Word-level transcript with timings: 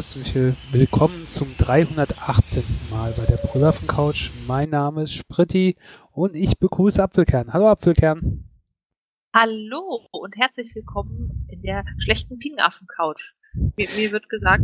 herzlich 0.00 0.34
willkommen 0.72 1.26
zum 1.26 1.54
318. 1.58 2.62
Mal 2.90 3.12
bei 3.18 3.26
der 3.26 3.36
Brüllaffen 3.36 3.86
Couch. 3.86 4.30
Mein 4.48 4.70
Name 4.70 5.02
ist 5.02 5.12
Spritti 5.12 5.76
und 6.12 6.34
ich 6.34 6.58
begrüße 6.58 7.02
Apfelkern. 7.02 7.52
Hallo 7.52 7.68
Apfelkern. 7.68 8.48
Hallo 9.34 10.08
und 10.10 10.38
herzlich 10.38 10.74
willkommen 10.74 11.46
in 11.50 11.60
der 11.60 11.84
schlechten 11.98 12.38
Pingaffen-Couch. 12.38 13.34
Mir, 13.76 13.90
mir 13.94 14.10
wird 14.10 14.30
gesagt, 14.30 14.62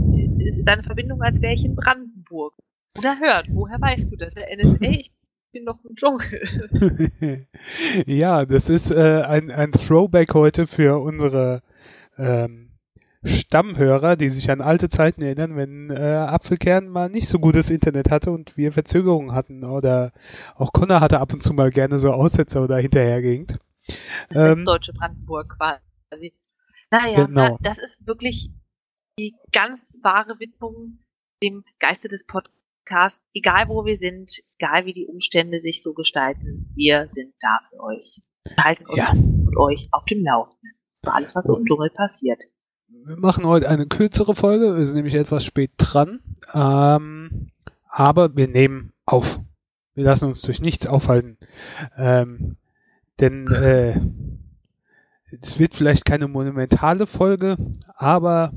es 0.48 0.56
ist 0.56 0.70
eine 0.70 0.82
Verbindung, 0.82 1.20
als 1.20 1.42
wäre 1.42 1.52
ich 1.52 1.66
in 1.66 1.76
Brandenburg. 1.76 2.54
Oder 2.96 3.18
hört, 3.20 3.48
woher 3.50 3.78
weißt 3.78 4.12
du 4.12 4.16
das? 4.16 4.32
Der 4.32 4.48
NSA, 4.56 4.86
ich 4.86 5.12
bin 5.52 5.64
noch 5.64 5.84
im 5.84 5.94
Dschungel. 5.96 7.46
ja, 8.06 8.46
das 8.46 8.70
ist 8.70 8.90
äh, 8.90 9.20
ein, 9.20 9.50
ein 9.50 9.72
Throwback 9.72 10.32
heute 10.32 10.66
für 10.66 10.98
unsere 10.98 11.62
ähm, 12.16 12.65
Stammhörer, 13.26 14.16
die 14.16 14.30
sich 14.30 14.50
an 14.50 14.60
alte 14.60 14.88
Zeiten 14.88 15.22
erinnern, 15.22 15.56
wenn 15.56 15.90
äh, 15.90 15.94
Apfelkern 15.94 16.88
mal 16.88 17.08
nicht 17.08 17.28
so 17.28 17.38
gutes 17.38 17.70
Internet 17.70 18.10
hatte 18.10 18.30
und 18.30 18.56
wir 18.56 18.72
Verzögerungen 18.72 19.32
hatten 19.32 19.64
oder 19.64 20.12
auch 20.54 20.72
Connor 20.72 21.00
hatte 21.00 21.20
ab 21.20 21.32
und 21.32 21.42
zu 21.42 21.52
mal 21.52 21.70
gerne 21.70 21.98
so 21.98 22.12
Aussetzer 22.12 22.62
oder 22.62 22.78
hinterherging. 22.78 23.46
Das 24.28 24.58
ähm, 24.58 24.64
deutsche 24.64 24.92
Brandenburg 24.92 25.48
quasi. 25.56 26.32
Naja, 26.90 27.26
genau. 27.26 27.58
das 27.62 27.78
ist 27.78 28.06
wirklich 28.06 28.50
die 29.18 29.34
ganz 29.52 29.98
wahre 30.02 30.38
Widmung 30.38 30.98
dem 31.42 31.64
Geiste 31.78 32.08
des 32.08 32.26
Podcasts. 32.26 33.22
Egal 33.34 33.68
wo 33.68 33.84
wir 33.84 33.98
sind, 33.98 34.40
egal 34.58 34.86
wie 34.86 34.92
die 34.92 35.06
Umstände 35.06 35.60
sich 35.60 35.82
so 35.82 35.94
gestalten, 35.94 36.72
wir 36.74 37.08
sind 37.08 37.34
da 37.40 37.60
für 37.70 37.80
euch. 37.80 38.20
Wir 38.44 38.64
halten 38.64 38.86
uns 38.86 38.98
ja. 38.98 39.10
und 39.10 39.56
euch 39.56 39.88
auf 39.92 40.04
dem 40.04 40.24
Laufenden. 40.24 40.72
Für 41.02 41.12
alles, 41.12 41.34
was 41.34 41.46
so 41.46 41.56
im 41.56 41.64
Dschungel 41.64 41.90
passiert. 41.90 42.40
Wir 42.88 43.16
machen 43.16 43.44
heute 43.44 43.68
eine 43.68 43.86
kürzere 43.86 44.36
Folge, 44.36 44.76
wir 44.76 44.86
sind 44.86 44.96
nämlich 44.96 45.14
etwas 45.14 45.44
spät 45.44 45.72
dran. 45.76 46.20
Ähm, 46.54 47.50
aber 47.88 48.36
wir 48.36 48.46
nehmen 48.46 48.92
auf. 49.04 49.40
Wir 49.94 50.04
lassen 50.04 50.26
uns 50.26 50.42
durch 50.42 50.60
nichts 50.60 50.86
aufhalten. 50.86 51.36
Ähm, 51.96 52.56
denn 53.18 53.46
äh, 53.48 54.00
es 55.40 55.58
wird 55.58 55.74
vielleicht 55.74 56.04
keine 56.04 56.28
monumentale 56.28 57.06
Folge, 57.06 57.56
aber 57.96 58.52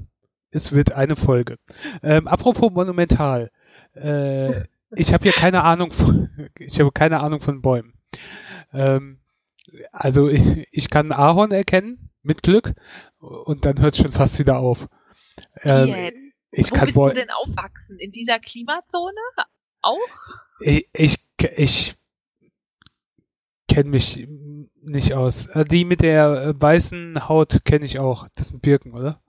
es 0.52 0.74
wird 0.74 0.92
eine 0.92 1.16
Folge. 1.16 1.58
Ähm, 2.04 2.28
apropos 2.28 2.72
monumental. 2.72 3.50
Äh, 3.94 4.66
ich 4.92 5.12
habe 5.14 5.24
hier 5.24 5.34
keine 5.34 5.64
Ahnung 5.64 5.92
von, 5.92 6.30
ich 6.60 6.80
habe 6.80 6.92
keine 6.92 7.20
Ahnung 7.22 7.42
von 7.42 7.62
Bäumen. 7.62 7.94
Ähm, 8.74 9.20
also 9.92 10.30
ich, 10.30 10.68
ich 10.72 10.90
kann 10.90 11.12
Ahorn 11.12 11.52
erkennen, 11.52 12.10
mit 12.22 12.44
Glück, 12.44 12.74
und 13.20 13.66
dann 13.66 13.80
hört 13.80 13.94
es 13.94 14.02
schon 14.02 14.12
fast 14.12 14.40
wieder 14.40 14.58
auf. 14.58 14.88
Ähm, 15.62 16.34
ich 16.52 16.72
Wo 16.72 16.76
kann 16.76 16.86
bist 16.86 16.98
du 16.98 17.14
denn 17.14 17.30
aufwachsen? 17.30 17.98
In 18.00 18.12
dieser 18.12 18.40
Klimazone 18.40 19.22
auch? 19.82 19.98
Ich, 20.62 20.90
ich, 20.94 21.18
ich 21.56 21.96
kenne 23.68 23.90
mich 23.90 24.28
nicht 24.82 25.14
aus. 25.14 25.48
Äh, 25.48 25.66
die 25.66 25.86
mit 25.86 26.02
der 26.02 26.44
äh, 26.44 26.62
weißen 26.62 27.28
Haut 27.28 27.64
kenne 27.66 27.86
ich 27.86 28.00
auch. 28.00 28.28
Das 28.36 28.50
sind 28.50 28.62
Birken, 28.62 28.94
oder? 28.94 29.22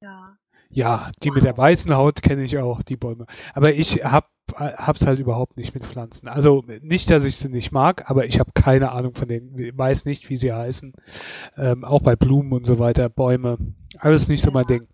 Ja. 0.00 0.36
Ja, 0.68 1.12
die 1.22 1.28
wow. 1.28 1.36
mit 1.36 1.44
der 1.44 1.56
weißen 1.56 1.94
Haut 1.94 2.22
kenne 2.22 2.42
ich 2.42 2.58
auch, 2.58 2.82
die 2.82 2.96
Bäume. 2.96 3.26
Aber 3.52 3.72
ich 3.72 4.04
hab 4.04 4.31
hab's 4.54 5.06
halt 5.06 5.18
überhaupt 5.18 5.56
nicht 5.56 5.74
mit 5.74 5.84
Pflanzen. 5.84 6.28
Also 6.28 6.64
nicht, 6.82 7.10
dass 7.10 7.24
ich 7.24 7.36
sie 7.36 7.48
nicht 7.48 7.72
mag, 7.72 8.10
aber 8.10 8.26
ich 8.26 8.38
habe 8.38 8.52
keine 8.54 8.92
Ahnung 8.92 9.14
von 9.14 9.28
denen. 9.28 9.58
Ich 9.58 9.76
weiß 9.76 10.04
nicht, 10.04 10.30
wie 10.30 10.36
sie 10.36 10.52
heißen. 10.52 10.92
Ähm, 11.56 11.84
auch 11.84 12.02
bei 12.02 12.16
Blumen 12.16 12.52
und 12.52 12.66
so 12.66 12.78
weiter, 12.78 13.08
Bäume. 13.08 13.58
Alles 13.98 14.28
nicht 14.28 14.42
so 14.42 14.50
mein 14.50 14.66
Ding. 14.66 14.86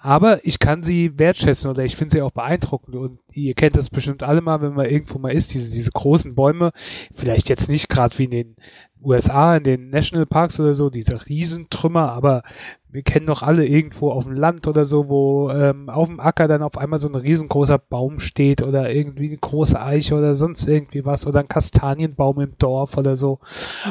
Aber 0.00 0.44
ich 0.44 0.58
kann 0.58 0.82
sie 0.82 1.18
wertschätzen 1.18 1.70
oder 1.70 1.84
ich 1.84 1.96
finde 1.96 2.14
sie 2.14 2.22
auch 2.22 2.32
beeindruckend. 2.32 2.96
Und 2.96 3.18
ihr 3.32 3.54
kennt 3.54 3.76
das 3.76 3.90
bestimmt 3.90 4.22
alle 4.22 4.40
mal, 4.40 4.62
wenn 4.62 4.74
man 4.74 4.86
irgendwo 4.86 5.18
mal 5.18 5.32
ist, 5.32 5.54
diese, 5.54 5.70
diese 5.70 5.92
großen 5.92 6.34
Bäume. 6.34 6.72
Vielleicht 7.14 7.48
jetzt 7.48 7.68
nicht 7.68 7.88
gerade 7.88 8.16
wie 8.18 8.24
in 8.24 8.30
den 8.30 8.56
USA, 9.02 9.56
in 9.56 9.64
den 9.64 9.90
Nationalparks 9.90 10.60
oder 10.60 10.74
so, 10.74 10.90
diese 10.90 11.26
Riesentrümmer, 11.26 12.12
aber 12.12 12.42
wir 12.88 13.02
kennen 13.02 13.26
doch 13.26 13.42
alle 13.42 13.66
irgendwo 13.66 14.10
auf 14.10 14.24
dem 14.24 14.34
Land 14.34 14.66
oder 14.66 14.84
so, 14.84 15.08
wo 15.08 15.50
ähm, 15.50 15.88
auf 15.88 16.08
dem 16.08 16.20
Acker 16.20 16.48
dann 16.48 16.62
auf 16.62 16.76
einmal 16.76 16.98
so 16.98 17.08
ein 17.08 17.14
riesengroßer 17.14 17.78
Baum 17.78 18.18
steht 18.18 18.62
oder 18.62 18.90
irgendwie 18.90 19.28
eine 19.28 19.38
große 19.38 19.80
Eiche 19.80 20.14
oder 20.14 20.34
sonst 20.34 20.66
irgendwie 20.66 21.04
was 21.04 21.26
oder 21.26 21.40
ein 21.40 21.48
Kastanienbaum 21.48 22.40
im 22.40 22.58
Dorf 22.58 22.96
oder 22.96 23.16
so. 23.16 23.38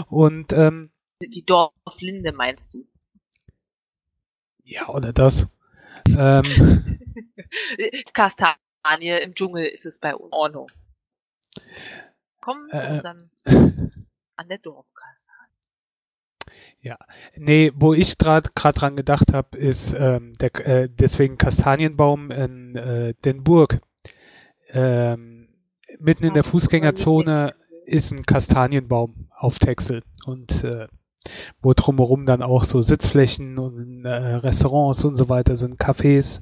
Und 0.10 0.54
ähm, 0.54 0.92
die 1.22 1.46
Dorflinde 1.46 2.32
meinst 2.32 2.74
du? 2.74 2.86
Ja, 4.64 4.90
oder 4.90 5.14
das. 5.14 5.48
Ähm, 6.18 7.00
Kastanie 8.14 9.22
im 9.24 9.34
Dschungel 9.34 9.66
ist 9.66 9.86
es 9.86 10.00
bei 10.00 10.16
Ordnung. 10.16 10.68
Kommen 12.42 12.70
äh, 12.70 13.02
dann 13.02 13.30
an 14.40 14.48
der 14.48 14.58
Dorfkastanie. 14.58 15.36
Ja, 16.82 16.98
nee, 17.36 17.72
wo 17.76 17.94
ich 17.94 18.18
gerade 18.18 18.50
dran 18.54 18.96
gedacht 18.96 19.34
habe, 19.34 19.58
ist 19.58 19.94
ähm, 19.94 20.38
der, 20.38 20.56
äh, 20.66 20.90
deswegen 20.90 21.38
Kastanienbaum 21.38 22.32
in 22.32 22.76
äh, 22.76 23.14
Den 23.26 23.44
Burg. 23.44 23.82
Ähm, 24.70 25.50
mitten 26.00 26.24
in 26.24 26.34
der 26.34 26.46
Fußgängerzone 26.46 27.54
ist 27.86 28.12
ein 28.12 28.26
Kastanienbaum 28.26 29.30
auf 29.36 29.60
Texel 29.60 30.04
und 30.26 30.64
äh, 30.64 30.88
wo 31.62 31.74
drumherum 31.74 32.26
dann 32.26 32.42
auch 32.42 32.64
so 32.64 32.82
Sitzflächen 32.82 33.58
und 33.58 34.06
äh, 34.06 34.10
Restaurants 34.10 35.04
und 35.04 35.18
so 35.18 35.28
weiter 35.28 35.58
sind, 35.58 35.82
Cafés. 35.82 36.42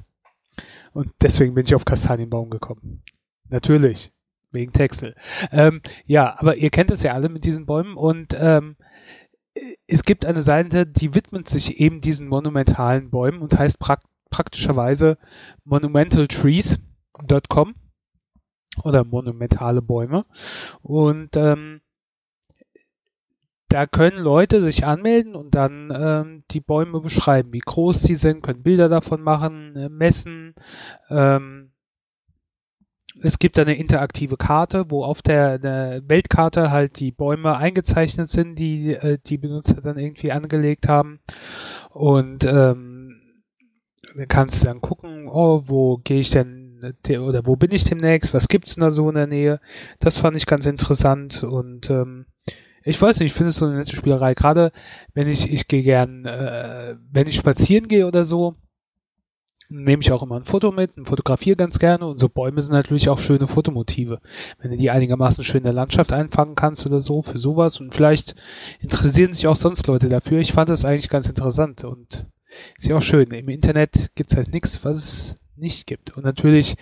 Und 0.92 1.10
deswegen 1.20 1.54
bin 1.54 1.64
ich 1.64 1.74
auf 1.74 1.84
Kastanienbaum 1.84 2.50
gekommen. 2.50 3.02
Natürlich, 3.48 4.12
wegen 4.50 4.72
Texel. 4.72 5.14
Ähm, 5.52 5.82
ja, 6.06 6.34
aber 6.38 6.56
ihr 6.56 6.70
kennt 6.70 6.90
es 6.90 7.02
ja 7.02 7.12
alle 7.12 7.28
mit 7.28 7.44
diesen 7.44 7.66
Bäumen 7.66 7.96
und 7.96 8.34
ähm, 8.38 8.76
es 9.86 10.04
gibt 10.04 10.24
eine 10.24 10.42
Seite, 10.42 10.86
die 10.86 11.14
widmet 11.14 11.48
sich 11.48 11.80
eben 11.80 12.00
diesen 12.00 12.28
monumentalen 12.28 13.10
Bäumen 13.10 13.40
und 13.40 13.58
heißt 13.58 13.78
prak 13.78 14.02
praktischerweise 14.30 15.16
monumentaltrees.com 15.64 17.74
oder 18.84 19.04
monumentale 19.04 19.80
Bäume. 19.80 20.26
Und 20.82 21.34
ähm, 21.36 21.80
da 23.68 23.86
können 23.86 24.18
Leute 24.18 24.62
sich 24.62 24.84
anmelden 24.84 25.34
und 25.34 25.54
dann 25.54 25.92
ähm, 25.94 26.44
die 26.50 26.60
Bäume 26.60 27.00
beschreiben, 27.00 27.52
wie 27.52 27.60
groß 27.60 28.02
sie 28.02 28.14
sind, 28.14 28.42
können 28.42 28.62
Bilder 28.62 28.88
davon 28.88 29.22
machen, 29.22 29.76
äh, 29.76 29.88
messen, 29.88 30.54
ähm, 31.10 31.67
es 33.22 33.38
gibt 33.38 33.58
eine 33.58 33.76
interaktive 33.76 34.36
Karte, 34.36 34.90
wo 34.90 35.04
auf 35.04 35.22
der, 35.22 35.58
der, 35.58 36.02
Weltkarte 36.06 36.70
halt 36.70 37.00
die 37.00 37.10
Bäume 37.10 37.56
eingezeichnet 37.56 38.30
sind, 38.30 38.56
die 38.56 38.94
äh, 38.94 39.18
die 39.24 39.38
Benutzer 39.38 39.80
dann 39.80 39.98
irgendwie 39.98 40.32
angelegt 40.32 40.88
haben. 40.88 41.20
Und 41.90 42.44
ähm, 42.44 43.20
dann 44.16 44.28
kannst 44.28 44.62
du 44.62 44.66
dann 44.66 44.80
gucken, 44.80 45.28
oh, 45.28 45.62
wo 45.66 45.98
gehe 45.98 46.20
ich 46.20 46.30
denn 46.30 46.66
oder 47.08 47.44
wo 47.44 47.56
bin 47.56 47.72
ich 47.72 47.84
demnächst, 47.84 48.32
was 48.32 48.46
gibt's 48.46 48.76
denn 48.76 48.82
da 48.82 48.90
so 48.92 49.08
in 49.08 49.16
der 49.16 49.26
Nähe. 49.26 49.60
Das 49.98 50.18
fand 50.18 50.36
ich 50.36 50.46
ganz 50.46 50.64
interessant 50.64 51.42
und 51.42 51.90
ähm, 51.90 52.26
ich 52.84 53.00
weiß 53.02 53.18
nicht, 53.18 53.32
ich 53.32 53.34
finde 53.34 53.50
es 53.50 53.56
so 53.56 53.66
eine 53.66 53.76
nette 53.76 53.96
Spielerei. 53.96 54.34
Gerade 54.34 54.72
wenn 55.12 55.28
ich, 55.28 55.52
ich 55.52 55.68
gehe 55.68 55.82
gern, 55.82 56.24
äh, 56.24 56.96
wenn 57.10 57.26
ich 57.26 57.36
spazieren 57.36 57.88
gehe 57.88 58.06
oder 58.06 58.24
so, 58.24 58.54
nehme 59.68 60.02
ich 60.02 60.12
auch 60.12 60.22
immer 60.22 60.36
ein 60.36 60.44
Foto 60.44 60.72
mit 60.72 60.96
und 60.96 61.06
fotografiere 61.06 61.56
ganz 61.56 61.78
gerne. 61.78 62.06
Und 62.06 62.18
so 62.18 62.28
Bäume 62.28 62.62
sind 62.62 62.72
natürlich 62.72 63.08
auch 63.08 63.18
schöne 63.18 63.46
Fotomotive. 63.46 64.20
Wenn 64.60 64.70
du 64.70 64.76
die 64.76 64.90
einigermaßen 64.90 65.44
schön 65.44 65.58
in 65.58 65.64
der 65.64 65.72
Landschaft 65.72 66.12
einfangen 66.12 66.54
kannst 66.54 66.86
oder 66.86 67.00
so, 67.00 67.22
für 67.22 67.38
sowas. 67.38 67.80
Und 67.80 67.94
vielleicht 67.94 68.34
interessieren 68.80 69.34
sich 69.34 69.46
auch 69.46 69.56
sonst 69.56 69.86
Leute 69.86 70.08
dafür. 70.08 70.40
Ich 70.40 70.52
fand 70.52 70.70
das 70.70 70.84
eigentlich 70.84 71.10
ganz 71.10 71.28
interessant 71.28 71.84
und 71.84 72.26
ist 72.78 72.88
ja 72.88 72.96
auch 72.96 73.02
schön. 73.02 73.30
Im 73.30 73.48
Internet 73.48 74.10
gibt's 74.14 74.36
halt 74.36 74.52
nichts, 74.52 74.84
was 74.84 74.96
es 74.96 75.36
nicht 75.56 75.86
gibt. 75.86 76.16
Und 76.16 76.24
natürlich 76.24 76.76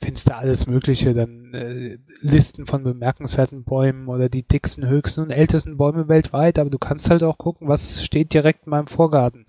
findest 0.00 0.28
du 0.28 0.36
alles 0.36 0.66
Mögliche, 0.66 1.14
dann 1.14 1.54
äh, 1.54 1.98
Listen 2.20 2.66
von 2.66 2.84
bemerkenswerten 2.84 3.64
Bäumen 3.64 4.08
oder 4.08 4.28
die 4.28 4.42
dicksten, 4.42 4.86
höchsten 4.86 5.22
und 5.22 5.30
ältesten 5.30 5.76
Bäume 5.76 6.08
weltweit, 6.08 6.58
aber 6.58 6.70
du 6.70 6.78
kannst 6.78 7.10
halt 7.10 7.22
auch 7.22 7.38
gucken, 7.38 7.68
was 7.68 8.04
steht 8.04 8.34
direkt 8.34 8.66
in 8.66 8.70
meinem 8.70 8.86
Vorgarten. 8.86 9.46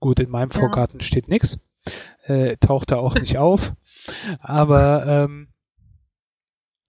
Gut, 0.00 0.20
in 0.20 0.30
meinem 0.30 0.50
ja. 0.50 0.60
Vorgarten 0.60 1.00
steht 1.00 1.28
nichts 1.28 1.58
äh, 2.24 2.56
taucht 2.56 2.90
da 2.90 2.96
auch 2.96 3.14
nicht 3.14 3.38
auf. 3.38 3.72
Aber 4.40 5.06
ähm, 5.06 5.48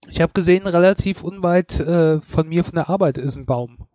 ich 0.09 0.21
habe 0.21 0.33
gesehen, 0.33 0.67
relativ 0.67 1.23
unweit 1.23 1.79
äh, 1.79 2.21
von 2.21 2.47
mir 2.47 2.63
von 2.63 2.75
der 2.75 2.89
Arbeit 2.89 3.17
ist 3.17 3.35
ein 3.35 3.45
Baum, 3.45 3.87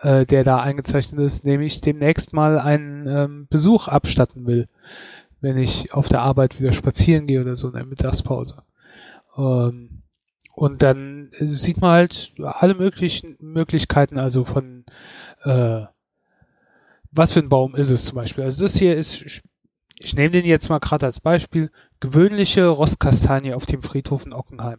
äh, 0.00 0.26
der 0.26 0.44
da 0.44 0.60
eingezeichnet 0.60 1.20
ist, 1.20 1.44
dem 1.44 1.60
ich 1.60 1.80
demnächst 1.80 2.32
mal 2.32 2.58
einen 2.58 3.06
ähm, 3.06 3.46
Besuch 3.48 3.88
abstatten 3.88 4.46
will, 4.46 4.68
wenn 5.40 5.58
ich 5.58 5.92
auf 5.92 6.08
der 6.08 6.22
Arbeit 6.22 6.60
wieder 6.60 6.72
spazieren 6.72 7.26
gehe 7.26 7.40
oder 7.40 7.54
so 7.54 7.68
in 7.68 7.74
der 7.74 7.86
Mittagspause. 7.86 8.62
Ähm, 9.36 10.02
und 10.54 10.82
dann 10.82 11.30
sieht 11.40 11.80
man 11.80 11.92
halt 11.92 12.34
alle 12.38 12.74
möglichen 12.74 13.36
Möglichkeiten, 13.40 14.18
also 14.18 14.44
von 14.44 14.84
äh, 15.44 15.86
was 17.10 17.32
für 17.32 17.40
ein 17.40 17.48
Baum 17.48 17.74
ist 17.74 17.90
es 17.90 18.06
zum 18.06 18.16
Beispiel? 18.16 18.44
Also 18.44 18.64
das 18.64 18.76
hier 18.76 18.96
ist, 18.96 19.42
ich 19.96 20.14
nehme 20.14 20.30
den 20.30 20.44
jetzt 20.44 20.68
mal 20.68 20.78
gerade 20.78 21.06
als 21.06 21.20
Beispiel, 21.20 21.70
gewöhnliche 22.00 22.66
Rostkastanie 22.66 23.54
auf 23.54 23.66
dem 23.66 23.82
Friedhof 23.82 24.26
in 24.26 24.32
Ockenheim. 24.32 24.78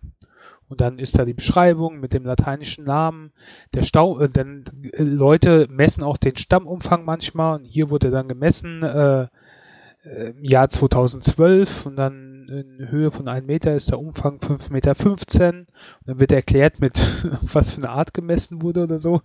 Und 0.69 0.81
dann 0.81 0.97
ist 0.97 1.17
da 1.19 1.25
die 1.25 1.33
Beschreibung 1.33 1.99
mit 1.99 2.13
dem 2.13 2.25
lateinischen 2.25 2.83
Namen. 2.85 3.31
Der 3.73 3.83
Stau, 3.83 4.19
äh, 4.19 4.29
denn 4.29 4.65
äh, 4.93 5.03
Leute 5.03 5.67
messen 5.69 6.03
auch 6.03 6.17
den 6.17 6.35
Stammumfang 6.35 7.05
manchmal. 7.05 7.59
Und 7.59 7.65
hier 7.65 7.89
wurde 7.89 8.09
dann 8.09 8.27
gemessen 8.27 8.81
äh, 8.81 9.27
äh 10.03 10.29
im 10.31 10.43
Jahr 10.43 10.69
2012 10.69 11.85
und 11.85 11.95
dann 11.95 12.47
in 12.49 12.89
Höhe 12.89 13.11
von 13.11 13.27
1 13.27 13.45
Meter 13.45 13.75
ist 13.75 13.91
der 13.91 13.99
Umfang 13.99 14.39
5,15 14.39 14.71
Meter. 14.71 14.95
Und 15.05 15.67
dann 16.07 16.19
wird 16.19 16.31
erklärt, 16.31 16.79
mit 16.79 16.99
was 17.41 17.71
für 17.71 17.77
eine 17.77 17.91
Art 17.91 18.13
gemessen 18.13 18.61
wurde 18.61 18.83
oder 18.83 18.97
so. 18.97 19.21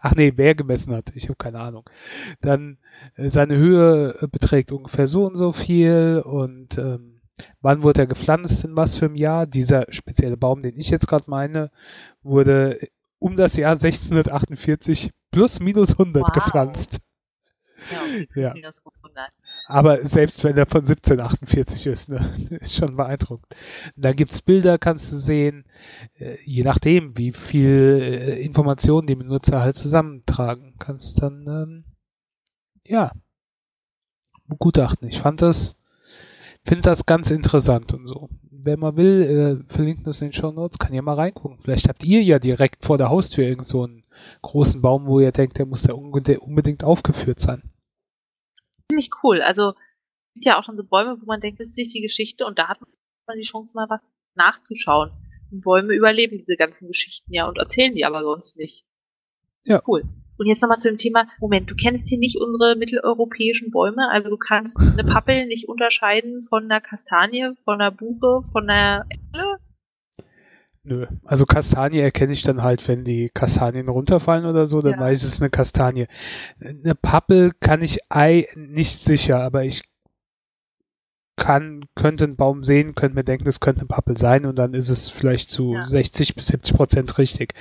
Ach 0.00 0.14
nee, 0.14 0.32
wer 0.36 0.54
gemessen 0.54 0.94
hat, 0.94 1.10
ich 1.14 1.24
habe 1.24 1.36
keine 1.36 1.60
Ahnung. 1.60 1.88
Dann 2.40 2.78
äh, 3.16 3.28
seine 3.28 3.56
Höhe 3.56 4.18
äh, 4.20 4.26
beträgt 4.26 4.72
ungefähr 4.72 5.06
so 5.06 5.26
und 5.26 5.36
so 5.36 5.52
viel 5.52 6.22
und 6.24 6.78
ähm, 6.78 7.20
wann 7.60 7.82
wurde 7.82 8.02
er 8.02 8.06
gepflanzt, 8.06 8.64
in 8.64 8.76
was 8.76 8.96
für 8.96 9.06
einem 9.06 9.16
Jahr. 9.16 9.46
Dieser 9.46 9.86
spezielle 9.90 10.36
Baum, 10.36 10.62
den 10.62 10.78
ich 10.78 10.90
jetzt 10.90 11.06
gerade 11.06 11.24
meine, 11.28 11.70
wurde 12.22 12.88
um 13.18 13.36
das 13.36 13.56
Jahr 13.56 13.72
1648 13.72 15.10
plus 15.30 15.60
minus 15.60 15.92
100 15.92 16.22
wow. 16.22 16.32
gepflanzt. 16.32 17.00
Ja, 17.90 18.42
ja. 18.42 18.52
minus 18.54 18.82
100. 19.02 19.30
Aber 19.70 20.04
selbst 20.04 20.42
wenn 20.42 20.56
er 20.56 20.66
von 20.66 20.80
1748 20.80 21.86
ist, 21.86 22.08
ne, 22.08 22.32
ist 22.60 22.74
schon 22.74 22.96
beeindruckend. 22.96 23.54
Da 23.94 24.12
gibt's 24.12 24.42
Bilder, 24.42 24.78
kannst 24.78 25.12
du 25.12 25.16
sehen, 25.16 25.64
äh, 26.18 26.38
je 26.44 26.64
nachdem, 26.64 27.16
wie 27.16 27.30
viel 27.30 28.00
äh, 28.02 28.42
Informationen 28.42 29.06
die 29.06 29.14
Benutzer 29.14 29.60
halt 29.60 29.78
zusammentragen, 29.78 30.74
kannst 30.80 31.22
dann, 31.22 31.46
ähm, 31.46 31.84
ja, 32.84 33.12
begutachten. 34.48 35.06
Ich 35.06 35.20
fand 35.20 35.40
das, 35.40 35.76
finde 36.64 36.82
das 36.82 37.06
ganz 37.06 37.30
interessant 37.30 37.94
und 37.94 38.08
so. 38.08 38.28
Wer 38.50 38.76
mal 38.76 38.96
will, 38.96 39.62
äh, 39.68 39.72
verlinken 39.72 40.02
das 40.02 40.20
in 40.20 40.28
den 40.28 40.32
Show 40.32 40.50
Notes, 40.50 40.80
kann 40.80 40.94
ja 40.94 41.00
mal 41.00 41.14
reingucken. 41.14 41.58
Vielleicht 41.62 41.88
habt 41.88 42.02
ihr 42.02 42.24
ja 42.24 42.40
direkt 42.40 42.84
vor 42.84 42.98
der 42.98 43.08
Haustür 43.08 43.44
irgend 43.44 43.66
so 43.66 43.84
einen 43.84 44.02
großen 44.42 44.82
Baum, 44.82 45.06
wo 45.06 45.20
ihr 45.20 45.30
denkt, 45.30 45.58
der 45.58 45.66
muss 45.66 45.82
da 45.82 45.94
unbedingt 45.94 46.82
aufgeführt 46.82 47.38
sein 47.38 47.69
ziemlich 48.90 49.10
cool. 49.22 49.40
Also 49.40 49.74
gibt 50.34 50.44
ja 50.44 50.58
auch 50.58 50.64
schon 50.64 50.76
so 50.76 50.84
Bäume, 50.84 51.16
wo 51.20 51.26
man 51.26 51.40
denkt, 51.40 51.60
das 51.60 51.76
ist 51.76 51.94
die 51.94 52.00
Geschichte 52.00 52.44
und 52.46 52.58
da 52.58 52.68
hat 52.68 52.80
man 52.80 53.38
die 53.38 53.46
Chance 53.46 53.72
mal 53.74 53.88
was 53.88 54.02
nachzuschauen. 54.34 55.10
Und 55.50 55.62
Bäume 55.62 55.94
überleben 55.94 56.38
diese 56.38 56.56
ganzen 56.56 56.88
Geschichten 56.88 57.32
ja 57.32 57.48
und 57.48 57.58
erzählen 57.58 57.94
die 57.94 58.04
aber 58.04 58.22
sonst 58.22 58.56
nicht. 58.56 58.84
Ja. 59.64 59.82
Cool. 59.86 60.04
Und 60.38 60.46
jetzt 60.46 60.62
nochmal 60.62 60.78
zu 60.78 60.88
dem 60.88 60.96
Thema, 60.96 61.28
Moment, 61.38 61.70
du 61.70 61.74
kennst 61.74 62.08
hier 62.08 62.18
nicht 62.18 62.40
unsere 62.40 62.74
mitteleuropäischen 62.74 63.70
Bäume, 63.70 64.08
also 64.10 64.30
du 64.30 64.38
kannst 64.38 64.78
eine 64.78 65.04
Pappel 65.04 65.46
nicht 65.46 65.68
unterscheiden 65.68 66.42
von 66.42 66.64
einer 66.64 66.80
Kastanie, 66.80 67.52
von 67.64 67.74
einer 67.74 67.90
Buche, 67.90 68.42
von 68.50 68.70
einer 68.70 69.04
Äpfel? 69.10 69.56
Nö. 70.82 71.06
Also 71.24 71.44
Kastanie 71.44 71.98
erkenne 71.98 72.32
ich 72.32 72.42
dann 72.42 72.62
halt, 72.62 72.86
wenn 72.88 73.04
die 73.04 73.30
Kastanien 73.34 73.88
runterfallen 73.88 74.46
oder 74.46 74.64
so, 74.64 74.80
dann 74.80 74.92
ja. 74.92 75.00
weiß 75.00 75.24
es 75.24 75.40
eine 75.40 75.50
Kastanie. 75.50 76.06
Eine 76.58 76.94
Pappel 76.94 77.52
kann 77.60 77.82
ich 77.82 77.98
Ei 78.08 78.48
nicht 78.54 79.02
sicher, 79.02 79.40
aber 79.42 79.64
ich 79.64 79.82
kann, 81.36 81.84
könnte 81.94 82.24
einen 82.24 82.36
Baum 82.36 82.64
sehen, 82.64 82.94
könnte 82.94 83.14
mir 83.14 83.24
denken, 83.24 83.48
es 83.48 83.60
könnte 83.60 83.80
eine 83.80 83.88
Pappel 83.88 84.16
sein 84.16 84.46
und 84.46 84.56
dann 84.56 84.74
ist 84.74 84.88
es 84.88 85.10
vielleicht 85.10 85.50
zu 85.50 85.74
ja. 85.74 85.84
60 85.84 86.34
bis 86.34 86.48
70 86.48 86.74
Prozent 86.74 87.18
richtig. 87.18 87.54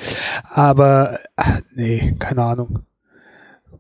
Aber 0.44 1.20
ach, 1.36 1.62
nee, 1.74 2.16
keine 2.20 2.44
Ahnung. 2.44 2.86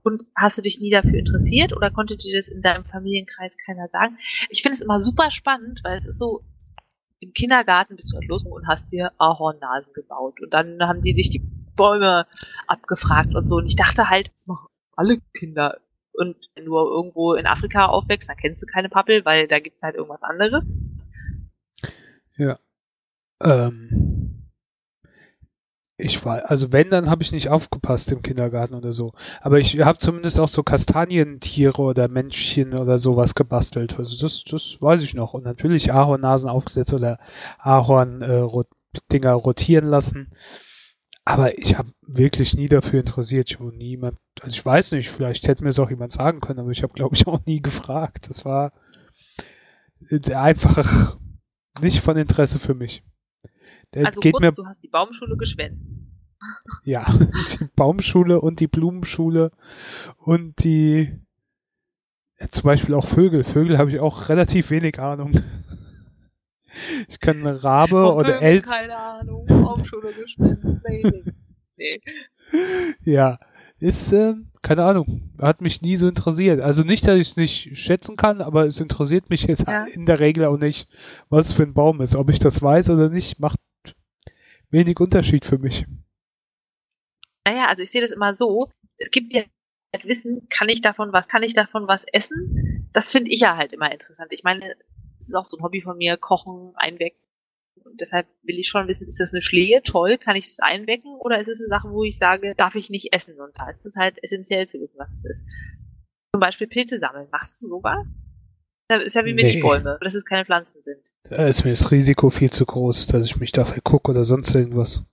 Und 0.03 0.25
hast 0.35 0.57
du 0.57 0.61
dich 0.61 0.79
nie 0.79 0.89
dafür 0.89 1.19
interessiert 1.19 1.75
oder 1.75 1.91
konnte 1.91 2.17
dir 2.17 2.35
das 2.37 2.47
in 2.47 2.61
deinem 2.61 2.85
Familienkreis 2.85 3.55
keiner 3.65 3.87
sagen? 3.89 4.17
Ich 4.49 4.61
finde 4.61 4.75
es 4.75 4.81
immer 4.81 5.01
super 5.01 5.31
spannend, 5.31 5.81
weil 5.83 5.97
es 5.97 6.07
ist 6.07 6.17
so, 6.17 6.43
im 7.19 7.33
Kindergarten 7.33 7.95
bist 7.95 8.11
du 8.11 8.17
halt 8.17 8.27
los 8.27 8.45
und 8.45 8.67
hast 8.67 8.91
dir 8.91 9.11
Ahornnasen 9.17 9.93
gebaut. 9.93 10.41
Und 10.41 10.53
dann 10.53 10.81
haben 10.81 11.01
die 11.01 11.13
dich 11.13 11.29
die 11.29 11.43
Bäume 11.75 12.25
abgefragt 12.67 13.35
und 13.35 13.47
so. 13.47 13.55
Und 13.55 13.65
ich 13.65 13.75
dachte 13.75 14.09
halt, 14.09 14.31
das 14.33 14.47
machen 14.47 14.67
alle 14.95 15.19
Kinder. 15.33 15.79
Und 16.13 16.35
wenn 16.55 16.65
du 16.65 16.75
irgendwo 16.77 17.33
in 17.33 17.47
Afrika 17.47 17.85
aufwächst, 17.85 18.29
dann 18.29 18.37
kennst 18.37 18.61
du 18.61 18.65
keine 18.65 18.89
Pappel, 18.89 19.23
weil 19.23 19.47
da 19.47 19.59
gibt's 19.59 19.81
halt 19.81 19.95
irgendwas 19.95 20.21
anderes. 20.21 20.63
Ja. 22.35 22.59
Ähm, 23.41 24.08
ich 25.99 26.23
war, 26.23 26.49
also 26.49 26.71
wenn, 26.71 26.89
dann 26.89 27.09
habe 27.09 27.23
ich 27.23 27.33
nicht 27.33 27.49
aufgepasst 27.49 28.11
im 28.11 28.21
Kindergarten 28.21 28.73
oder 28.73 28.93
so. 28.93 29.11
Aber 29.41 29.59
ich 29.59 29.79
habe 29.79 29.99
zumindest 29.99 30.39
auch 30.39 30.47
so 30.47 30.63
Kastanientiere 30.63 31.81
oder 31.81 32.07
Männchen 32.07 32.73
oder 32.73 32.97
sowas 32.97 33.35
gebastelt. 33.35 33.99
Also 33.99 34.17
das, 34.21 34.45
das 34.45 34.77
weiß 34.79 35.03
ich 35.03 35.13
noch. 35.13 35.33
Und 35.33 35.43
natürlich 35.43 35.91
Ahornnasen 35.91 36.49
aufgesetzt 36.49 36.93
oder 36.93 37.19
Ahorn-Dinger 37.59 39.29
äh, 39.29 39.33
rotieren 39.33 39.87
lassen. 39.87 40.31
Aber 41.25 41.57
ich 41.59 41.77
habe 41.77 41.91
wirklich 42.07 42.55
nie 42.55 42.69
dafür 42.69 43.01
interessiert. 43.01 43.51
Ich 43.51 43.59
habe 43.59 43.75
niemand, 43.75 44.17
also 44.41 44.55
ich 44.55 44.65
weiß 44.65 44.93
nicht, 44.93 45.09
vielleicht 45.09 45.49
hätte 45.49 45.63
mir 45.63 45.69
es 45.69 45.79
auch 45.79 45.89
jemand 45.89 46.13
sagen 46.13 46.39
können, 46.39 46.59
aber 46.59 46.71
ich 46.71 46.81
habe, 46.81 46.93
glaube 46.93 47.15
ich, 47.15 47.27
auch 47.27 47.45
nie 47.45 47.61
gefragt. 47.61 48.29
Das 48.29 48.45
war 48.45 48.71
einfach 50.33 51.17
nicht 51.81 51.99
von 51.99 52.15
Interesse 52.15 52.57
für 52.57 52.73
mich. 52.73 53.03
Der 53.93 54.07
also 54.07 54.19
geht 54.19 54.33
kurz, 54.33 54.41
mir, 54.41 54.51
du 54.51 54.65
hast 54.65 54.83
die 54.83 54.87
Baumschule 54.87 55.37
geschwänzt. 55.37 55.85
Ja, 56.85 57.05
die 57.59 57.67
Baumschule 57.75 58.39
und 58.39 58.61
die 58.61 58.67
Blumenschule 58.67 59.51
und 60.17 60.63
die 60.63 61.11
ja, 62.39 62.47
zum 62.49 62.63
Beispiel 62.63 62.95
auch 62.95 63.05
Vögel. 63.05 63.43
Vögel 63.43 63.77
habe 63.77 63.91
ich 63.91 63.99
auch 63.99 64.29
relativ 64.29 64.69
wenig 64.69 64.99
Ahnung. 64.99 65.33
Ich 67.07 67.19
kann 67.19 67.39
eine 67.39 67.61
Rabe 67.63 68.05
Von 68.05 68.15
oder 68.15 68.41
Elch. 68.41 68.63
Keine 68.63 68.95
Ahnung. 68.95 69.45
Baumschule 69.47 70.13
geschwänzt. 70.13 70.81
Nee. 71.77 72.01
Ja, 73.03 73.37
ist, 73.79 74.11
äh, 74.11 74.33
keine 74.63 74.83
Ahnung, 74.83 75.29
hat 75.39 75.61
mich 75.61 75.83
nie 75.83 75.97
so 75.97 76.07
interessiert. 76.07 76.59
Also 76.61 76.81
nicht, 76.81 77.07
dass 77.07 77.15
ich 77.15 77.29
es 77.29 77.37
nicht 77.37 77.77
schätzen 77.77 78.15
kann, 78.15 78.41
aber 78.41 78.65
es 78.65 78.79
interessiert 78.79 79.29
mich 79.29 79.43
jetzt 79.43 79.67
ja. 79.67 79.85
in 79.85 80.07
der 80.07 80.19
Regel 80.19 80.45
auch 80.45 80.57
nicht, 80.57 80.89
was 81.29 81.47
es 81.47 81.53
für 81.53 81.61
ein 81.61 81.75
Baum 81.75 82.01
ist. 82.01 82.15
Ob 82.15 82.31
ich 82.31 82.39
das 82.39 82.61
weiß 82.61 82.89
oder 82.89 83.09
nicht, 83.09 83.39
macht 83.39 83.59
wenig 84.69 84.99
Unterschied 84.99 85.45
für 85.45 85.57
mich. 85.57 85.85
Naja, 87.45 87.67
also 87.67 87.83
ich 87.83 87.91
sehe 87.91 88.01
das 88.01 88.11
immer 88.11 88.35
so, 88.35 88.69
es 88.97 89.11
gibt 89.11 89.33
ja 89.33 89.43
halt 89.93 90.05
Wissen, 90.05 90.47
kann 90.49 90.69
ich 90.69 90.81
davon 90.81 91.11
was, 91.13 91.27
kann 91.27 91.43
ich 91.43 91.53
davon 91.53 91.87
was 91.87 92.05
essen? 92.11 92.89
Das 92.93 93.11
finde 93.11 93.31
ich 93.31 93.39
ja 93.39 93.57
halt 93.57 93.73
immer 93.73 93.91
interessant. 93.91 94.31
Ich 94.31 94.43
meine, 94.43 94.75
es 95.19 95.29
ist 95.29 95.35
auch 95.35 95.45
so 95.45 95.57
ein 95.57 95.63
Hobby 95.63 95.81
von 95.81 95.97
mir, 95.97 96.17
kochen, 96.17 96.73
einwecken. 96.75 97.19
Und 97.83 98.01
deshalb 98.01 98.27
will 98.43 98.59
ich 98.59 98.67
schon 98.67 98.87
wissen, 98.87 99.07
ist 99.07 99.19
das 99.19 99.33
eine 99.33 99.41
Schlehe? 99.41 99.81
Toll, 99.81 100.17
kann 100.17 100.35
ich 100.35 100.47
das 100.47 100.59
einwecken? 100.59 101.15
Oder 101.15 101.39
ist 101.39 101.47
es 101.47 101.59
eine 101.59 101.69
Sache, 101.69 101.89
wo 101.89 102.03
ich 102.03 102.17
sage, 102.17 102.53
darf 102.55 102.75
ich 102.75 102.89
nicht 102.89 103.13
essen? 103.13 103.39
Und 103.39 103.57
da 103.57 103.69
ist 103.69 103.85
es 103.85 103.95
halt 103.95 104.21
essentiell 104.21 104.67
zu 104.67 104.79
wissen, 104.79 104.97
was 104.97 105.09
es 105.13 105.25
ist. 105.25 105.43
Zum 106.35 106.41
Beispiel 106.41 106.67
Pilze 106.67 106.99
sammeln. 106.99 107.27
Machst 107.31 107.61
du 107.61 107.67
sowas? 107.67 108.05
Ist 108.97 109.15
ja 109.15 109.25
wie 109.25 109.33
nee. 109.33 109.43
Minibäume, 109.43 109.97
dass 110.01 110.15
es 110.15 110.25
keine 110.25 110.45
Pflanzen 110.45 110.81
sind. 110.81 111.01
Da 111.23 111.45
ist 111.45 111.63
mir 111.63 111.71
das 111.71 111.91
Risiko 111.91 112.29
viel 112.29 112.51
zu 112.51 112.65
groß, 112.65 113.07
dass 113.07 113.25
ich 113.25 113.39
mich 113.39 113.51
dafür 113.51 113.81
gucke 113.83 114.11
oder 114.11 114.23
sonst 114.23 114.53
irgendwas. 114.55 115.03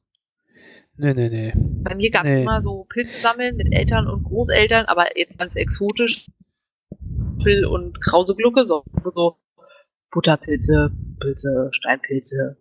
Nee, 0.97 1.13
nee, 1.13 1.29
nee. 1.29 1.53
Bei 1.55 1.95
mir 1.95 2.11
gab 2.11 2.25
es 2.25 2.35
nee. 2.35 2.43
immer 2.43 2.63
so 2.63 2.85
Pilze 2.89 3.19
sammeln 3.19 3.57
mit 3.57 3.73
Eltern 3.73 4.09
und 4.09 4.25
Großeltern, 4.25 4.87
aber 4.87 5.19
jetzt 5.19 5.39
ganz 5.39 5.57
exotisch. 5.57 6.31
Phil 7.43 7.67
und 7.67 8.01
Krause 8.03 8.35
Glucke, 8.35 8.67
so, 8.67 8.83
so 9.15 9.37
Butterpilze, 10.11 10.91
Pilze, 11.21 11.69
Steinpilze, 11.73 12.57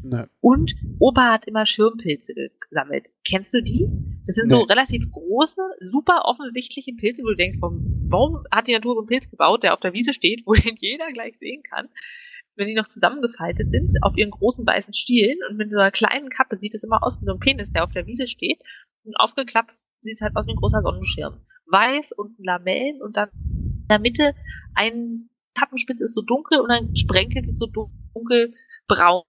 Nee. 0.00 0.24
Und 0.40 0.74
Opa 1.00 1.32
hat 1.32 1.46
immer 1.46 1.66
Schirmpilze 1.66 2.34
gesammelt. 2.60 3.08
Kennst 3.26 3.52
du 3.52 3.62
die? 3.62 3.88
Das 4.26 4.36
sind 4.36 4.50
nee. 4.50 4.56
so 4.56 4.62
relativ 4.62 5.10
große, 5.10 5.60
super 5.80 6.22
offensichtliche 6.24 6.92
Pilze, 6.92 7.22
wo 7.22 7.30
du 7.30 7.36
denkst, 7.36 7.58
warum 7.60 8.44
hat 8.52 8.68
die 8.68 8.74
Natur 8.74 8.94
so 8.94 9.00
einen 9.00 9.08
Pilz 9.08 9.28
gebaut, 9.28 9.64
der 9.64 9.74
auf 9.74 9.80
der 9.80 9.92
Wiese 9.92 10.14
steht, 10.14 10.42
wo 10.46 10.52
den 10.52 10.76
jeder 10.76 11.12
gleich 11.12 11.36
sehen 11.38 11.62
kann? 11.64 11.88
Wenn 12.54 12.68
die 12.68 12.74
noch 12.74 12.86
zusammengefaltet 12.86 13.70
sind, 13.70 13.92
auf 14.02 14.16
ihren 14.16 14.30
großen 14.30 14.64
weißen 14.64 14.94
Stielen 14.94 15.38
und 15.48 15.56
mit 15.56 15.70
so 15.70 15.78
einer 15.78 15.90
kleinen 15.90 16.28
Kappe 16.28 16.58
sieht 16.58 16.74
es 16.74 16.84
immer 16.84 17.02
aus 17.02 17.20
wie 17.20 17.24
so 17.24 17.32
ein 17.32 17.40
Penis, 17.40 17.72
der 17.72 17.82
auf 17.82 17.92
der 17.92 18.06
Wiese 18.06 18.28
steht. 18.28 18.60
Und 19.04 19.16
aufgeklappt 19.16 19.72
sieht 20.02 20.14
es 20.14 20.20
halt 20.20 20.36
aus 20.36 20.46
wie 20.46 20.52
ein 20.52 20.56
großer 20.56 20.82
Sonnenschirm. 20.82 21.40
Weiß 21.66 22.12
und 22.12 22.36
Lamellen 22.38 23.00
und 23.02 23.16
dann 23.16 23.30
in 23.32 23.86
der 23.88 23.98
Mitte 23.98 24.34
ein 24.74 25.30
Kappenspitz 25.54 26.00
ist 26.02 26.14
so 26.14 26.22
dunkel 26.22 26.60
und 26.60 26.68
dann 26.68 26.94
sprenkelt 26.94 27.48
es 27.48 27.58
so 27.58 27.66
dunkelbraun 27.66 29.24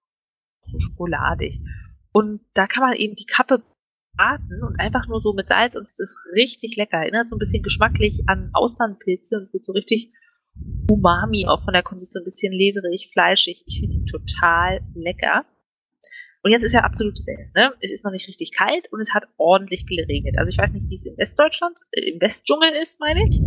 so 0.73 0.79
schokoladig. 0.79 1.61
Und 2.11 2.41
da 2.53 2.67
kann 2.67 2.83
man 2.83 2.95
eben 2.95 3.15
die 3.15 3.25
Kappe 3.25 3.63
braten 4.15 4.63
und 4.63 4.79
einfach 4.79 5.07
nur 5.07 5.21
so 5.21 5.33
mit 5.33 5.47
Salz 5.47 5.75
und 5.75 5.85
es 5.85 5.99
ist 5.99 6.17
richtig 6.35 6.75
lecker. 6.75 6.97
Erinnert 6.97 7.29
so 7.29 7.35
ein 7.35 7.39
bisschen 7.39 7.63
geschmacklich 7.63 8.23
an 8.27 8.49
Austernpilze 8.53 9.37
und 9.37 9.53
wird 9.53 9.65
so 9.65 9.71
richtig 9.71 10.11
Umami, 10.89 11.47
auch 11.47 11.63
von 11.63 11.73
der 11.73 11.81
Konsistenz 11.81 12.21
ein 12.21 12.25
bisschen 12.25 12.53
lederig, 12.53 13.09
fleischig. 13.11 13.63
Ich 13.65 13.79
finde 13.79 13.97
die 13.97 14.05
total 14.05 14.81
lecker. 14.93 15.45
Und 16.43 16.51
jetzt 16.51 16.63
ist 16.63 16.73
ja 16.73 16.81
absolut 16.81 17.17
dasselbe. 17.17 17.49
Ne? 17.55 17.73
Es 17.79 17.91
ist 17.91 18.03
noch 18.03 18.11
nicht 18.11 18.27
richtig 18.27 18.51
kalt 18.51 18.91
und 18.91 18.99
es 18.99 19.13
hat 19.13 19.23
ordentlich 19.37 19.87
geregnet. 19.87 20.35
Also 20.37 20.51
ich 20.51 20.57
weiß 20.57 20.73
nicht, 20.73 20.89
wie 20.89 20.95
es 20.95 21.05
in 21.05 21.17
Westdeutschland, 21.17 21.77
äh, 21.91 22.11
im 22.11 22.19
Westdschungel 22.19 22.69
ist, 22.81 22.99
meine 22.99 23.27
ich. 23.27 23.41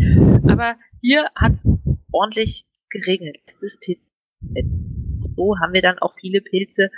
Aber 0.50 0.76
hier 1.02 1.28
hat 1.36 1.52
es 1.52 1.64
ordentlich 2.10 2.64
geregnet. 2.88 3.36
Das 3.44 3.62
ist 3.62 3.84
so 5.36 5.58
haben 5.60 5.74
wir 5.74 5.82
dann 5.82 5.98
auch 5.98 6.14
viele 6.18 6.40
Pilze. 6.40 6.90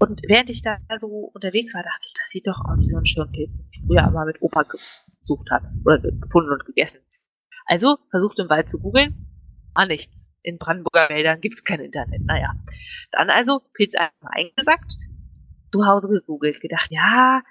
Und 0.00 0.22
während 0.26 0.48
ich 0.48 0.62
da 0.62 0.78
so 0.98 1.30
unterwegs 1.34 1.74
war, 1.74 1.82
dachte 1.82 2.06
ich, 2.06 2.14
das 2.14 2.30
sieht 2.30 2.46
doch 2.46 2.58
aus 2.64 2.80
wie 2.80 2.90
so 2.90 2.96
ein 2.96 3.04
Schirmpilz, 3.04 3.50
den 3.52 3.68
ich 3.70 3.80
früher 3.86 4.02
aber 4.04 4.24
mit 4.24 4.40
Opa 4.40 4.62
gesucht 4.62 5.50
habe 5.50 5.68
oder 5.84 5.98
gefunden 5.98 6.52
und 6.52 6.64
gegessen. 6.64 7.00
Also 7.66 7.98
versucht 8.10 8.38
im 8.38 8.48
Wald 8.48 8.70
zu 8.70 8.80
googeln, 8.80 9.26
ah 9.74 9.84
nichts. 9.84 10.30
In 10.42 10.56
Brandenburger 10.56 11.10
Wäldern 11.10 11.42
gibt's 11.42 11.64
kein 11.64 11.80
Internet. 11.80 12.22
Naja. 12.22 12.54
Dann 13.12 13.28
also 13.28 13.60
Pilz 13.74 13.94
einmal 13.94 14.32
eingesackt, 14.32 14.96
zu 15.70 15.86
Hause 15.86 16.08
gegoogelt, 16.08 16.62
gedacht, 16.62 16.88
ja, 16.90 17.42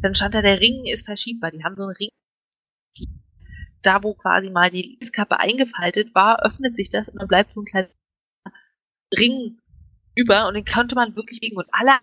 dann 0.00 0.14
stand 0.14 0.34
da, 0.34 0.40
der 0.40 0.58
Ring 0.58 0.86
ist 0.86 1.04
verschiebbar. 1.04 1.50
Die 1.50 1.62
haben 1.64 1.76
so 1.76 1.82
einen 1.82 1.96
Ring, 1.96 2.08
da 3.82 4.02
wo 4.02 4.14
quasi 4.14 4.48
mal 4.48 4.70
die 4.70 4.96
Pilzkappe 4.98 5.38
eingefaltet 5.38 6.14
war, 6.14 6.42
öffnet 6.42 6.76
sich 6.76 6.88
das 6.88 7.10
und 7.10 7.20
dann 7.20 7.28
bleibt 7.28 7.52
so 7.52 7.60
ein 7.60 7.66
kleiner 7.66 7.88
Ring 9.12 9.58
über 10.14 10.48
und 10.48 10.54
den 10.54 10.64
konnte 10.64 10.94
man 10.94 11.16
wirklich 11.16 11.40
liegen. 11.40 11.56
Und 11.56 11.68
alle 11.72 11.98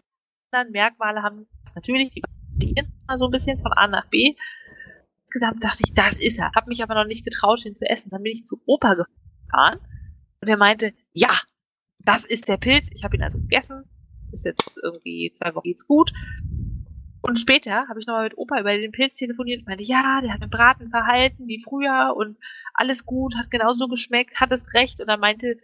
anderen 0.51 0.71
Merkmale 0.71 1.21
haben 1.21 1.47
natürlich, 1.75 2.11
die 2.11 2.21
variieren 2.21 2.93
so 3.17 3.25
ein 3.25 3.31
bisschen 3.31 3.59
von 3.59 3.73
A 3.73 3.87
nach 3.87 4.07
B. 4.07 4.35
Insgesamt 5.25 5.63
dachte 5.63 5.83
ich, 5.85 5.93
das 5.93 6.17
ist 6.17 6.39
er. 6.39 6.51
Hab 6.55 6.67
mich 6.67 6.81
aber 6.83 6.95
noch 6.95 7.05
nicht 7.05 7.25
getraut, 7.25 7.65
ihn 7.65 7.75
zu 7.75 7.89
essen. 7.89 8.09
Dann 8.09 8.23
bin 8.23 8.33
ich 8.33 8.45
zu 8.45 8.61
Opa 8.65 8.93
gefahren 8.93 9.79
und 10.41 10.47
er 10.47 10.57
meinte, 10.57 10.93
ja, 11.11 11.29
das 11.99 12.25
ist 12.25 12.47
der 12.47 12.57
Pilz. 12.57 12.89
Ich 12.93 13.03
habe 13.03 13.17
ihn 13.17 13.23
also 13.23 13.37
gegessen. 13.37 13.83
Ist 14.31 14.45
jetzt 14.45 14.77
irgendwie 14.81 15.33
zwei 15.37 15.53
Wochen 15.55 15.63
geht's 15.63 15.87
gut. 15.87 16.11
Und 17.21 17.37
später 17.37 17.87
habe 17.89 17.99
ich 17.99 18.07
nochmal 18.07 18.23
mit 18.23 18.37
Opa 18.37 18.59
über 18.59 18.77
den 18.77 18.91
Pilz 18.91 19.15
telefoniert 19.15 19.59
und 19.59 19.67
meinte, 19.67 19.83
ja, 19.83 20.21
der 20.21 20.33
hat 20.33 20.41
im 20.41 20.49
Braten 20.49 20.89
verhalten 20.89 21.47
wie 21.47 21.61
früher 21.61 22.13
und 22.15 22.37
alles 22.73 23.05
gut, 23.05 23.35
hat 23.35 23.51
genauso 23.51 23.87
geschmeckt, 23.87 24.39
hattest 24.39 24.73
recht. 24.73 25.01
Und 25.01 25.07
dann 25.07 25.19
meinte 25.19 25.57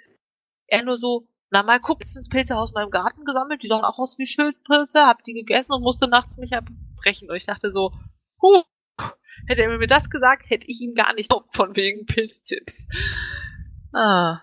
er 0.68 0.84
nur 0.84 0.98
so, 0.98 1.28
na, 1.54 1.62
mal 1.62 1.80
guckt, 1.80 2.10
sind 2.10 2.32
Pilze 2.32 2.58
aus 2.58 2.74
meinem 2.74 2.90
Garten 2.90 3.26
gesammelt, 3.26 3.62
die 3.62 3.68
sahen 3.68 3.84
auch 3.84 4.00
aus 4.00 4.18
wie 4.18 4.26
Schildpilze, 4.26 5.06
hab 5.06 5.24
die 5.24 5.34
gegessen 5.34 5.74
und 5.74 5.84
musste 5.84 6.08
nachts 6.08 6.38
mich 6.40 6.56
abbrechen. 6.56 7.30
Und 7.30 7.36
ich 7.36 7.46
dachte 7.46 7.70
so, 7.70 7.92
huh, 8.42 8.64
hätte 9.46 9.62
er 9.62 9.78
mir 9.78 9.86
das 9.86 10.10
gesagt, 10.10 10.50
hätte 10.50 10.66
ich 10.68 10.82
ihm 10.82 10.96
gar 10.96 11.14
nicht 11.14 11.32
von 11.52 11.76
wegen 11.76 12.08
Pilztipps. 12.08 12.88
Ah. 13.94 14.42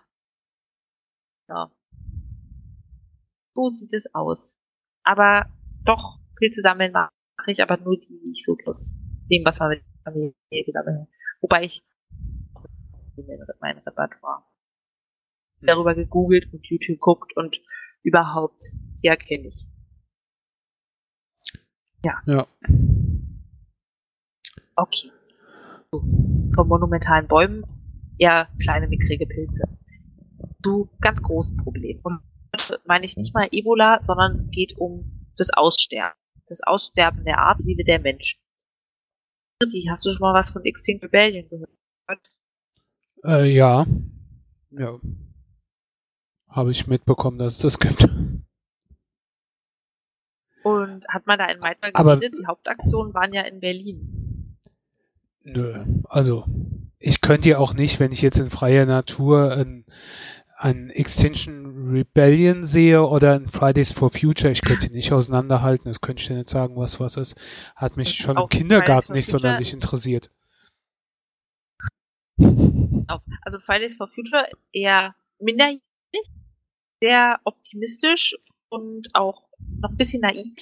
Ja. 1.48 1.72
So 3.56 3.68
sieht 3.70 3.92
es 3.92 4.14
aus. 4.14 4.56
Aber 5.02 5.46
doch, 5.84 6.20
Pilze 6.36 6.62
sammeln 6.62 6.92
mache 6.92 7.10
ich, 7.48 7.60
aber 7.60 7.76
nur 7.78 7.98
die, 7.98 8.20
die 8.24 8.30
ich 8.30 8.44
so 8.44 8.56
aus 8.66 8.92
dem, 9.28 9.44
was 9.44 9.58
man 9.58 9.70
mit 9.70 9.82
der 9.82 10.12
Familie 10.12 10.64
gesammelt 10.64 11.00
hat. 11.00 11.08
Wobei 11.40 11.64
ich 11.64 11.82
mein 13.60 13.78
Repertoire 13.78 14.44
darüber 15.60 15.94
gegoogelt 15.94 16.52
und 16.52 16.66
YouTube 16.66 16.98
guckt 17.00 17.36
und 17.36 17.60
überhaupt, 18.02 18.72
die 19.02 19.08
erkenne 19.08 19.48
ich. 19.48 19.66
Ja. 22.04 22.22
Ja. 22.26 22.46
Okay. 24.76 25.10
So, 25.92 26.00
von 26.54 26.68
monumentalen 26.68 27.28
Bäumen 27.28 27.64
eher 28.18 28.48
kleine, 28.62 28.88
mickrige 28.88 29.26
Pilze. 29.26 29.64
Du, 30.62 30.88
ganz 31.00 31.20
großen 31.22 31.56
Problem. 31.56 32.00
Und 32.02 32.20
meine 32.86 33.04
ich 33.04 33.16
nicht 33.16 33.34
mal 33.34 33.48
Ebola, 33.50 34.02
sondern 34.02 34.50
geht 34.50 34.76
um 34.78 35.26
das 35.36 35.50
Aussterben. 35.52 36.18
Das 36.46 36.62
Aussterben 36.62 37.24
der 37.24 37.38
Art, 37.38 37.48
Artensiedel 37.50 37.84
der 37.84 38.00
Menschen. 38.00 38.40
Die, 39.62 39.88
hast 39.90 40.06
du 40.06 40.12
schon 40.12 40.22
mal 40.22 40.34
was 40.34 40.50
von 40.50 40.64
Extinct 40.64 41.04
Rebellion 41.04 41.48
gehört? 41.48 42.30
Äh, 43.24 43.52
ja. 43.52 43.86
Ja 44.70 44.98
habe 46.50 46.70
ich 46.70 46.86
mitbekommen, 46.86 47.38
dass 47.38 47.54
es 47.54 47.60
das 47.60 47.78
gibt. 47.78 48.06
Und 50.62 51.08
hat 51.08 51.26
man 51.26 51.38
da 51.38 51.46
in 51.46 51.60
Weidmar 51.60 51.92
geredet? 51.92 52.38
Die 52.38 52.46
Hauptaktionen 52.46 53.14
waren 53.14 53.32
ja 53.32 53.42
in 53.42 53.60
Berlin. 53.60 54.56
Nö, 55.42 55.84
also 56.08 56.44
ich 56.98 57.22
könnte 57.22 57.48
ja 57.48 57.58
auch 57.58 57.72
nicht, 57.72 57.98
wenn 57.98 58.12
ich 58.12 58.20
jetzt 58.20 58.38
in 58.38 58.50
freier 58.50 58.84
Natur 58.84 59.52
ein, 59.52 59.86
ein 60.58 60.90
Extinction 60.90 61.90
Rebellion 61.92 62.64
sehe 62.64 63.02
oder 63.06 63.34
ein 63.34 63.48
Fridays 63.48 63.90
for 63.90 64.10
Future, 64.10 64.52
ich 64.52 64.60
könnte 64.60 64.88
die 64.88 64.94
nicht 64.94 65.12
auseinanderhalten, 65.12 65.86
das 65.90 66.02
könnte 66.02 66.20
ich 66.20 66.28
dir 66.28 66.36
nicht 66.36 66.50
sagen, 66.50 66.76
was 66.76 67.00
was 67.00 67.16
ist. 67.16 67.40
Hat 67.74 67.96
mich 67.96 68.16
schon 68.16 68.36
im 68.36 68.48
Kindergarten 68.48 69.14
nicht 69.14 69.30
Future 69.30 69.40
sonderlich 69.40 69.72
interessiert. 69.72 70.30
Also 72.36 73.58
Fridays 73.58 73.96
for 73.96 74.08
Future 74.08 74.46
eher 74.72 75.14
minderjährig, 75.38 75.82
sehr 77.00 77.40
optimistisch 77.44 78.36
und 78.68 79.08
auch 79.14 79.48
noch 79.80 79.90
ein 79.90 79.96
bisschen 79.96 80.22
naiv, 80.22 80.54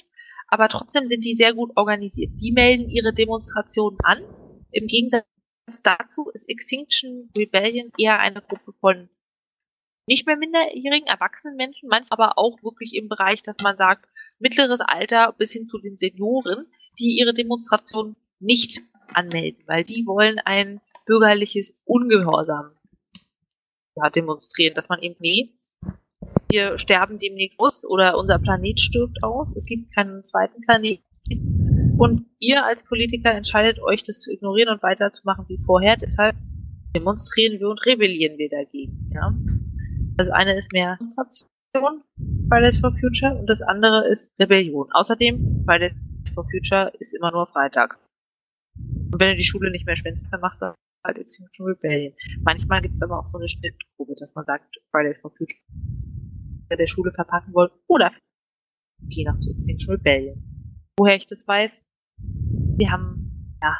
aber 0.47 0.67
trotzdem 0.67 1.07
sind 1.07 1.25
die 1.25 1.35
sehr 1.35 1.53
gut 1.53 1.71
organisiert. 1.75 2.31
Die 2.35 2.51
melden 2.51 2.89
ihre 2.89 3.13
Demonstrationen 3.13 3.99
an. 4.03 4.23
Im 4.71 4.87
Gegensatz 4.87 5.25
dazu 5.83 6.29
ist 6.33 6.49
Extinction 6.49 7.29
Rebellion 7.37 7.91
eher 7.97 8.19
eine 8.19 8.41
Gruppe 8.41 8.73
von 8.79 9.09
nicht 10.07 10.25
mehr 10.25 10.37
minderjährigen, 10.37 11.07
erwachsenen 11.07 11.55
Menschen, 11.55 11.87
manchmal 11.87 12.19
aber 12.19 12.37
auch 12.39 12.63
wirklich 12.63 12.95
im 12.95 13.09
Bereich, 13.09 13.43
dass 13.43 13.57
man 13.61 13.77
sagt, 13.77 14.09
mittleres 14.39 14.79
Alter 14.79 15.33
bis 15.37 15.53
hin 15.53 15.67
zu 15.67 15.77
den 15.77 15.99
Senioren, 15.99 16.65
die 16.97 17.19
ihre 17.19 17.35
Demonstration 17.35 18.15
nicht 18.39 18.81
anmelden, 19.13 19.63
weil 19.67 19.83
die 19.83 20.05
wollen 20.07 20.39
ein 20.39 20.81
bürgerliches 21.05 21.77
Ungehorsam 21.85 22.71
ja, 23.95 24.09
demonstrieren, 24.09 24.73
dass 24.73 24.89
man 24.89 25.01
eben, 25.01 25.15
nee, 25.19 25.53
wir 26.51 26.77
sterben 26.77 27.19
demnächst 27.19 27.59
aus 27.59 27.85
oder 27.85 28.17
unser 28.17 28.39
Planet 28.39 28.79
stirbt 28.79 29.23
aus. 29.23 29.55
Es 29.55 29.65
gibt 29.65 29.93
keinen 29.93 30.23
zweiten 30.23 30.61
Planeten. 30.61 31.03
Und 31.97 32.25
ihr 32.39 32.65
als 32.65 32.83
Politiker 32.83 33.31
entscheidet 33.31 33.79
euch, 33.81 34.03
das 34.03 34.21
zu 34.21 34.31
ignorieren 34.31 34.69
und 34.69 34.81
weiterzumachen 34.81 35.45
wie 35.47 35.59
vorher. 35.59 35.95
Deshalb 35.97 36.35
demonstrieren 36.95 37.59
wir 37.59 37.69
und 37.69 37.85
rebellieren 37.85 38.37
wir 38.37 38.49
dagegen. 38.49 39.11
Ja? 39.13 39.35
Das 40.17 40.29
eine 40.29 40.57
ist 40.57 40.73
mehr 40.73 40.97
Demonstration, 40.97 41.49
Fridays 42.49 42.79
for 42.79 42.91
Future, 42.91 43.35
und 43.35 43.47
das 43.47 43.61
andere 43.61 44.07
ist 44.07 44.33
Rebellion. 44.39 44.87
Außerdem, 44.91 45.65
Fridays 45.65 45.93
for 46.33 46.45
Future 46.45 46.91
ist 46.99 47.13
immer 47.13 47.31
nur 47.31 47.45
freitags. 47.47 48.01
Und 48.75 49.19
wenn 49.19 49.29
du 49.29 49.35
die 49.35 49.43
Schule 49.43 49.69
nicht 49.69 49.85
mehr 49.85 49.95
schwänzt, 49.95 50.25
dann 50.31 50.41
machst 50.41 50.61
du 50.61 50.73
halt 51.05 51.17
Extinction 51.17 51.67
Rebellion. 51.67 52.13
Manchmal 52.41 52.81
gibt 52.81 52.95
es 52.95 53.03
aber 53.03 53.19
auch 53.19 53.27
so 53.27 53.37
eine 53.37 53.47
Schnittgruppe, 53.47 54.15
dass 54.19 54.33
man 54.33 54.45
sagt, 54.45 54.79
Fridays 54.91 55.19
for 55.21 55.31
Future 55.31 55.59
der 56.75 56.87
Schule 56.87 57.11
verpassen 57.11 57.53
wollen 57.53 57.71
oder 57.87 58.11
je 59.07 59.23
nach 59.23 59.39
zu 59.39 59.51
Extinction 59.51 59.95
Rebellion. 59.95 60.43
Woher 60.97 61.15
ich 61.15 61.27
das 61.27 61.47
weiß? 61.47 61.85
Wir 62.77 62.91
haben, 62.91 63.55
ja, 63.61 63.77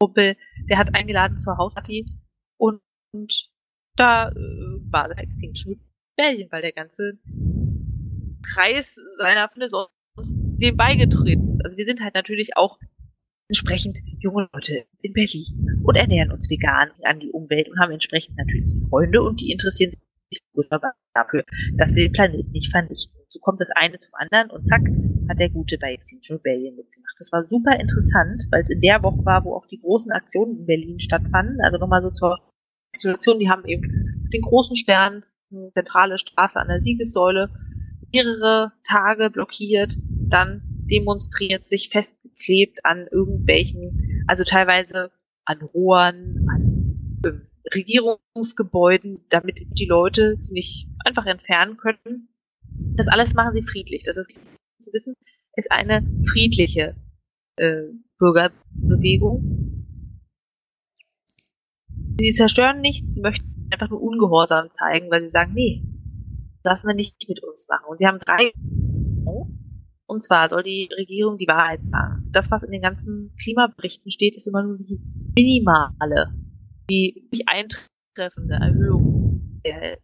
Kumpel, 0.00 0.36
der 0.68 0.78
hat 0.78 0.94
eingeladen 0.94 1.38
zur 1.38 1.56
Hausparty 1.56 2.06
und, 2.58 2.80
und 3.12 3.50
da 3.96 4.28
äh, 4.28 4.34
war 4.90 5.08
das 5.08 5.18
Extinction 5.18 5.80
Rebellion, 6.18 6.50
weil 6.50 6.62
der 6.62 6.72
ganze 6.72 7.18
Kreis 8.42 8.96
seiner 9.16 9.48
Freunde 9.48 9.70
uns 10.16 10.34
dem 10.34 10.76
beigetreten. 10.76 11.60
Also 11.64 11.76
wir 11.76 11.84
sind 11.84 12.00
halt 12.00 12.14
natürlich 12.14 12.56
auch 12.56 12.78
entsprechend 13.48 14.00
junge 14.20 14.48
Leute 14.52 14.86
in 15.00 15.12
Berlin 15.12 15.80
und 15.84 15.96
ernähren 15.96 16.32
uns 16.32 16.48
vegan 16.48 16.90
an 17.02 17.20
die 17.20 17.30
Umwelt 17.30 17.68
und 17.68 17.78
haben 17.78 17.92
entsprechend 17.92 18.36
natürlich 18.36 18.72
Freunde 18.88 19.22
und 19.22 19.40
die 19.40 19.50
interessieren 19.50 19.92
sich 19.92 20.00
dafür, 21.14 21.44
dass 21.76 21.94
wir 21.94 22.06
den 22.06 22.12
Planeten 22.12 22.50
nicht 22.50 22.70
vernichten. 22.70 23.16
So 23.28 23.40
kommt 23.40 23.60
das 23.60 23.70
eine 23.74 23.98
zum 23.98 24.14
anderen 24.14 24.50
und 24.50 24.68
zack, 24.68 24.82
hat 25.28 25.38
der 25.38 25.50
Gute 25.50 25.78
bei 25.78 25.94
Extinction 25.94 26.36
Rebellion 26.36 26.76
mitgemacht. 26.76 27.14
Das 27.18 27.32
war 27.32 27.42
super 27.42 27.78
interessant, 27.78 28.44
weil 28.50 28.62
es 28.62 28.70
in 28.70 28.80
der 28.80 29.02
Woche 29.02 29.24
war, 29.24 29.44
wo 29.44 29.54
auch 29.54 29.66
die 29.66 29.80
großen 29.80 30.12
Aktionen 30.12 30.58
in 30.58 30.66
Berlin 30.66 31.00
stattfanden. 31.00 31.58
Also 31.62 31.78
nochmal 31.78 32.02
so 32.02 32.10
zur 32.10 32.38
Situation, 32.94 33.38
die 33.38 33.48
haben 33.48 33.64
eben 33.64 34.28
den 34.32 34.42
großen 34.42 34.76
Stern, 34.76 35.24
eine 35.50 35.72
zentrale 35.72 36.18
Straße 36.18 36.60
an 36.60 36.68
der 36.68 36.80
Siegessäule, 36.80 37.50
mehrere 38.12 38.72
Tage 38.84 39.30
blockiert, 39.30 39.96
dann 40.28 40.62
demonstriert, 40.90 41.68
sich 41.68 41.88
festgeklebt 41.88 42.84
an 42.84 43.06
irgendwelchen, 43.10 44.24
also 44.26 44.44
teilweise 44.44 45.10
an 45.44 45.62
Rohren, 45.62 46.46
an 46.50 47.22
ähm, 47.24 47.46
Regierungsgebäuden, 47.72 49.24
damit 49.30 49.64
die 49.78 49.86
Leute 49.86 50.36
sie 50.40 50.52
nicht 50.52 50.88
einfach 51.04 51.26
entfernen 51.26 51.76
können. 51.76 52.28
Das 52.96 53.08
alles 53.08 53.34
machen 53.34 53.54
sie 53.54 53.62
friedlich. 53.62 54.04
Das 54.04 54.16
ist 54.16 54.32
zu 54.82 54.92
wissen, 54.92 55.14
ist 55.56 55.70
eine 55.70 56.06
friedliche 56.30 56.96
äh, 57.56 57.82
Bürgerbewegung. 58.18 59.86
Sie 62.20 62.32
zerstören 62.32 62.80
nichts, 62.80 63.14
sie 63.14 63.20
möchten 63.20 63.68
einfach 63.72 63.90
nur 63.90 64.02
Ungehorsam 64.02 64.68
zeigen, 64.72 65.10
weil 65.10 65.22
sie 65.22 65.30
sagen, 65.30 65.52
nee, 65.54 65.82
das 66.62 66.84
wir 66.84 66.94
nicht 66.94 67.28
mit 67.28 67.42
uns 67.42 67.66
machen. 67.68 67.86
Und 67.88 67.98
sie 67.98 68.06
haben 68.06 68.18
drei 68.18 68.52
Und 70.06 70.22
zwar 70.22 70.48
soll 70.48 70.62
die 70.62 70.88
Regierung 70.96 71.38
die 71.38 71.48
Wahrheit 71.48 71.80
sagen. 71.90 72.28
Das, 72.30 72.50
was 72.50 72.62
in 72.62 72.72
den 72.72 72.82
ganzen 72.82 73.34
Klimaberichten 73.42 74.10
steht, 74.10 74.36
ist 74.36 74.46
immer 74.46 74.62
nur 74.62 74.78
die 74.78 75.00
minimale, 75.34 76.32
die 76.90 77.22
wirklich 77.24 77.48
eintreffende 77.48 78.54
Erhöhung 78.54 79.60
der 79.64 79.94
äh, 79.94 79.98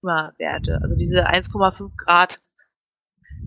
Klimawerte. 0.00 0.80
Also 0.82 0.96
diese 0.96 1.28
1,5 1.28 1.92
Grad 1.96 2.40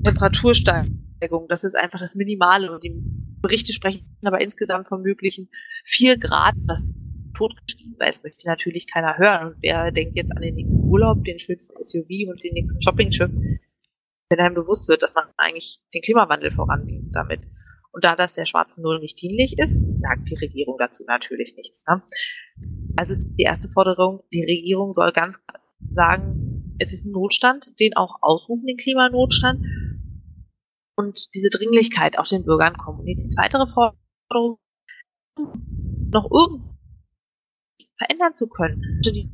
Temperatursteigerung, 0.04 1.48
das 1.48 1.64
ist 1.64 1.76
einfach 1.76 2.00
das 2.00 2.16
Minimale. 2.16 2.72
Und 2.72 2.84
die 2.84 3.02
Berichte 3.42 3.74
sprechen 3.74 4.18
aber 4.24 4.42
insgesamt 4.42 4.88
von 4.88 5.02
möglichen 5.02 5.50
4 5.86 6.18
Grad, 6.18 6.56
das 6.66 6.86
totgeschrieben 7.36 7.96
Das 8.00 8.24
möchte 8.24 8.48
natürlich 8.48 8.88
keiner 8.92 9.18
hören. 9.18 9.54
Und 9.54 9.62
wer 9.62 9.92
denkt 9.92 10.16
jetzt 10.16 10.36
an 10.36 10.42
den 10.42 10.56
nächsten 10.56 10.84
Urlaub, 10.86 11.24
den 11.24 11.40
schönsten 11.40 11.82
SUV 11.82 12.30
und 12.30 12.44
den 12.44 12.54
nächsten 12.54 12.82
Shopping-Trip, 12.82 13.32
wenn 14.30 14.40
einem 14.40 14.56
bewusst 14.56 14.90
wird, 14.90 15.04
dass 15.04 15.16
man 15.16 15.26
eigentlich 15.38 15.80
den 15.94 16.02
Klimawandel 16.02 16.52
voranbringt 16.52 17.16
damit. 17.16 17.42
Und 17.98 18.04
da 18.04 18.16
das 18.16 18.36
der 18.36 18.46
schwarzen 18.46 18.84
Null 18.84 19.00
nicht 19.00 19.20
dienlich 19.20 19.58
ist, 19.58 19.88
sagt 20.02 20.30
die 20.30 20.36
Regierung 20.36 20.78
dazu 20.78 21.04
natürlich 21.08 21.56
nichts. 21.56 21.84
Ne? 21.88 22.04
Also 22.96 23.14
ist 23.14 23.28
die 23.40 23.44
erste 23.44 23.70
Forderung, 23.70 24.22
die 24.32 24.46
Regierung 24.46 24.94
soll 24.94 25.12
ganz 25.12 25.44
klar 25.44 25.64
sagen, 25.96 26.76
es 26.78 26.94
ist 26.94 27.08
ein 27.08 27.12
Notstand, 27.12 27.80
den 27.80 27.96
auch 27.96 28.20
ausrufen, 28.22 28.68
den 28.68 28.78
Klimanotstand 28.78 29.66
und 30.96 31.34
diese 31.34 31.50
Dringlichkeit 31.50 32.20
auch 32.20 32.28
den 32.28 32.46
Bürgern. 32.46 32.76
Und 32.86 33.04
die 33.04 33.30
zweite 33.30 33.58
Forderung, 33.66 34.60
noch 36.12 36.30
irgendwie 36.32 37.90
verändern 37.98 38.36
zu 38.36 38.48
können, 38.48 39.02
die 39.04 39.32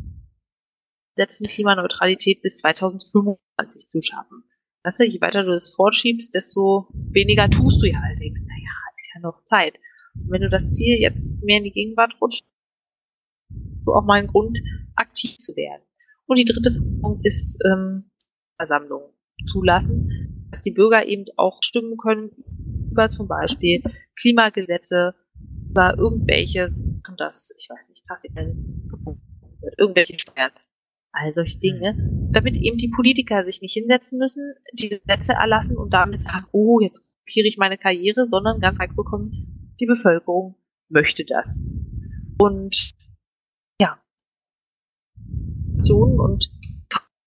setzen 1.15 1.47
Klimaneutralität 1.47 2.41
bis 2.41 2.59
2025 2.59 3.89
zu 3.89 4.01
schaffen. 4.01 4.45
Weißt 4.83 4.99
du, 4.99 5.05
je 5.05 5.21
weiter 5.21 5.43
du 5.43 5.53
das 5.53 5.73
vorschiebst, 5.73 6.35
desto 6.35 6.85
weniger 6.91 7.49
tust 7.49 7.81
du 7.81 7.87
ja 7.87 8.01
halt. 8.01 8.19
Denkst, 8.19 8.41
naja, 8.41 8.71
ist 8.97 9.09
ja 9.12 9.12
noch 9.23 9.43
Zeit. 9.45 9.75
Und 10.13 10.31
wenn 10.31 10.41
du 10.41 10.49
das 10.49 10.71
Ziel 10.71 10.99
jetzt 10.99 11.41
mehr 11.43 11.57
in 11.57 11.63
die 11.63 11.71
Gegenwart 11.71 12.15
rutscht, 12.21 12.45
so 13.81 13.93
auch 13.93 14.05
mal 14.05 14.19
ein 14.19 14.27
Grund, 14.27 14.59
aktiv 14.95 15.37
zu 15.39 15.55
werden. 15.55 15.81
Und 16.25 16.37
die 16.37 16.45
dritte 16.45 16.71
Forderung 16.71 17.19
ist 17.23 17.57
ähm, 17.65 18.11
Versammlung 18.57 19.13
zulassen, 19.51 20.47
dass 20.51 20.61
die 20.61 20.71
Bürger 20.71 21.05
eben 21.05 21.25
auch 21.35 21.61
stimmen 21.63 21.97
können 21.97 22.31
über 22.91 23.09
zum 23.09 23.27
Beispiel 23.27 23.81
Klimagesetze, 24.15 25.15
über 25.69 25.97
irgendwelche, 25.97 26.67
das, 27.17 27.53
ich 27.57 27.67
weiß 27.69 27.89
nicht, 27.89 28.07
Kassieren, 28.07 28.89
irgendwelche 29.77 30.19
Steuern, 30.19 30.51
all 31.11 31.33
solche 31.33 31.59
Dinge, 31.59 31.95
damit 32.31 32.55
eben 32.55 32.77
die 32.77 32.89
Politiker 32.89 33.43
sich 33.43 33.61
nicht 33.61 33.73
hinsetzen 33.73 34.19
müssen, 34.19 34.53
die 34.73 34.89
Gesetze 34.89 35.33
erlassen 35.33 35.77
und 35.77 35.91
damit 35.91 36.21
sagen, 36.21 36.45
oh, 36.51 36.79
jetzt 36.79 37.03
riskiere 37.25 37.47
ich 37.47 37.57
meine 37.57 37.77
Karriere, 37.77 38.27
sondern 38.27 38.59
ganz 38.59 38.79
einfach 38.79 38.95
bekommen, 38.95 39.31
die 39.79 39.85
Bevölkerung 39.85 40.55
möchte 40.89 41.25
das. 41.25 41.59
Und 42.37 42.93
ja, 43.79 43.99
und 45.89 46.51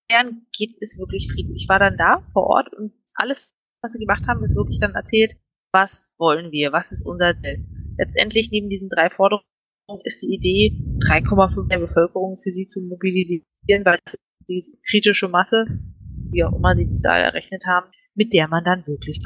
feiern 0.09 0.45
geht 0.51 0.75
es 0.81 0.97
wirklich 0.97 1.31
friedlich. 1.31 1.63
Ich 1.63 1.69
war 1.69 1.79
dann 1.79 1.97
da 1.97 2.21
vor 2.33 2.47
Ort 2.47 2.73
und 2.73 2.93
alles, 3.15 3.51
was 3.81 3.93
sie 3.93 3.99
gemacht 3.99 4.27
haben, 4.27 4.43
ist 4.43 4.55
wirklich 4.55 4.79
dann 4.79 4.93
erzählt, 4.93 5.35
was 5.73 6.11
wollen 6.17 6.51
wir, 6.51 6.71
was 6.71 6.91
ist 6.91 7.05
unser 7.05 7.35
Ziel. 7.39 7.57
Letztendlich 7.97 8.51
neben 8.51 8.69
diesen 8.69 8.89
drei 8.89 9.09
Forderungen 9.09 9.43
ist 10.03 10.21
die 10.21 10.33
Idee, 10.33 10.77
3,5 11.07 11.67
der 11.69 11.79
Bevölkerung 11.79 12.37
für 12.37 12.51
sie 12.51 12.67
zu 12.67 12.81
mobilisieren, 12.81 13.85
weil 13.85 13.99
das 14.05 14.15
ist 14.15 14.21
die 14.49 14.63
kritische 14.89 15.27
Masse, 15.27 15.65
wie 16.31 16.43
auch 16.43 16.53
immer 16.53 16.75
sie 16.75 16.85
die 16.85 16.93
Zahl 16.93 17.21
errechnet 17.21 17.65
haben, 17.65 17.89
mit 18.13 18.33
der 18.33 18.47
man 18.47 18.63
dann 18.63 18.85
wirklich 18.87 19.21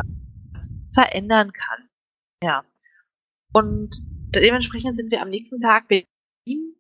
verändern 0.94 1.52
kann. 1.54 1.88
Ja. 2.44 2.64
Und 3.54 3.98
dementsprechend 4.36 4.98
sind 4.98 5.12
wir 5.12 5.22
am 5.22 5.30
nächsten 5.30 5.60
Tag 5.60 5.88
Berlin 5.88 6.76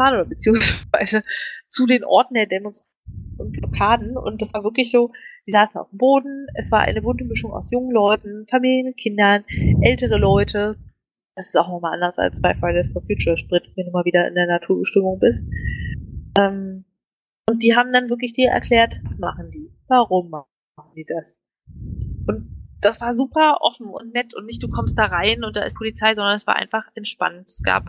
oder 0.00 0.24
beziehungsweise 0.24 1.22
zu 1.68 1.86
den 1.86 2.04
Orten 2.04 2.34
der 2.34 2.46
Demonstration 2.46 2.94
und 3.38 3.52
Blockaden 3.52 4.16
und 4.16 4.40
das 4.42 4.54
war 4.54 4.64
wirklich 4.64 4.90
so, 4.90 5.10
die 5.46 5.52
saßen 5.52 5.80
auf 5.80 5.90
dem 5.90 5.98
Boden, 5.98 6.46
es 6.54 6.70
war 6.72 6.80
eine 6.80 7.02
bunte 7.02 7.24
Mischung 7.24 7.52
aus 7.52 7.70
jungen 7.70 7.92
Leuten, 7.92 8.46
Familien 8.48 8.94
Kindern, 8.94 9.44
ältere 9.82 10.18
Leute. 10.18 10.76
Das 11.36 11.48
ist 11.48 11.56
auch 11.56 11.68
nochmal 11.68 11.94
anders 11.94 12.18
als 12.18 12.40
bei 12.40 12.54
Fridays 12.54 12.92
for 12.92 13.02
Future 13.02 13.36
Sprit, 13.36 13.72
wenn 13.74 13.86
du 13.86 13.92
mal 13.92 14.04
wieder 14.04 14.28
in 14.28 14.34
der 14.34 14.46
Naturbestimmung 14.46 15.18
bist. 15.18 15.44
Ähm, 16.38 16.84
und 17.48 17.62
die 17.62 17.76
haben 17.76 17.92
dann 17.92 18.08
wirklich 18.08 18.32
dir 18.32 18.50
erklärt, 18.50 19.00
was 19.02 19.18
machen 19.18 19.50
die, 19.50 19.70
warum 19.88 20.30
machen 20.30 20.46
die 20.96 21.04
das. 21.04 21.36
Und 22.26 22.53
das 22.84 23.00
war 23.00 23.14
super 23.14 23.58
offen 23.60 23.86
und 23.86 24.12
nett 24.12 24.34
und 24.34 24.46
nicht 24.46 24.62
du 24.62 24.68
kommst 24.68 24.98
da 24.98 25.06
rein 25.06 25.42
und 25.44 25.56
da 25.56 25.62
ist 25.62 25.76
Polizei, 25.76 26.14
sondern 26.14 26.36
es 26.36 26.46
war 26.46 26.56
einfach 26.56 26.84
entspannt. 26.94 27.44
Es 27.46 27.62
gab 27.62 27.86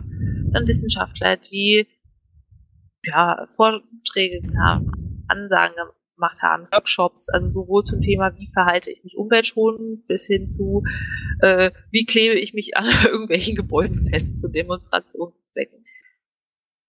dann 0.52 0.66
Wissenschaftler, 0.66 1.36
die 1.36 1.86
ja, 3.04 3.46
Vorträge 3.50 4.42
haben, 4.58 5.24
Ansagen 5.28 5.76
gemacht 6.16 6.40
haben, 6.42 6.64
Workshops, 6.72 7.28
also 7.28 7.48
sowohl 7.48 7.84
zum 7.84 8.00
Thema, 8.00 8.36
wie 8.36 8.50
verhalte 8.52 8.90
ich 8.90 9.04
mich 9.04 9.16
umweltschonend, 9.16 10.06
bis 10.06 10.26
hin 10.26 10.48
zu, 10.48 10.82
äh, 11.40 11.70
wie 11.90 12.06
klebe 12.06 12.34
ich 12.34 12.54
mich 12.54 12.76
an 12.76 12.86
irgendwelchen 13.04 13.54
Gebäuden 13.54 13.94
fest 13.94 14.40
zu 14.40 14.48
Demonstrationszwecken. 14.48 15.84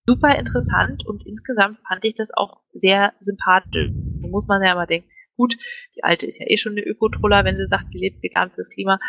Super 0.08 0.39
interessant 0.39 1.06
und 1.06 1.26
insgesamt 1.28 1.80
fand 1.86 2.06
ich 2.06 2.15
das 2.15 2.30
auch 2.34 2.62
sehr 2.72 3.13
sympathisch. 3.20 3.91
Da 4.22 4.28
muss 4.30 4.48
man 4.48 4.63
ja 4.63 4.74
mal 4.74 4.88
denken, 4.88 5.10
gut, 5.38 5.58
die 5.95 6.04
Alte 6.04 6.28
ist 6.28 6.39
ja 6.39 6.45
eh 6.50 6.58
schon 6.58 6.73
eine 6.73 6.82
Ökotroller, 6.82 7.45
wenn 7.45 7.56
sie 7.56 7.67
sagt, 7.67 7.91
sie 7.91 8.00
lebt 8.00 8.21
vegan 8.21 8.52
fürs 8.52 8.69
Klima, 8.69 9.00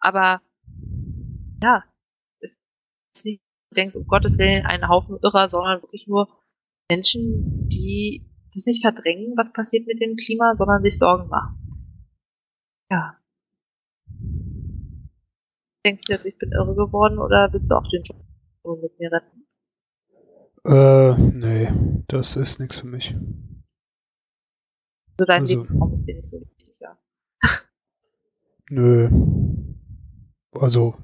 aber 0.00 0.40
ja, 1.62 1.84
es 2.40 2.58
ist 3.14 3.24
nicht, 3.24 3.42
du 3.70 3.74
denkst, 3.74 3.96
um 3.96 4.06
Gottes 4.06 4.38
Willen, 4.38 4.64
einen 4.64 4.88
Haufen 4.88 5.18
Irrer, 5.22 5.48
sondern 5.48 5.82
wirklich 5.82 6.06
nur 6.06 6.28
Menschen, 6.90 7.68
die 7.68 8.26
das 8.54 8.66
nicht 8.66 8.82
verdrängen, 8.82 9.34
was 9.36 9.52
passiert 9.52 9.86
mit 9.86 10.00
dem 10.00 10.16
Klima, 10.16 10.54
sondern 10.56 10.82
sich 10.82 10.98
Sorgen 10.98 11.28
machen. 11.28 11.58
Ja. 12.90 13.16
Denkst 15.84 16.04
du 16.06 16.12
jetzt, 16.12 16.26
ich 16.26 16.38
bin 16.38 16.52
irre 16.52 16.74
geworden 16.74 17.18
oder 17.18 17.48
willst 17.52 17.70
du 17.70 17.74
auch 17.74 17.86
den 17.86 18.02
Joe 18.02 18.78
mit 18.80 18.98
mir 18.98 19.10
retten? 19.10 19.46
Äh, 20.64 21.16
nee, 21.32 22.04
das 22.08 22.36
ist 22.36 22.60
nichts 22.60 22.80
für 22.80 22.86
mich. 22.86 23.16
Also 25.18 25.26
dein 25.26 25.42
also, 25.42 25.54
Lebensraum 25.54 25.92
ist 25.92 26.06
dir 26.06 26.14
nicht 26.14 26.28
so 26.28 26.40
wichtig, 26.40 26.74
ja. 26.80 26.98
Nö. 28.70 29.10
Also, 30.52 30.94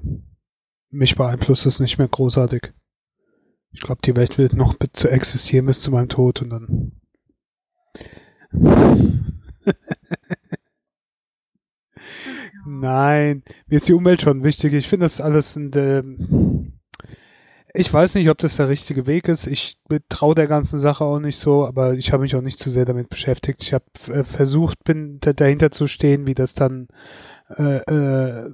mich 0.89 1.15
beeinflusst 1.15 1.65
es 1.65 1.79
nicht 1.79 1.97
mehr 1.97 2.07
großartig. 2.07 2.73
Ich 3.71 3.81
glaube, 3.81 4.01
die 4.03 4.15
Welt 4.15 4.37
wird 4.37 4.53
noch 4.53 4.75
zu 4.93 5.09
existieren 5.09 5.65
bis 5.67 5.81
zu 5.81 5.91
meinem 5.91 6.09
Tod 6.09 6.41
und 6.41 6.49
dann. 6.49 6.93
Nein, 12.65 13.43
mir 13.67 13.75
ist 13.75 13.87
die 13.87 13.93
Umwelt 13.93 14.21
schon 14.21 14.43
wichtig. 14.43 14.73
Ich 14.73 14.87
finde 14.87 15.05
das 15.05 15.21
alles 15.21 15.55
ein, 15.55 15.71
äh, 15.73 16.03
ich 17.73 17.93
weiß 17.93 18.15
nicht, 18.15 18.29
ob 18.29 18.37
das 18.39 18.57
der 18.57 18.69
richtige 18.69 19.05
Weg 19.05 19.27
ist. 19.27 19.47
Ich 19.47 19.77
traue 20.09 20.35
der 20.35 20.47
ganzen 20.47 20.79
Sache 20.79 21.03
auch 21.03 21.19
nicht 21.19 21.37
so, 21.37 21.65
aber 21.65 21.93
ich 21.93 22.11
habe 22.11 22.21
mich 22.21 22.35
auch 22.35 22.41
nicht 22.41 22.59
zu 22.59 22.69
sehr 22.69 22.85
damit 22.85 23.09
beschäftigt. 23.09 23.63
Ich 23.63 23.73
habe 23.73 23.85
äh, 24.07 24.23
versucht, 24.23 24.83
bin 24.83 25.19
dahinter 25.19 25.71
zu 25.71 25.87
stehen, 25.87 26.25
wie 26.25 26.33
das 26.33 26.53
dann 26.53 26.87
äh, 27.57 27.77
äh, 27.77 28.49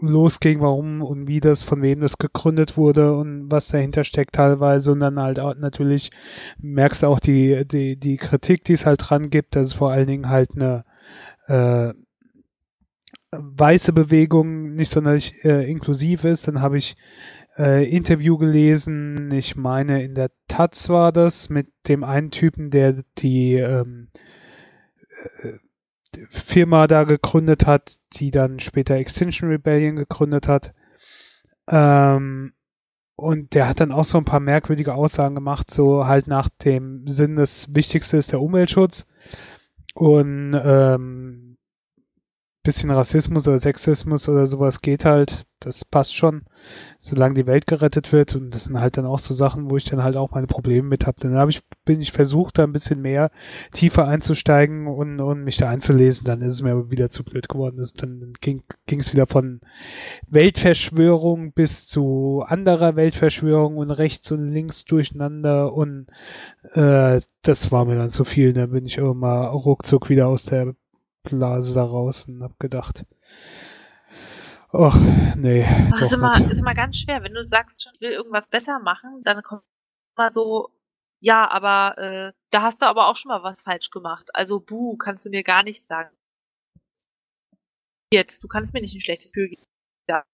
losging, 0.00 0.60
warum 0.60 1.02
und 1.02 1.28
wie 1.28 1.40
das, 1.40 1.62
von 1.62 1.82
wem 1.82 2.00
das 2.00 2.18
gegründet 2.18 2.76
wurde 2.76 3.16
und 3.16 3.50
was 3.50 3.68
dahinter 3.68 4.04
steckt 4.04 4.34
teilweise 4.34 4.92
und 4.92 5.00
dann 5.00 5.20
halt 5.20 5.38
auch 5.38 5.54
natürlich 5.54 6.10
merkst 6.58 7.02
du 7.02 7.06
auch 7.08 7.20
die, 7.20 7.66
die, 7.66 7.96
die 7.96 8.16
Kritik, 8.16 8.64
die 8.64 8.74
es 8.74 8.86
halt 8.86 9.00
dran 9.08 9.30
gibt, 9.30 9.56
dass 9.56 9.68
es 9.68 9.72
vor 9.74 9.90
allen 9.90 10.06
Dingen 10.06 10.28
halt 10.28 10.50
eine 10.56 10.84
äh, 11.46 11.94
weiße 13.32 13.92
Bewegung 13.92 14.74
nicht 14.74 14.90
sonderlich 14.90 15.44
äh, 15.44 15.70
inklusiv 15.70 16.24
ist. 16.24 16.48
Dann 16.48 16.60
habe 16.60 16.78
ich 16.78 16.96
äh, 17.56 17.88
Interview 17.88 18.36
gelesen, 18.38 19.30
ich 19.32 19.56
meine 19.56 20.02
in 20.02 20.14
der 20.14 20.30
Taz 20.48 20.88
war 20.88 21.12
das, 21.12 21.48
mit 21.48 21.68
dem 21.88 22.04
einen 22.04 22.30
Typen, 22.30 22.70
der 22.70 23.04
die 23.18 23.54
ähm, 23.54 24.08
äh, 25.42 25.52
Firma 26.30 26.86
da 26.86 27.04
gegründet 27.04 27.66
hat, 27.66 27.96
die 28.14 28.30
dann 28.30 28.60
später 28.60 28.94
Extinction 28.94 29.48
Rebellion 29.48 29.96
gegründet 29.96 30.48
hat. 30.48 30.72
Ähm, 31.68 32.52
und 33.16 33.54
der 33.54 33.68
hat 33.68 33.80
dann 33.80 33.92
auch 33.92 34.04
so 34.04 34.18
ein 34.18 34.24
paar 34.24 34.40
merkwürdige 34.40 34.94
Aussagen 34.94 35.34
gemacht, 35.34 35.70
so 35.70 36.06
halt 36.06 36.26
nach 36.26 36.48
dem 36.48 37.06
Sinn, 37.06 37.36
das 37.36 37.72
Wichtigste 37.74 38.16
ist 38.16 38.32
der 38.32 38.40
Umweltschutz. 38.40 39.06
Und 39.94 40.60
ähm, 40.64 41.43
bisschen 42.64 42.90
Rassismus 42.90 43.46
oder 43.46 43.58
Sexismus 43.58 44.26
oder 44.26 44.46
sowas 44.46 44.80
geht 44.80 45.04
halt, 45.04 45.44
das 45.60 45.84
passt 45.84 46.16
schon, 46.16 46.44
solange 46.98 47.34
die 47.34 47.46
Welt 47.46 47.66
gerettet 47.66 48.10
wird 48.10 48.34
und 48.34 48.54
das 48.54 48.64
sind 48.64 48.80
halt 48.80 48.96
dann 48.96 49.04
auch 49.04 49.18
so 49.18 49.34
Sachen, 49.34 49.70
wo 49.70 49.76
ich 49.76 49.84
dann 49.84 50.02
halt 50.02 50.16
auch 50.16 50.30
meine 50.30 50.46
Probleme 50.46 50.88
mit 50.88 51.06
habe. 51.06 51.20
Dann 51.20 51.34
habe 51.36 51.50
ich, 51.50 51.60
bin 51.84 52.00
ich 52.00 52.10
versucht, 52.10 52.58
da 52.58 52.64
ein 52.64 52.72
bisschen 52.72 53.02
mehr 53.02 53.30
tiefer 53.72 54.08
einzusteigen 54.08 54.86
und, 54.86 55.20
und 55.20 55.44
mich 55.44 55.58
da 55.58 55.68
einzulesen, 55.68 56.26
dann 56.26 56.40
ist 56.40 56.54
es 56.54 56.62
mir 56.62 56.90
wieder 56.90 57.10
zu 57.10 57.22
blöd 57.22 57.50
geworden. 57.50 57.76
Das, 57.76 57.92
dann 57.92 58.32
ging 58.40 58.62
es 58.86 59.12
wieder 59.12 59.26
von 59.26 59.60
Weltverschwörung 60.26 61.52
bis 61.52 61.86
zu 61.86 62.44
anderer 62.46 62.96
Weltverschwörung 62.96 63.76
und 63.76 63.90
rechts 63.90 64.32
und 64.32 64.50
links 64.50 64.86
durcheinander 64.86 65.74
und 65.74 66.06
äh, 66.72 67.20
das 67.42 67.70
war 67.70 67.84
mir 67.84 67.96
dann 67.96 68.10
zu 68.10 68.24
viel. 68.24 68.54
Da 68.54 68.66
bin 68.66 68.86
ich 68.86 68.96
immer 68.96 69.48
ruckzuck 69.48 70.08
wieder 70.08 70.28
aus 70.28 70.46
der 70.46 70.74
Blase 71.24 71.74
da 71.74 71.84
raus 71.84 72.26
und 72.28 72.42
hab 72.42 72.58
gedacht, 72.60 73.04
ach, 74.72 74.96
nee. 75.36 75.66
Das 75.90 76.02
ist 76.02 76.12
immer, 76.12 76.50
ist 76.50 76.60
immer 76.60 76.74
ganz 76.74 76.96
schwer. 76.98 77.22
Wenn 77.22 77.34
du 77.34 77.46
sagst, 77.48 77.82
schon 77.82 77.92
will 78.00 78.12
irgendwas 78.12 78.48
besser 78.48 78.78
machen, 78.78 79.22
dann 79.24 79.42
kommt 79.42 79.62
mal 80.16 80.32
so, 80.32 80.70
ja, 81.20 81.50
aber 81.50 81.98
äh, 81.98 82.32
da 82.50 82.62
hast 82.62 82.82
du 82.82 82.86
aber 82.86 83.08
auch 83.08 83.16
schon 83.16 83.30
mal 83.30 83.42
was 83.42 83.62
falsch 83.62 83.90
gemacht. 83.90 84.28
Also, 84.34 84.60
buh, 84.60 84.96
kannst 84.96 85.24
du 85.24 85.30
mir 85.30 85.42
gar 85.42 85.62
nichts 85.62 85.86
sagen. 85.86 86.14
Jetzt, 88.12 88.44
du 88.44 88.48
kannst 88.48 88.74
mir 88.74 88.80
nicht 88.80 88.94
ein 88.94 89.00
schlechtes 89.00 89.32
Gefühl 89.32 89.48
geben. 89.48 89.62
Ja. 90.08 90.24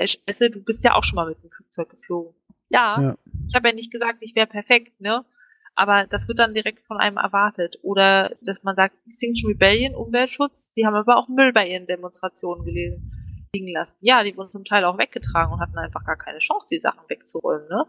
Scheiße, 0.00 0.50
du 0.50 0.62
bist 0.62 0.84
ja 0.84 0.94
auch 0.94 1.04
schon 1.04 1.16
mal 1.16 1.28
mit 1.28 1.42
dem 1.42 1.50
Flugzeug 1.50 1.88
geflogen. 1.88 2.34
Ja, 2.68 3.00
ja. 3.00 3.18
ich 3.46 3.54
habe 3.54 3.68
ja 3.68 3.74
nicht 3.74 3.92
gesagt, 3.92 4.18
ich 4.20 4.34
wäre 4.34 4.46
perfekt, 4.46 5.00
ne? 5.00 5.24
Aber 5.74 6.06
das 6.06 6.28
wird 6.28 6.38
dann 6.38 6.54
direkt 6.54 6.86
von 6.86 6.98
einem 6.98 7.16
erwartet. 7.16 7.78
Oder 7.82 8.34
dass 8.42 8.62
man 8.62 8.76
sagt, 8.76 8.94
Extinction 9.06 9.50
Rebellion, 9.50 9.94
Umweltschutz, 9.94 10.72
die 10.74 10.86
haben 10.86 10.94
aber 10.94 11.16
auch 11.16 11.28
Müll 11.28 11.52
bei 11.52 11.68
ihren 11.68 11.86
Demonstrationen 11.86 12.64
gelesen, 12.64 13.48
liegen 13.54 13.68
lassen. 13.68 13.96
Ja, 14.00 14.22
die 14.22 14.36
wurden 14.36 14.50
zum 14.50 14.64
Teil 14.64 14.84
auch 14.84 14.98
weggetragen 14.98 15.52
und 15.52 15.60
hatten 15.60 15.78
einfach 15.78 16.04
gar 16.04 16.16
keine 16.16 16.38
Chance, 16.38 16.68
die 16.70 16.78
Sachen 16.78 17.08
wegzuräumen. 17.08 17.68
Ne? 17.68 17.84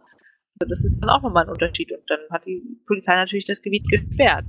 Also 0.60 0.69
das 0.69 0.86
ist 0.86 1.00
dann 1.02 1.10
auch 1.10 1.22
nochmal 1.22 1.46
ein 1.46 1.50
Unterschied. 1.50 1.91
Und 1.91 2.10
dann 2.10 2.19
hat 2.30 2.46
die 2.46 2.80
Polizei 2.88 3.15
natürlich 3.15 3.46
das 3.46 3.62
Gebiet 3.62 3.89
gesperrt. 3.89 4.46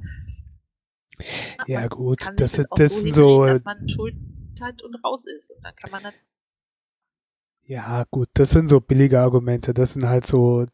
Ja, 1.66 1.80
man 1.80 1.88
gut, 1.88 2.20
das, 2.36 2.52
das, 2.52 2.66
das 2.76 3.00
sind 3.00 3.12
so. 3.12 3.46
Dass 3.46 3.64
man 3.64 3.88
Schuld 3.88 4.16
hat 4.60 4.82
und 4.82 4.96
raus 5.04 5.24
ist. 5.26 5.50
Und 5.50 5.64
dann 5.64 5.74
kann 5.76 5.90
man 5.90 6.02
dann 6.02 6.14
ja, 7.66 8.04
gut, 8.10 8.28
das 8.34 8.50
sind 8.50 8.68
so 8.68 8.80
billige 8.80 9.20
Argumente. 9.20 9.72
Das 9.72 9.94
sind 9.94 10.06
halt 10.06 10.26
so 10.26 10.66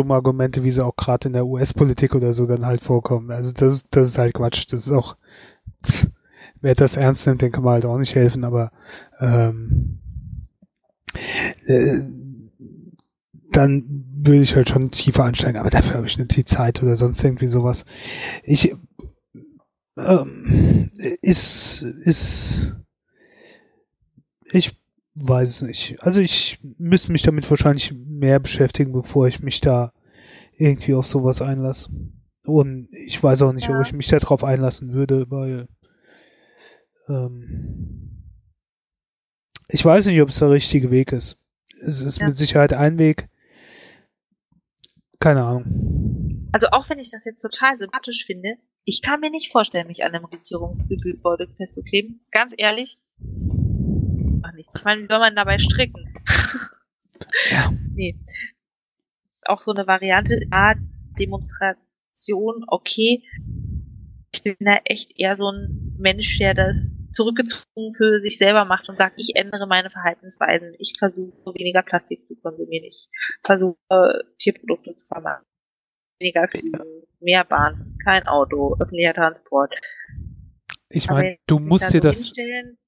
dumme 0.00 0.14
Argumente, 0.14 0.64
wie 0.64 0.72
sie 0.72 0.84
auch 0.84 0.96
gerade 0.96 1.28
in 1.28 1.34
der 1.34 1.46
US-Politik 1.46 2.14
oder 2.14 2.32
so 2.32 2.46
dann 2.46 2.64
halt 2.64 2.82
vorkommen. 2.82 3.30
Also 3.30 3.52
das, 3.52 3.88
das 3.90 4.08
ist 4.08 4.18
halt 4.18 4.34
Quatsch. 4.34 4.66
Das 4.70 4.86
ist 4.86 4.92
auch, 4.92 5.16
wer 6.60 6.74
das 6.74 6.96
ernst 6.96 7.26
nimmt, 7.26 7.42
den 7.42 7.52
kann 7.52 7.64
man 7.64 7.74
halt 7.74 7.84
auch 7.84 7.98
nicht 7.98 8.14
helfen, 8.14 8.44
aber 8.44 8.72
ähm, 9.20 10.00
äh, 11.66 12.00
dann 13.52 14.04
würde 14.14 14.42
ich 14.42 14.54
halt 14.54 14.68
schon 14.68 14.90
tiefer 14.90 15.24
ansteigen, 15.24 15.58
aber 15.58 15.70
dafür 15.70 15.94
habe 15.94 16.06
ich 16.06 16.18
nicht 16.18 16.36
die 16.36 16.44
Zeit 16.44 16.82
oder 16.82 16.96
sonst 16.96 17.22
irgendwie 17.24 17.48
sowas. 17.48 17.84
Ich 18.44 18.74
ähm, 19.96 20.90
ist, 21.20 21.82
ist 21.82 22.74
ich 24.52 24.79
weiß 25.14 25.62
nicht. 25.62 26.02
Also 26.02 26.20
ich 26.20 26.58
müsste 26.78 27.12
mich 27.12 27.22
damit 27.22 27.48
wahrscheinlich 27.50 27.92
mehr 27.94 28.38
beschäftigen, 28.38 28.92
bevor 28.92 29.26
ich 29.26 29.40
mich 29.40 29.60
da 29.60 29.92
irgendwie 30.56 30.94
auf 30.94 31.06
sowas 31.06 31.42
einlasse. 31.42 31.90
Und 32.44 32.88
ich 32.92 33.22
weiß 33.22 33.42
auch 33.42 33.52
nicht, 33.52 33.68
ja. 33.68 33.78
ob 33.78 33.86
ich 33.86 33.92
mich 33.92 34.08
darauf 34.08 34.44
einlassen 34.44 34.92
würde, 34.92 35.30
weil 35.30 35.68
ähm, 37.08 38.10
ich 39.68 39.84
weiß 39.84 40.06
nicht, 40.06 40.20
ob 40.20 40.30
es 40.30 40.38
der 40.38 40.50
richtige 40.50 40.90
Weg 40.90 41.12
ist. 41.12 41.38
Es 41.82 42.02
ist 42.02 42.20
ja. 42.20 42.28
mit 42.28 42.36
Sicherheit 42.36 42.72
ein 42.72 42.98
Weg. 42.98 43.28
Keine 45.18 45.44
Ahnung. 45.44 46.48
Also 46.52 46.68
auch 46.72 46.88
wenn 46.88 46.98
ich 46.98 47.10
das 47.10 47.24
jetzt 47.24 47.42
total 47.42 47.78
sympathisch 47.78 48.24
finde, 48.24 48.56
ich 48.84 49.02
kann 49.02 49.20
mir 49.20 49.30
nicht 49.30 49.52
vorstellen, 49.52 49.86
mich 49.86 50.04
an 50.04 50.14
einem 50.14 50.24
Regierungsgebäude 50.24 51.48
festzukleben. 51.56 52.24
Ganz 52.32 52.54
ehrlich, 52.56 52.96
Ach 54.42 54.52
nichts. 54.52 54.76
Ich 54.76 54.84
meine, 54.84 55.02
wie 55.02 55.06
soll 55.06 55.18
man 55.18 55.36
dabei 55.36 55.58
stricken? 55.58 56.14
Ja. 57.50 57.70
nee. 57.94 58.18
Auch 59.44 59.62
so 59.62 59.72
eine 59.72 59.86
Variante, 59.86 60.40
ja, 60.50 60.74
Demonstration, 61.18 62.64
okay. 62.66 63.22
Ich 64.32 64.42
bin 64.42 64.56
da 64.60 64.78
echt 64.84 65.18
eher 65.18 65.36
so 65.36 65.50
ein 65.50 65.94
Mensch, 65.98 66.38
der 66.38 66.54
das 66.54 66.92
zurückgezogen 67.12 67.92
für 67.96 68.20
sich 68.20 68.38
selber 68.38 68.64
macht 68.64 68.88
und 68.88 68.96
sagt, 68.96 69.14
ich 69.18 69.36
ändere 69.36 69.66
meine 69.66 69.90
Verhaltensweisen. 69.90 70.74
Ich 70.78 70.96
versuche 70.98 71.54
weniger 71.54 71.82
Plastik 71.82 72.26
zu 72.26 72.36
konsumieren. 72.36 72.84
Ich 72.84 73.08
versuche 73.42 74.24
Tierprodukte 74.38 74.94
zu 74.96 75.06
vermeiden. 75.06 75.44
Weniger 76.18 76.48
Flüge, 76.48 76.84
mehr 77.20 77.44
Bahn, 77.44 77.96
kein 78.04 78.26
Auto, 78.26 78.76
öffentlicher 78.78 79.14
Transport. 79.14 79.74
Ich 80.88 81.08
meine, 81.08 81.38
du 81.46 81.58
musst 81.58 81.92
dir 81.92 82.00
das. 82.00 82.16
Hinstellen, 82.16 82.78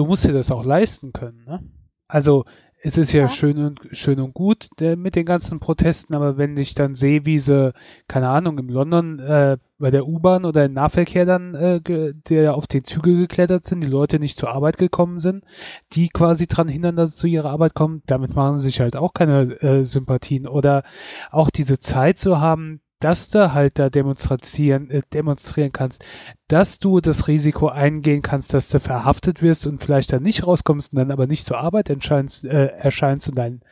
du 0.00 0.06
musst 0.06 0.24
dir 0.24 0.32
das 0.32 0.50
auch 0.50 0.64
leisten 0.64 1.12
können. 1.12 1.44
Ne? 1.44 1.62
Also 2.08 2.46
es 2.82 2.96
ist 2.96 3.12
ja, 3.12 3.22
ja, 3.22 3.28
schön 3.28 3.62
und 3.62 3.80
schön 3.92 4.18
und 4.18 4.32
gut 4.32 4.68
äh, 4.80 4.96
mit 4.96 5.14
den 5.14 5.26
ganzen 5.26 5.60
Protesten, 5.60 6.14
aber 6.14 6.38
wenn 6.38 6.56
ich 6.56 6.74
dann 6.74 6.94
sehe, 6.94 7.26
wie 7.26 7.38
sie, 7.38 7.74
keine 8.08 8.30
Ahnung, 8.30 8.56
im 8.56 8.70
London 8.70 9.18
äh, 9.18 9.58
bei 9.78 9.90
der 9.90 10.06
U-Bahn 10.08 10.46
oder 10.46 10.64
im 10.64 10.72
Nahverkehr 10.72 11.26
dann 11.26 11.54
äh, 11.54 12.14
der 12.30 12.54
auf 12.54 12.66
die 12.66 12.82
Züge 12.82 13.14
geklettert 13.18 13.66
sind, 13.66 13.82
die 13.82 13.90
Leute 13.90 14.18
nicht 14.18 14.38
zur 14.38 14.48
Arbeit 14.48 14.78
gekommen 14.78 15.18
sind, 15.18 15.44
die 15.92 16.08
quasi 16.08 16.46
dran 16.46 16.68
hindern, 16.68 16.96
dass 16.96 17.10
sie 17.10 17.16
zu 17.18 17.26
ihrer 17.26 17.50
Arbeit 17.50 17.74
kommen, 17.74 18.02
damit 18.06 18.34
machen 18.34 18.56
sie 18.56 18.70
sich 18.70 18.80
halt 18.80 18.96
auch 18.96 19.12
keine 19.12 19.60
äh, 19.60 19.84
Sympathien. 19.84 20.48
Oder 20.48 20.82
auch 21.30 21.50
diese 21.50 21.78
Zeit 21.78 22.18
zu 22.18 22.40
haben, 22.40 22.80
dass 23.00 23.30
du 23.30 23.52
halt 23.52 23.78
da 23.78 23.90
demonstrieren, 23.90 24.90
äh, 24.90 25.02
demonstrieren 25.12 25.72
kannst, 25.72 26.04
dass 26.48 26.78
du 26.78 27.00
das 27.00 27.26
Risiko 27.28 27.68
eingehen 27.68 28.22
kannst, 28.22 28.54
dass 28.54 28.68
du 28.68 28.78
verhaftet 28.78 29.42
wirst 29.42 29.66
und 29.66 29.82
vielleicht 29.82 30.12
dann 30.12 30.22
nicht 30.22 30.46
rauskommst 30.46 30.92
und 30.92 30.98
dann 30.98 31.10
aber 31.10 31.26
nicht 31.26 31.46
zur 31.46 31.58
Arbeit 31.58 31.88
erscheinst, 31.88 32.44
äh, 32.44 32.66
erscheinst 32.66 33.28
und 33.28 33.38
deinen 33.38 33.62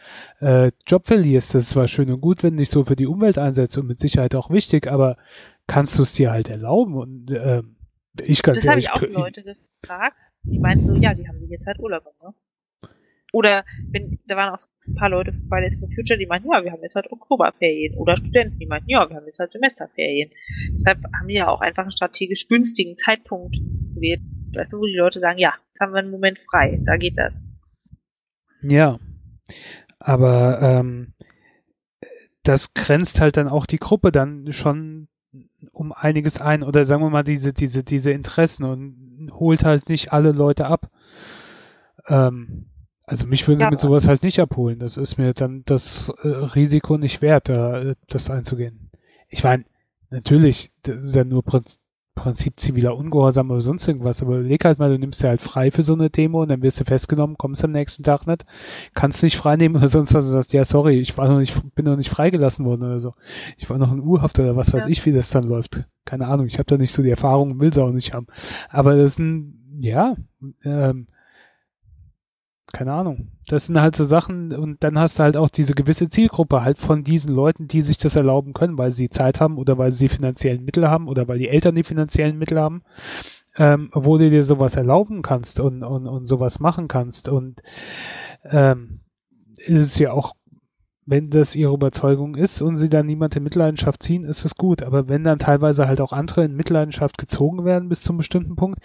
äh, 0.40 0.72
Job 0.86 1.06
verlierst. 1.06 1.54
Das 1.54 1.64
ist 1.64 1.70
zwar 1.70 1.86
schön 1.86 2.10
und 2.10 2.20
gut, 2.20 2.42
wenn 2.42 2.54
du 2.54 2.58
dich 2.58 2.70
so 2.70 2.84
für 2.84 2.96
die 2.96 3.06
Umwelt 3.06 3.38
einsetzt 3.38 3.76
und 3.78 3.86
mit 3.86 4.00
Sicherheit 4.00 4.34
auch 4.34 4.50
wichtig, 4.50 4.86
aber 4.86 5.16
kannst 5.66 5.98
du 5.98 6.02
es 6.02 6.14
dir 6.14 6.30
halt 6.30 6.48
erlauben? 6.48 6.94
Und 6.96 7.30
äh, 7.30 7.62
ich 8.22 8.42
kann 8.42 8.54
Das 8.54 8.66
habe 8.66 8.80
ich 8.80 8.90
auch 8.90 9.02
Leute 9.02 9.42
gefragt, 9.42 10.16
die 10.42 10.58
meinten 10.58 10.86
so, 10.86 10.94
ja, 10.94 11.14
die 11.14 11.28
haben 11.28 11.38
die 11.40 11.50
jetzt 11.50 11.66
halt 11.66 11.78
Urlaub, 11.78 12.04
ne? 12.22 12.34
Oder 13.32 13.64
wenn, 13.90 14.18
da 14.26 14.36
waren 14.36 14.54
auch 14.54 14.66
ein 14.88 14.94
paar 14.94 15.10
Leute 15.10 15.32
bei 15.48 15.60
Days 15.60 15.78
for 15.78 15.88
Future, 15.90 16.18
die 16.18 16.26
meinten, 16.26 16.48
ja, 16.52 16.62
wir 16.64 16.72
haben 16.72 16.82
jetzt 16.82 16.94
halt 16.94 17.10
Oktoberferien. 17.10 17.94
Oder 17.96 18.16
Studenten, 18.16 18.58
die 18.58 18.66
meinten, 18.66 18.90
ja, 18.90 19.08
wir 19.08 19.16
haben 19.16 19.26
jetzt 19.26 19.38
halt 19.38 19.52
Semesterferien. 19.52 20.30
Deshalb 20.74 20.98
haben 21.18 21.28
die 21.28 21.34
ja 21.34 21.48
auch 21.48 21.60
einfach 21.60 21.82
einen 21.82 21.90
strategisch 21.90 22.48
günstigen 22.48 22.96
Zeitpunkt 22.96 23.58
gewählt. 23.94 24.20
Weißt 24.54 24.72
du, 24.72 24.78
wo 24.78 24.86
die 24.86 24.96
Leute 24.96 25.20
sagen, 25.20 25.38
ja, 25.38 25.54
jetzt 25.68 25.80
haben 25.80 25.92
wir 25.92 25.98
einen 25.98 26.10
Moment 26.10 26.38
frei, 26.38 26.80
da 26.84 26.96
geht 26.96 27.18
das. 27.18 27.32
Ja, 28.62 28.98
aber 29.98 30.60
ähm, 30.62 31.14
das 32.42 32.74
grenzt 32.74 33.20
halt 33.20 33.36
dann 33.36 33.48
auch 33.48 33.66
die 33.66 33.78
Gruppe 33.78 34.10
dann 34.10 34.52
schon 34.52 35.08
um 35.72 35.92
einiges 35.92 36.40
ein 36.40 36.62
oder 36.62 36.84
sagen 36.84 37.02
wir 37.02 37.10
mal 37.10 37.24
diese 37.24 37.52
diese 37.52 37.84
diese 37.84 38.10
Interessen 38.10 38.64
und 38.64 39.30
holt 39.32 39.64
halt 39.64 39.88
nicht 39.88 40.12
alle 40.12 40.32
Leute 40.32 40.66
ab. 40.66 40.90
Ähm, 42.08 42.70
also 43.08 43.26
mich 43.26 43.46
würden 43.48 43.58
sie 43.58 43.64
ja, 43.64 43.70
mit 43.70 43.80
sowas 43.80 44.06
halt 44.06 44.22
nicht 44.22 44.38
abholen. 44.38 44.78
Das 44.78 44.96
ist 44.96 45.16
mir 45.18 45.32
dann 45.34 45.62
das 45.64 46.12
äh, 46.22 46.28
Risiko 46.28 46.98
nicht 46.98 47.22
wert, 47.22 47.48
da, 47.48 47.80
äh, 47.80 47.94
das 48.08 48.30
einzugehen. 48.30 48.90
Ich 49.28 49.42
meine, 49.42 49.64
natürlich, 50.10 50.72
das 50.82 51.06
ist 51.06 51.14
ja 51.14 51.24
nur 51.24 51.42
Prinz, 51.42 51.80
Prinzip 52.14 52.58
ziviler 52.58 52.96
Ungehorsam 52.96 53.50
oder 53.50 53.60
sonst 53.60 53.86
irgendwas, 53.86 54.22
aber 54.22 54.40
leg 54.40 54.64
halt 54.64 54.78
mal, 54.78 54.90
du 54.90 54.98
nimmst 54.98 55.22
ja 55.22 55.30
halt 55.30 55.40
frei 55.40 55.70
für 55.70 55.82
so 55.82 55.94
eine 55.94 56.10
Demo 56.10 56.42
und 56.42 56.48
dann 56.48 56.62
wirst 56.62 56.80
du 56.80 56.84
festgenommen, 56.84 57.38
kommst 57.38 57.64
am 57.64 57.70
nächsten 57.70 58.02
Tag 58.02 58.26
nicht, 58.26 58.44
kannst 58.92 59.22
nicht 59.22 59.36
frei 59.36 59.56
nehmen 59.56 59.76
oder 59.76 59.88
sonst 59.88 60.14
was 60.14 60.24
und 60.24 60.32
sagst, 60.32 60.52
ja, 60.52 60.64
sorry, 60.64 60.98
ich 60.98 61.16
war 61.16 61.28
noch 61.28 61.38
nicht, 61.38 61.56
bin 61.74 61.84
noch 61.84 61.96
nicht 61.96 62.10
freigelassen 62.10 62.66
worden 62.66 62.82
oder 62.82 63.00
so. 63.00 63.14
Ich 63.56 63.70
war 63.70 63.78
noch 63.78 63.92
in 63.92 64.00
Urhaft 64.00 64.38
oder 64.40 64.56
was 64.56 64.72
weiß 64.72 64.86
ja. 64.86 64.90
ich, 64.90 65.06
wie 65.06 65.12
das 65.12 65.30
dann 65.30 65.44
läuft. 65.44 65.84
Keine 66.04 66.26
Ahnung, 66.26 66.46
ich 66.46 66.58
habe 66.58 66.66
da 66.66 66.76
nicht 66.76 66.92
so 66.92 67.02
die 67.02 67.10
Erfahrung, 67.10 67.60
will 67.60 67.72
sie 67.72 67.82
auch 67.82 67.92
nicht 67.92 68.12
haben. 68.12 68.26
Aber 68.68 68.96
das 68.96 69.12
ist 69.12 69.18
ein, 69.20 69.78
ja, 69.80 70.16
ähm, 70.64 71.06
keine 72.72 72.92
Ahnung. 72.92 73.28
Das 73.46 73.66
sind 73.66 73.80
halt 73.80 73.96
so 73.96 74.04
Sachen 74.04 74.52
und 74.52 74.84
dann 74.84 74.98
hast 74.98 75.18
du 75.18 75.22
halt 75.22 75.36
auch 75.36 75.48
diese 75.48 75.74
gewisse 75.74 76.08
Zielgruppe 76.08 76.62
halt 76.62 76.78
von 76.78 77.02
diesen 77.02 77.34
Leuten, 77.34 77.66
die 77.66 77.82
sich 77.82 77.96
das 77.96 78.16
erlauben 78.16 78.52
können, 78.52 78.76
weil 78.76 78.90
sie 78.90 79.08
Zeit 79.08 79.40
haben 79.40 79.56
oder 79.56 79.78
weil 79.78 79.90
sie 79.90 80.08
finanziellen 80.08 80.64
Mittel 80.64 80.88
haben 80.88 81.08
oder 81.08 81.28
weil 81.28 81.38
die 81.38 81.48
Eltern 81.48 81.74
die 81.74 81.82
finanziellen 81.82 82.36
Mittel 82.38 82.60
haben, 82.60 82.82
ähm, 83.56 83.90
wo 83.94 84.18
du 84.18 84.28
dir 84.28 84.42
sowas 84.42 84.76
erlauben 84.76 85.22
kannst 85.22 85.60
und, 85.60 85.82
und, 85.82 86.06
und 86.06 86.26
sowas 86.26 86.60
machen 86.60 86.88
kannst. 86.88 87.28
Und 87.28 87.62
ähm, 88.44 89.00
ist 89.56 89.98
ja 89.98 90.12
auch 90.12 90.34
wenn 91.08 91.30
das 91.30 91.56
ihre 91.56 91.72
Überzeugung 91.72 92.34
ist 92.34 92.60
und 92.60 92.76
sie 92.76 92.90
dann 92.90 93.06
niemand 93.06 93.34
in 93.34 93.42
Mitleidenschaft 93.42 94.02
ziehen, 94.02 94.24
ist 94.24 94.44
es 94.44 94.56
gut. 94.56 94.82
Aber 94.82 95.08
wenn 95.08 95.24
dann 95.24 95.38
teilweise 95.38 95.88
halt 95.88 96.02
auch 96.02 96.12
andere 96.12 96.44
in 96.44 96.54
Mitleidenschaft 96.54 97.16
gezogen 97.16 97.64
werden 97.64 97.88
bis 97.88 98.02
zum 98.02 98.18
bestimmten 98.18 98.56
Punkt, 98.56 98.80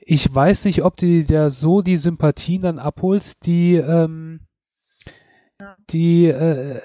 ich 0.00 0.34
weiß 0.34 0.64
nicht, 0.64 0.82
ob 0.82 0.96
du 0.96 1.24
da 1.24 1.48
so 1.48 1.80
die 1.80 1.96
Sympathien 1.96 2.62
dann 2.62 2.80
abholst, 2.80 3.46
die, 3.46 3.76
ähm, 3.76 4.40
die, 5.90 6.26
äh, 6.26 6.80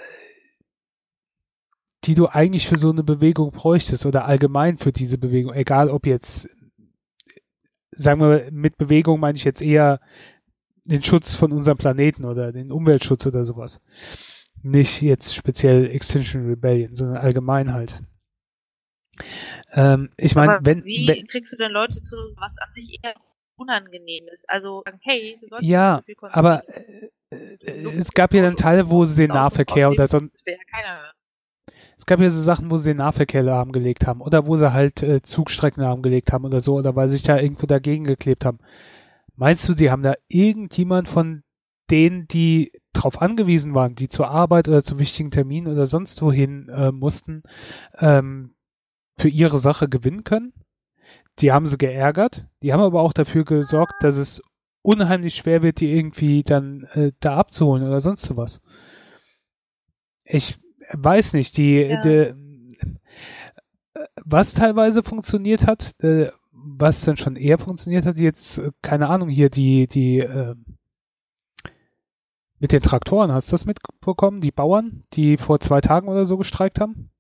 die 2.04 2.14
du 2.14 2.28
eigentlich 2.28 2.68
für 2.68 2.78
so 2.78 2.92
eine 2.92 3.04
Bewegung 3.04 3.52
bräuchtest 3.52 4.06
oder 4.06 4.26
allgemein 4.26 4.78
für 4.78 4.92
diese 4.92 5.18
Bewegung, 5.18 5.56
egal 5.56 5.90
ob 5.90 6.06
jetzt, 6.06 6.48
sagen 7.90 8.22
wir, 8.22 8.50
mit 8.52 8.78
Bewegung 8.78 9.20
meine 9.20 9.36
ich 9.36 9.46
jetzt 9.46 9.64
eher 9.64 10.00
den 10.84 11.02
Schutz 11.02 11.34
von 11.34 11.52
unserem 11.52 11.80
Planeten 11.80 12.24
oder 12.24 12.52
den 12.52 12.72
Umweltschutz 12.72 13.26
oder 13.26 13.46
sowas. 13.46 13.82
Nicht 14.66 15.04
jetzt 15.04 15.36
speziell 15.36 15.92
Extinction 15.92 16.48
Rebellion, 16.48 16.96
sondern 16.96 17.18
allgemein 17.18 17.72
halt. 17.72 18.02
Ähm, 19.74 20.10
ich 20.18 20.34
meine, 20.34 20.58
wenn. 20.64 20.84
Wie 20.84 21.08
wenn, 21.08 21.28
kriegst 21.28 21.54
du 21.54 21.58
denn 21.58 21.72
Leute 21.72 22.02
zu, 22.02 22.16
was 22.36 22.58
an 22.58 22.70
sich 22.74 22.98
eher 23.04 23.14
unangenehm 23.58 24.26
ist? 24.34 24.50
Also, 24.50 24.84
hey, 25.02 25.38
du 25.40 25.48
solltest 25.50 25.70
Ja, 25.70 26.02
aber 26.32 26.64
äh, 26.68 27.10
äh, 27.64 27.92
es 27.92 28.12
gab 28.12 28.34
ja 28.34 28.42
dann 28.42 28.56
Teile, 28.56 28.90
wo 28.90 29.06
sie 29.06 29.28
den 29.28 29.36
Nahverkehr 29.36 29.92
oder 29.92 30.08
so. 30.08 30.20
Es 31.96 32.08
gab 32.08 32.20
ja 32.20 32.30
so 32.32 32.42
Sachen, 32.42 32.72
wo 32.72 32.78
sie 32.78 32.90
den 32.90 32.98
Nahverkehr 32.98 33.44
lahmgelegt 33.44 34.08
haben 34.08 34.22
oder 34.22 34.48
wo 34.48 34.58
sie 34.58 34.74
halt 34.74 35.04
äh, 35.04 35.22
Zugstrecken 35.22 35.84
lahmgelegt 35.84 36.34
haben 36.34 36.44
oder 36.44 36.60
so 36.60 36.74
oder 36.74 36.96
weil 36.96 37.08
sie 37.08 37.18
sich 37.18 37.26
da 37.26 37.38
irgendwo 37.38 37.68
dagegen 37.68 38.06
geklebt 38.06 38.46
haben. 38.46 38.58
Meinst 39.36 39.70
du, 39.70 39.76
die 39.76 39.92
haben 39.92 40.02
da 40.02 40.16
irgendjemand 40.28 41.08
von 41.08 41.44
denen, 41.92 42.28
die 42.28 42.72
darauf 42.94 43.22
angewiesen 43.22 43.74
waren, 43.74 43.96
die 43.96 44.10
zur 44.10 44.30
Arbeit 44.30 44.68
oder 44.68 44.84
zu 44.84 44.98
wichtigen 45.00 45.32
Terminen 45.32 45.72
oder 45.72 45.86
sonst 45.86 46.22
wohin 46.22 46.70
äh, 46.70 46.92
mussten, 46.92 47.44
ähm, 48.00 48.56
für 49.18 49.30
ihre 49.30 49.60
Sache 49.60 49.88
gewinnen 49.88 50.24
können. 50.24 50.54
Die 51.40 51.52
haben 51.52 51.68
sie 51.68 51.78
geärgert. 51.78 52.46
Die 52.62 52.74
haben 52.74 52.82
aber 52.82 53.02
auch 53.02 53.14
dafür 53.14 53.44
gesorgt, 53.44 53.96
dass 54.02 54.18
es 54.18 54.42
unheimlich 54.82 55.36
schwer 55.36 55.62
wird, 55.62 55.80
die 55.80 55.92
irgendwie 55.92 56.44
dann 56.44 56.84
äh, 56.94 57.12
da 57.20 57.38
abzuholen 57.38 57.84
oder 57.84 58.02
sonst 58.02 58.24
sowas. 58.24 58.62
Ich 60.24 60.60
weiß 60.94 61.34
nicht, 61.34 61.58
die, 61.58 61.82
ja. 61.82 62.02
die 62.02 62.10
äh, 62.10 62.36
was 64.24 64.54
teilweise 64.54 65.04
funktioniert 65.04 65.66
hat, 65.66 65.96
äh, 66.04 66.32
was 66.52 67.02
dann 67.02 67.18
schon 67.18 67.36
eher 67.36 67.58
funktioniert 67.58 68.06
hat, 68.06 68.18
jetzt, 68.18 68.60
äh, 68.60 68.72
keine 68.82 69.10
Ahnung, 69.10 69.30
hier 69.30 69.50
die, 69.50 69.88
die, 69.88 70.20
äh, 70.20 70.56
mit 72.66 72.72
den 72.72 72.82
Traktoren, 72.82 73.32
hast 73.32 73.50
du 73.50 73.52
das 73.52 73.68
mitbekommen? 73.68 74.42
Die 74.42 74.52
Bauern, 74.52 75.04
die 75.14 75.38
vor 75.38 75.60
zwei 75.60 75.82
Tagen 75.82 76.08
oder 76.08 76.26
so 76.26 76.36
gestreikt 76.36 76.80
haben? 76.80 77.12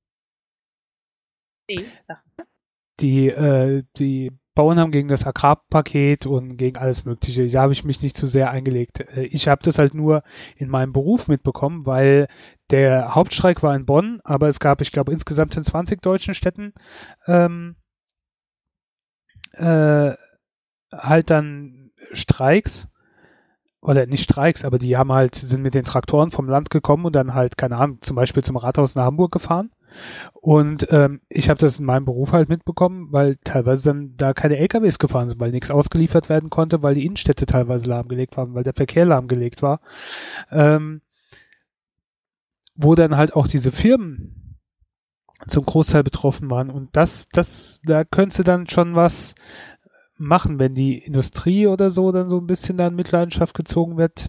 Nee. 1.69 1.85
Die, 2.99 3.27
äh, 3.27 3.83
die 3.97 4.31
Bauern 4.55 4.79
haben 4.79 4.91
gegen 4.91 5.07
das 5.07 5.23
Agrarpaket 5.23 6.25
und 6.25 6.57
gegen 6.57 6.77
alles 6.77 7.05
Mögliche. 7.05 7.47
Da 7.47 7.61
habe 7.61 7.73
ich 7.73 7.83
mich 7.83 8.01
nicht 8.01 8.17
zu 8.17 8.25
sehr 8.25 8.49
eingelegt. 8.49 9.01
Äh, 9.01 9.25
ich 9.25 9.47
habe 9.47 9.61
das 9.61 9.77
halt 9.77 9.93
nur 9.93 10.23
in 10.57 10.67
meinem 10.67 10.93
Beruf 10.93 11.27
mitbekommen, 11.27 11.85
weil 11.85 12.27
der 12.71 13.13
Hauptstreik 13.13 13.61
war 13.61 13.75
in 13.75 13.85
Bonn, 13.85 14.21
aber 14.23 14.47
es 14.47 14.59
gab, 14.59 14.81
ich 14.81 14.91
glaube, 14.91 15.13
insgesamt 15.13 15.55
in 15.57 15.63
20 15.63 16.01
deutschen 16.01 16.33
Städten 16.33 16.73
ähm, 17.27 17.75
äh, 19.51 20.13
halt 20.91 21.29
dann 21.29 21.91
Streiks 22.13 22.87
oder 23.85 24.05
nicht 24.05 24.23
Streiks, 24.23 24.65
aber 24.65 24.79
die 24.79 24.97
haben 24.97 25.11
halt, 25.11 25.35
sind 25.35 25.61
mit 25.61 25.73
den 25.73 25.85
Traktoren 25.85 26.31
vom 26.31 26.49
Land 26.49 26.69
gekommen 26.69 27.05
und 27.05 27.15
dann 27.15 27.33
halt, 27.33 27.57
keine 27.57 27.77
Ahnung, 27.77 27.99
zum 28.01 28.15
Beispiel 28.15 28.43
zum 28.43 28.57
Rathaus 28.57 28.95
nach 28.95 29.05
Hamburg 29.05 29.31
gefahren. 29.31 29.71
Und 30.33 30.87
ähm, 30.91 31.21
ich 31.29 31.49
habe 31.49 31.59
das 31.59 31.79
in 31.79 31.85
meinem 31.85 32.05
Beruf 32.05 32.31
halt 32.31 32.49
mitbekommen, 32.49 33.07
weil 33.11 33.37
teilweise 33.43 33.89
dann 33.89 34.17
da 34.17 34.33
keine 34.33 34.57
LKWs 34.57 34.99
gefahren 34.99 35.27
sind, 35.27 35.39
weil 35.39 35.51
nichts 35.51 35.71
ausgeliefert 35.71 36.27
werden 36.27 36.49
konnte, 36.49 36.81
weil 36.81 36.95
die 36.95 37.05
Innenstädte 37.05 37.45
teilweise 37.45 37.87
lahmgelegt 37.87 38.35
waren, 38.35 38.53
weil 38.55 38.63
der 38.63 38.73
Verkehr 38.73 39.05
lahmgelegt 39.05 39.61
war. 39.61 39.79
Ähm, 40.51 41.01
wo 42.75 42.95
dann 42.95 43.15
halt 43.15 43.35
auch 43.35 43.47
diese 43.47 43.71
Firmen 43.71 44.57
zum 45.47 45.65
Großteil 45.65 46.03
betroffen 46.03 46.49
waren. 46.49 46.69
Und 46.69 46.95
das, 46.95 47.29
das, 47.29 47.81
da 47.85 48.03
könnte 48.03 48.43
dann 48.43 48.67
schon 48.67 48.95
was 48.95 49.35
machen, 50.17 50.59
wenn 50.59 50.75
die 50.75 50.97
Industrie 50.97 51.67
oder 51.67 51.89
so 51.89 52.11
dann 52.11 52.29
so 52.29 52.37
ein 52.37 52.47
bisschen 52.47 52.77
dann 52.77 52.95
Mitleidenschaft 52.95 53.53
gezogen 53.53 53.97
wird, 53.97 54.27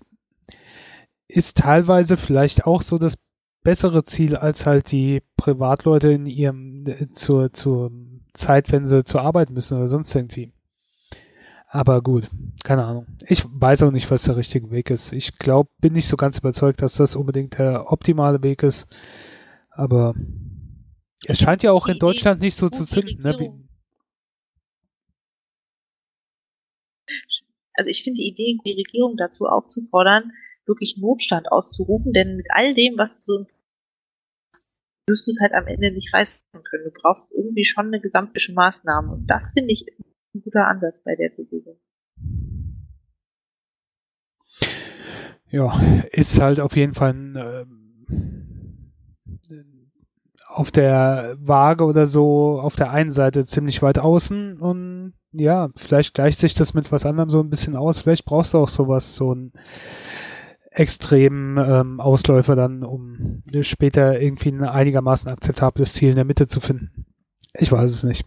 ist 1.29 1.59
teilweise 1.59 2.17
vielleicht 2.17 2.67
auch 2.67 2.83
so 2.83 2.99
das 2.99 3.17
bessere 3.63 4.05
Ziel 4.05 4.37
als 4.37 4.65
halt 4.65 4.93
die 4.93 5.23
Privatleute 5.37 6.13
in 6.13 6.27
ihrem 6.27 6.87
äh, 6.87 7.09
zur 7.13 7.53
zur 7.53 7.91
Zeit, 8.33 8.71
wenn 8.71 8.87
sie 8.87 9.03
zur 9.05 9.23
Arbeit 9.23 9.51
müssen 9.51 9.77
oder 9.77 9.89
sonst 9.89 10.15
irgendwie. 10.15 10.53
Aber 11.69 12.01
gut, 12.01 12.29
keine 12.63 12.85
Ahnung. 12.85 13.07
Ich 13.27 13.45
weiß 13.49 13.83
auch 13.83 13.91
nicht, 13.91 14.11
was 14.11 14.23
der 14.23 14.37
richtige 14.37 14.71
Weg 14.71 14.91
ist. 14.91 15.13
Ich 15.13 15.37
glaube, 15.39 15.69
bin 15.81 15.95
nicht 15.95 16.07
so 16.07 16.17
ganz 16.17 16.39
überzeugt, 16.39 16.81
dass 16.81 16.95
das 16.95 17.17
unbedingt 17.17 17.59
der 17.59 17.91
optimale 17.91 18.43
Weg 18.43 18.63
ist. 18.63 18.87
Aber 19.71 20.15
es 21.27 21.39
scheint 21.39 21.63
ja 21.63 21.73
auch 21.73 21.89
in 21.89 21.99
Deutschland 21.99 22.41
nicht 22.41 22.57
so 22.57 22.69
zu 22.69 22.87
zünden. 22.87 23.21
Ne? 23.23 23.66
Also 27.77 27.89
ich 27.89 28.03
finde 28.03 28.19
die 28.19 28.29
Idee, 28.29 28.59
die 28.65 28.73
Regierung 28.73 29.17
dazu 29.17 29.47
aufzufordern, 29.47 30.33
wirklich 30.67 30.97
Notstand 30.99 31.51
auszurufen, 31.51 32.13
denn 32.13 32.37
mit 32.37 32.47
all 32.51 32.75
dem, 32.75 32.99
was 32.99 33.25
du 33.25 33.47
wirst 35.09 35.27
du 35.27 35.31
es 35.31 35.41
halt 35.41 35.53
am 35.55 35.67
Ende 35.67 35.93
nicht 35.93 36.13
reißen 36.13 36.43
können. 36.65 36.85
Du 36.85 36.91
brauchst 36.91 37.31
irgendwie 37.33 37.65
schon 37.65 37.87
eine 37.87 38.01
gesamtische 38.01 38.53
Maßnahme. 38.53 39.13
Und 39.13 39.27
das 39.29 39.53
finde 39.53 39.73
ich 39.73 39.87
ein 40.35 40.43
guter 40.43 40.67
Ansatz 40.67 41.01
bei 41.05 41.15
der 41.15 41.31
Bewegung. 41.31 41.79
Ja, 45.49 45.81
ist 46.11 46.41
halt 46.41 46.59
auf 46.59 46.75
jeden 46.75 46.95
Fall 46.95 47.15
ein, 47.15 47.37
äh, 47.37 47.65
auf 50.49 50.71
der 50.71 51.37
Waage 51.39 51.85
oder 51.85 52.07
so 52.07 52.59
auf 52.61 52.77
der 52.77 52.91
einen 52.91 53.11
Seite 53.11 53.45
ziemlich 53.45 53.83
weit 53.83 53.99
außen 53.99 54.59
und 54.59 55.13
ja, 55.39 55.71
vielleicht 55.77 56.15
gleicht 56.15 56.39
sich 56.39 56.55
das 56.55 56.75
mit 56.75 56.93
was 56.93 57.07
anderem 57.07 57.31
so 57.31 57.41
ein 57.41 57.51
bisschen 57.51 57.77
aus. 57.77 58.01
Vielleicht 58.01 58.25
brauchst 58.25 58.55
du 58.55 58.59
auch 58.59 58.69
sowas, 58.69 59.15
so 59.15 59.35
ein 59.35 59.53
extremen 60.71 61.57
ähm, 61.59 62.01
Ausläufer 62.01 62.55
dann, 62.55 62.83
um 62.83 63.43
später 63.63 64.21
irgendwie 64.21 64.51
ein 64.51 64.63
einigermaßen 64.63 65.31
akzeptables 65.31 65.95
Ziel 65.95 66.11
in 66.11 66.17
der 66.17 66.25
Mitte 66.25 66.47
zu 66.47 66.61
finden. 66.61 67.07
Ich 67.55 67.73
weiß 67.73 67.91
es 67.91 68.05
nicht. 68.05 68.27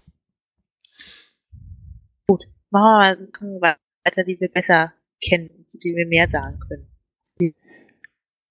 Gut, 2.28 2.45
machen 2.72 3.30
wir 3.41 3.60
mal 3.60 3.78
weiter, 4.04 4.24
die 4.24 4.39
wir 4.39 4.50
besser 4.50 4.93
kennen, 5.22 5.67
die 5.74 5.95
wir 5.95 6.08
mehr 6.08 6.28
sagen 6.28 6.60
können. 6.60 6.88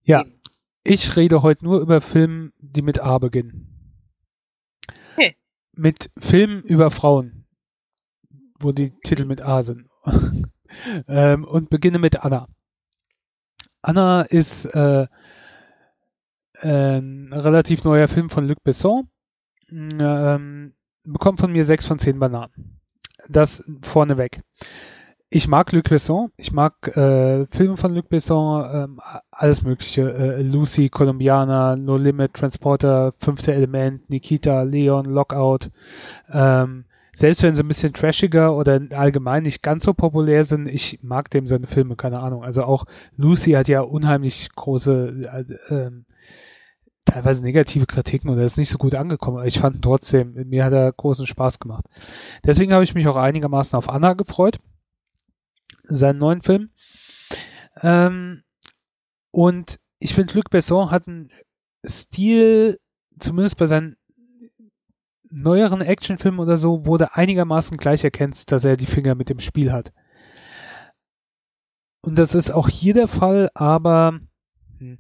Ja, 0.05 0.25
ich 0.85 1.16
rede 1.16 1.42
heute 1.42 1.64
nur 1.64 1.81
über 1.81 2.01
Filme, 2.01 2.53
die 2.59 2.83
mit 2.83 3.01
A 3.01 3.18
beginnen. 3.18 3.66
Okay. 5.16 5.37
Mit 5.75 6.11
Filmen 6.18 6.62
über 6.62 6.90
Frauen, 6.90 7.38
wo 8.59 8.73
die 8.73 8.92
Titel 9.05 9.25
mit 9.25 9.40
A 9.40 9.62
sind. 9.62 9.88
ähm, 11.09 11.44
und 11.44 11.71
beginne 11.71 11.99
mit 11.99 12.25
Anna. 12.25 12.49
Anna 13.83 14.23
ist 14.23 14.66
äh, 14.66 15.07
ein 16.61 17.33
relativ 17.33 17.85
neuer 17.85 18.09
Film 18.09 18.31
von 18.31 18.47
Luc 18.47 18.62
Besson. 18.62 19.09
Ähm, 19.71 20.75
bekommt 21.05 21.40
von 21.40 21.53
mir 21.53 21.64
sechs 21.64 21.87
von 21.87 21.99
zehn 21.99 22.18
Bananen. 22.18 22.81
Das 23.29 23.62
vorneweg 23.83 24.42
ich 25.31 25.47
mag 25.47 25.73
Luc 25.73 25.90
Besson, 25.90 26.33
ich 26.37 26.53
mag 26.53 26.97
äh, 26.97 27.47
Filme 27.51 27.77
von 27.77 27.94
Luc 27.94 28.09
Besson, 28.09 28.64
ähm, 28.73 29.01
alles 29.31 29.62
mögliche. 29.62 30.11
Äh, 30.11 30.42
Lucy, 30.42 30.88
Colombiana, 30.88 31.77
No 31.77 31.97
Limit, 31.97 32.35
Transporter, 32.35 33.12
Fünfte 33.18 33.53
Element, 33.53 34.09
Nikita, 34.09 34.62
Leon, 34.62 35.05
Lockout. 35.05 35.71
Ähm, 36.33 36.87
selbst 37.19 37.43
wenn 37.43 37.53
sie 37.53 37.65
ein 37.65 37.69
bisschen 37.69 37.93
trashiger 37.93 38.55
oder 38.55 38.81
allgemein 38.91 39.43
nicht 39.43 39.61
ganz 39.61 39.85
so 39.85 39.93
populär 39.93 40.45
sind, 40.45 40.69
ich 40.69 41.01
mag 41.03 41.29
dem 41.31 41.49
seine 41.49 41.67
Filme, 41.67 41.97
keine 41.97 42.21
Ahnung. 42.21 42.45
Also 42.45 42.63
auch 42.63 42.85
Lucy 43.17 43.53
hat 43.53 43.67
ja 43.67 43.81
unheimlich 43.81 44.49
große, 44.55 45.57
äh, 45.69 45.75
äh, 45.75 45.91
teilweise 47.05 47.43
negative 47.43 47.87
Kritiken 47.87 48.31
und 48.31 48.39
er 48.39 48.45
ist 48.45 48.57
nicht 48.57 48.69
so 48.69 48.79
gut 48.79 48.95
angekommen. 48.95 49.39
Aber 49.39 49.47
ich 49.47 49.59
fand 49.59 49.83
trotzdem, 49.83 50.35
mir 50.49 50.65
hat 50.65 50.73
er 50.73 50.93
großen 50.93 51.27
Spaß 51.27 51.59
gemacht. 51.59 51.87
Deswegen 52.47 52.73
habe 52.73 52.85
ich 52.85 52.95
mich 52.95 53.09
auch 53.09 53.17
einigermaßen 53.17 53.77
auf 53.77 53.89
Anna 53.89 54.13
gefreut 54.13 54.61
seinen 55.83 56.19
neuen 56.19 56.43
Film. 56.43 56.71
Ähm, 57.83 58.45
und 59.33 59.81
ich 59.99 60.15
finde, 60.15 60.35
Luc 60.35 60.51
Besson 60.51 60.93
hat 60.93 61.09
einen 61.09 61.33
Stil, 61.85 62.79
zumindest 63.19 63.57
bei 63.57 63.67
seinen 63.67 63.97
neueren 65.31 65.81
Actionfilmen 65.81 66.41
oder 66.41 66.57
so, 66.57 66.87
du 66.99 67.12
einigermaßen 67.14 67.77
gleich 67.77 68.05
erkennst, 68.05 68.53
dass 68.53 68.64
er 68.64 68.77
die 68.77 68.87
Finger 68.87 69.14
mit 69.14 69.29
dem 69.29 69.38
Spiel 69.38 69.73
hat. 69.73 69.93
Und 72.03 72.19
das 72.19 72.35
ist 72.35 72.51
auch 72.51 72.69
hier 72.69 72.95
der 72.95 73.09
Fall, 73.09 73.51
aber 73.55 74.21
Hm. 74.79 74.99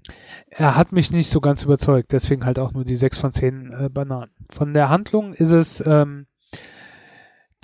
Er 0.48 0.76
hat 0.76 0.92
mich 0.92 1.10
nicht 1.10 1.30
so 1.30 1.40
ganz 1.40 1.64
überzeugt, 1.64 2.12
deswegen 2.12 2.44
halt 2.44 2.58
auch 2.58 2.72
nur 2.72 2.84
die 2.84 2.96
6 2.96 3.18
von 3.18 3.32
10 3.32 3.72
äh, 3.72 3.88
Bananen. 3.88 4.32
Von 4.50 4.74
der 4.74 4.88
Handlung 4.88 5.34
ist 5.34 5.52
es 5.52 5.82
ähm, 5.86 6.26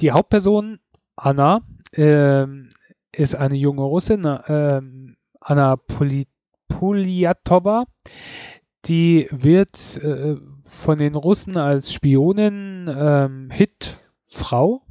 die 0.00 0.12
Hauptperson, 0.12 0.78
Anna, 1.16 1.62
ähm, 1.92 2.68
ist 3.12 3.34
eine 3.34 3.56
junge 3.56 3.82
Russin, 3.82 4.24
äh, 4.24 4.80
Anna 5.40 5.76
Polyatova, 6.68 7.84
die 8.86 9.28
wird 9.30 9.96
äh, 10.02 10.36
von 10.82 10.98
den 10.98 11.14
Russen 11.14 11.56
als 11.56 11.92
Spionin 11.92 12.88
ähm, 12.94 13.50
Hitfrau, 13.50 14.82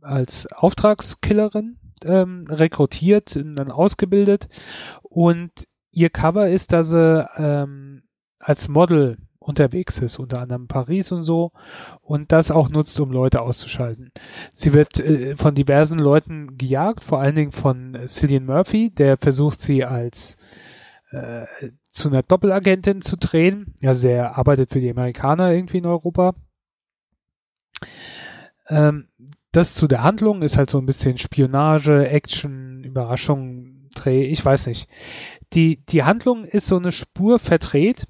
als 0.00 0.46
Auftragskillerin 0.52 1.78
ähm, 2.02 2.46
rekrutiert, 2.48 3.36
dann 3.36 3.70
ausgebildet 3.70 4.48
und 5.02 5.50
ihr 5.92 6.10
Cover 6.10 6.48
ist, 6.48 6.72
dass 6.72 6.90
sie 6.90 7.28
ähm, 7.36 8.02
als 8.38 8.68
Model 8.68 9.18
unterwegs 9.38 9.98
ist, 9.98 10.18
unter 10.18 10.40
anderem 10.40 10.68
Paris 10.68 11.12
und 11.12 11.22
so, 11.22 11.52
und 12.00 12.32
das 12.32 12.50
auch 12.50 12.68
nutzt, 12.68 12.98
um 12.98 13.10
Leute 13.10 13.42
auszuschalten. 13.42 14.10
Sie 14.52 14.72
wird 14.72 14.98
äh, 15.00 15.36
von 15.36 15.54
diversen 15.54 15.98
Leuten 15.98 16.56
gejagt, 16.56 17.04
vor 17.04 17.20
allen 17.20 17.36
Dingen 17.36 17.52
von 17.52 17.96
Cillian 18.06 18.46
Murphy, 18.46 18.90
der 18.90 19.16
versucht 19.18 19.60
sie 19.60 19.84
als 19.84 20.36
äh, 21.10 21.46
zu 21.94 22.08
einer 22.08 22.22
Doppelagentin 22.22 23.00
zu 23.02 23.16
drehen. 23.16 23.74
Also 23.82 24.08
er 24.08 24.36
arbeitet 24.36 24.72
für 24.72 24.80
die 24.80 24.90
Amerikaner 24.90 25.52
irgendwie 25.52 25.78
in 25.78 25.86
Europa. 25.86 26.34
Ähm, 28.68 29.08
das 29.52 29.74
zu 29.74 29.86
der 29.86 30.02
Handlung 30.02 30.42
ist 30.42 30.56
halt 30.56 30.70
so 30.70 30.78
ein 30.78 30.86
bisschen 30.86 31.16
Spionage, 31.16 32.08
Action, 32.08 32.82
Überraschung, 32.82 33.88
Dreh, 33.94 34.24
ich 34.24 34.44
weiß 34.44 34.66
nicht. 34.66 34.88
Die, 35.52 35.84
die 35.86 36.02
Handlung 36.02 36.44
ist 36.44 36.66
so 36.66 36.76
eine 36.76 36.90
Spur 36.90 37.38
verdreht. 37.38 38.08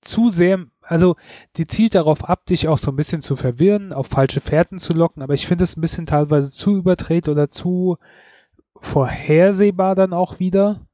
Zu 0.00 0.30
sehr, 0.30 0.64
also 0.80 1.16
die 1.58 1.66
zielt 1.66 1.94
darauf 1.94 2.24
ab, 2.24 2.46
dich 2.46 2.66
auch 2.66 2.78
so 2.78 2.90
ein 2.90 2.96
bisschen 2.96 3.20
zu 3.20 3.36
verwirren, 3.36 3.92
auf 3.92 4.06
falsche 4.06 4.40
Fährten 4.40 4.78
zu 4.78 4.94
locken, 4.94 5.22
aber 5.22 5.34
ich 5.34 5.46
finde 5.46 5.64
es 5.64 5.76
ein 5.76 5.82
bisschen 5.82 6.06
teilweise 6.06 6.50
zu 6.50 6.78
überdreht 6.78 7.28
oder 7.28 7.50
zu 7.50 7.98
vorhersehbar 8.80 9.94
dann 9.94 10.12
auch 10.12 10.38
wieder. 10.38 10.86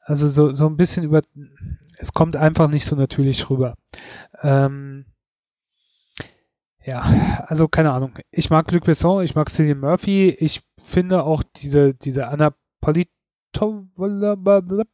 Also 0.00 0.28
so, 0.28 0.52
so 0.52 0.66
ein 0.66 0.76
bisschen 0.76 1.04
über, 1.04 1.22
es 1.98 2.12
kommt 2.12 2.36
einfach 2.36 2.68
nicht 2.68 2.84
so 2.84 2.96
natürlich 2.96 3.48
rüber. 3.50 3.76
Ähm, 4.42 5.06
ja, 6.84 7.44
also 7.46 7.68
keine 7.68 7.92
Ahnung. 7.92 8.18
Ich 8.30 8.50
mag 8.50 8.70
Luc 8.72 8.84
Besson, 8.84 9.22
ich 9.22 9.34
mag 9.34 9.50
Cillian 9.50 9.80
Murphy. 9.80 10.30
Ich 10.30 10.62
finde 10.82 11.24
auch 11.24 11.42
diese, 11.42 11.94
diese 11.94 12.28
Anna 12.28 12.54
Politova 12.80 13.10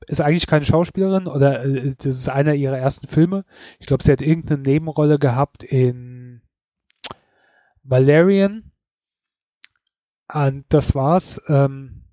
ist 0.08 0.20
eigentlich 0.20 0.46
keine 0.46 0.64
Schauspielerin 0.64 1.26
oder 1.26 1.64
äh, 1.64 1.94
das 1.96 2.16
ist 2.16 2.28
einer 2.28 2.54
ihrer 2.54 2.78
ersten 2.78 3.06
Filme. 3.06 3.44
Ich 3.78 3.86
glaube, 3.86 4.02
sie 4.02 4.10
hat 4.10 4.22
irgendeine 4.22 4.62
Nebenrolle 4.62 5.18
gehabt 5.18 5.62
in 5.62 6.42
Valerian. 7.82 8.72
Und 10.32 10.64
das 10.70 10.94
war's. 10.94 11.40
Ähm, 11.48 12.05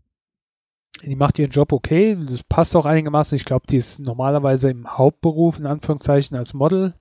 die 1.05 1.15
macht 1.15 1.39
ihren 1.39 1.51
Job 1.51 1.71
okay. 1.71 2.17
Das 2.27 2.43
passt 2.43 2.75
auch 2.75 2.85
einigermaßen. 2.85 3.35
Ich 3.35 3.45
glaube, 3.45 3.67
die 3.67 3.77
ist 3.77 3.99
normalerweise 3.99 4.69
im 4.69 4.87
Hauptberuf, 4.87 5.59
in 5.59 5.65
Anführungszeichen, 5.65 6.37
als 6.37 6.53
Model 6.53 6.95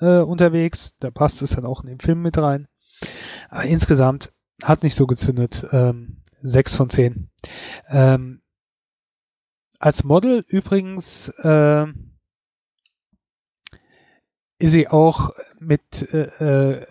äh, 0.00 0.18
unterwegs. 0.18 0.96
Da 1.00 1.10
passt 1.10 1.42
es 1.42 1.50
dann 1.50 1.66
auch 1.66 1.82
in 1.82 1.88
den 1.88 2.00
Film 2.00 2.22
mit 2.22 2.38
rein. 2.38 2.68
Aber 3.48 3.64
insgesamt 3.64 4.32
hat 4.62 4.82
nicht 4.82 4.94
so 4.94 5.06
gezündet. 5.06 5.66
Ähm, 5.72 6.18
6 6.42 6.74
von 6.74 6.90
10. 6.90 7.28
Ähm, 7.88 8.42
als 9.78 10.04
Model 10.04 10.44
übrigens 10.46 11.28
äh, 11.42 11.86
ist 14.58 14.72
sie 14.72 14.88
auch 14.88 15.30
mit 15.58 16.02
äh, 16.12 16.78
äh, 16.78 16.86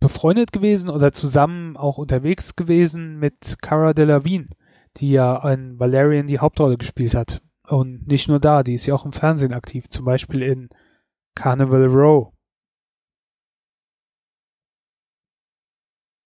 befreundet 0.00 0.52
gewesen 0.52 0.90
oder 0.90 1.12
zusammen 1.12 1.76
auch 1.76 1.98
unterwegs 1.98 2.56
gewesen 2.56 3.18
mit 3.18 3.56
Cara 3.62 3.94
Delevingne, 3.94 4.48
die 4.96 5.10
ja 5.10 5.48
in 5.52 5.78
Valerian 5.78 6.26
die 6.26 6.38
Hauptrolle 6.38 6.76
gespielt 6.76 7.14
hat. 7.14 7.42
Und 7.68 8.06
nicht 8.06 8.28
nur 8.28 8.40
da, 8.40 8.62
die 8.62 8.74
ist 8.74 8.86
ja 8.86 8.94
auch 8.94 9.04
im 9.04 9.12
Fernsehen 9.12 9.52
aktiv, 9.52 9.88
zum 9.88 10.04
Beispiel 10.04 10.42
in 10.42 10.68
Carnival 11.34 11.86
Row. 11.86 12.32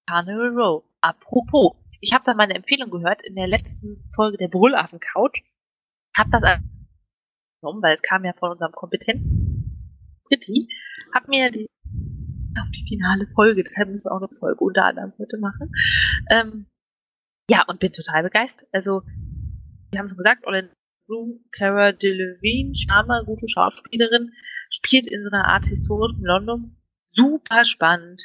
Carnival 0.07 0.49
Row. 0.49 0.85
Apropos, 1.01 1.77
ich 2.01 2.13
habe 2.13 2.25
da 2.25 2.35
meine 2.35 2.55
Empfehlung 2.55 2.91
gehört 2.91 3.23
in 3.23 3.37
der 3.37 3.47
letzten 3.47 4.09
Folge 4.15 4.37
der 4.37 4.49
Brüllaffen 4.49 5.01
Couch. 5.01 5.43
Hab 6.17 6.31
das 6.31 6.43
genommen, 7.61 7.83
weil 7.83 7.95
es 7.95 8.03
kam 8.03 8.25
ja 8.25 8.33
von 8.35 8.53
unserem 8.53 8.73
kompetenten 8.73 10.21
Pretty. 10.27 10.69
Hab 11.15 11.29
mir 11.29 11.51
die 11.51 11.67
auf 12.61 12.71
die 12.71 12.85
finale 12.89 13.27
Folge, 13.29 13.63
deshalb 13.63 13.91
müssen 13.91 14.07
wir 14.07 14.13
auch 14.13 14.19
eine 14.19 14.29
Folge 14.29 14.65
unter 14.65 14.85
anderem 14.85 15.13
heute 15.19 15.39
machen. 15.39 15.73
Ähm, 16.31 16.67
ja, 17.51 17.65
und 17.67 17.81
bin 17.81 17.93
total 17.93 18.23
begeistert. 18.23 18.69
Also, 18.73 19.03
wir 19.91 19.99
haben 19.99 20.09
schon 20.09 20.19
gesagt, 20.19 20.47
Orlando 20.47 20.73
Bloom, 21.09 21.45
Cara 21.51 21.91
Delevingne, 21.91 22.77
Charme, 22.77 23.25
gute 23.27 23.49
Schauspielerin, 23.49 24.31
spielt 24.71 25.09
in 25.09 25.25
so 25.25 25.31
einer 25.31 25.49
Art 25.49 25.67
historischem 25.67 26.25
London. 26.25 26.77
Super 27.11 27.65
spannend, 27.65 28.23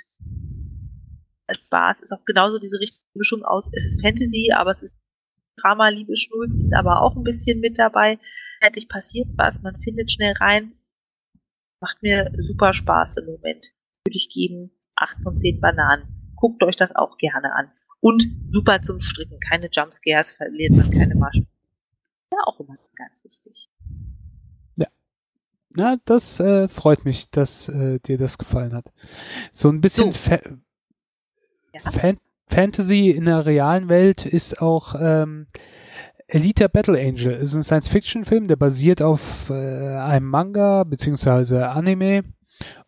Spaß, 1.51 2.01
ist 2.01 2.13
auch 2.13 2.23
genauso 2.25 2.59
diese 2.59 2.79
richtige 2.79 3.03
Mischung 3.15 3.43
aus, 3.43 3.67
es 3.73 3.85
ist 3.85 4.03
Fantasy, 4.03 4.51
aber 4.53 4.71
es 4.71 4.83
ist 4.83 4.95
Drama, 5.59 5.89
Liebe, 5.89 6.15
Schnulz, 6.17 6.55
ist 6.55 6.75
aber 6.75 7.01
auch 7.01 7.15
ein 7.15 7.23
bisschen 7.23 7.61
mit 7.61 7.79
dabei. 7.79 8.19
Fertig 8.61 8.87
passiert 8.87 9.29
was, 9.37 9.61
man 9.63 9.81
findet 9.81 10.11
schnell 10.11 10.33
rein. 10.33 10.73
Macht 11.81 12.03
mir 12.03 12.31
super 12.37 12.73
Spaß 12.73 13.17
im 13.17 13.25
Moment. 13.25 13.71
Würde 14.05 14.17
ich 14.17 14.29
geben, 14.29 14.71
8 14.95 15.23
von 15.23 15.35
10 15.35 15.61
Bananen. 15.61 16.33
Guckt 16.35 16.61
euch 16.63 16.75
das 16.75 16.95
auch 16.95 17.17
gerne 17.17 17.55
an. 17.55 17.71
Und 18.05 18.27
super 18.51 18.83
zum 18.83 18.99
Stricken. 18.99 19.39
Keine 19.39 19.67
Jumpscares, 19.71 20.33
verliert 20.33 20.73
man 20.73 20.91
keine 20.91 21.15
Maschen. 21.15 21.47
Ja, 22.31 22.37
auch 22.45 22.59
immer 22.59 22.77
ganz 22.95 23.23
wichtig. 23.23 23.67
Ja. 24.75 24.85
Na, 25.71 25.97
das 26.05 26.39
äh, 26.39 26.67
freut 26.67 27.03
mich, 27.03 27.31
dass 27.31 27.67
äh, 27.67 27.97
dir 27.97 28.19
das 28.19 28.37
gefallen 28.37 28.75
hat. 28.75 28.85
So 29.51 29.69
ein 29.69 29.81
bisschen 29.81 30.13
so. 30.13 30.29
Ja. 30.29 31.89
Fan 31.89 32.19
Fantasy 32.47 33.09
in 33.09 33.25
der 33.25 33.47
realen 33.47 33.89
Welt 33.89 34.27
ist 34.27 34.61
auch 34.61 34.93
ähm, 34.99 35.47
Elite 36.27 36.69
Battle 36.69 36.99
Angel. 36.99 37.33
Ist 37.33 37.55
ein 37.55 37.63
Science-Fiction-Film, 37.63 38.47
der 38.47 38.55
basiert 38.55 39.01
auf 39.01 39.49
äh, 39.49 39.53
einem 39.53 40.27
Manga 40.27 40.83
beziehungsweise 40.83 41.69
Anime. 41.69 42.23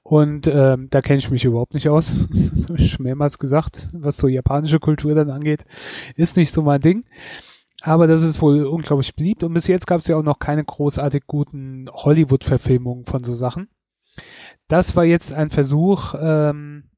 Und 0.09 0.47
ähm, 0.47 0.87
da 0.89 1.01
kenne 1.01 1.19
ich 1.19 1.29
mich 1.31 1.43
überhaupt 1.43 1.73
nicht 1.73 1.89
aus. 1.89 2.15
das 2.31 2.69
habe 2.69 2.79
ich 2.79 2.91
schon 2.91 3.03
mehrmals 3.03 3.39
gesagt, 3.39 3.89
was 3.91 4.15
so 4.15 4.29
japanische 4.29 4.79
Kultur 4.79 5.13
dann 5.15 5.29
angeht. 5.29 5.65
Ist 6.15 6.37
nicht 6.37 6.53
so 6.53 6.61
mein 6.61 6.79
Ding. 6.79 7.03
Aber 7.81 8.07
das 8.07 8.21
ist 8.21 8.41
wohl 8.41 8.65
unglaublich 8.67 9.17
beliebt. 9.17 9.43
Und 9.43 9.53
bis 9.53 9.67
jetzt 9.67 9.85
gab 9.85 9.99
es 9.99 10.07
ja 10.07 10.15
auch 10.15 10.23
noch 10.23 10.39
keine 10.39 10.63
großartig 10.63 11.23
guten 11.27 11.89
Hollywood-Verfilmungen 11.91 13.03
von 13.03 13.25
so 13.25 13.33
Sachen. 13.33 13.67
Das 14.69 14.95
war 14.95 15.03
jetzt 15.03 15.33
ein 15.33 15.49
Versuch, 15.49 16.15
ähm, 16.17 16.89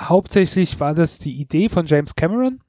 hauptsächlich 0.00 0.80
war 0.80 0.94
das 0.94 1.18
die 1.18 1.38
Idee 1.38 1.68
von 1.68 1.84
James 1.84 2.14
Cameron. 2.14 2.60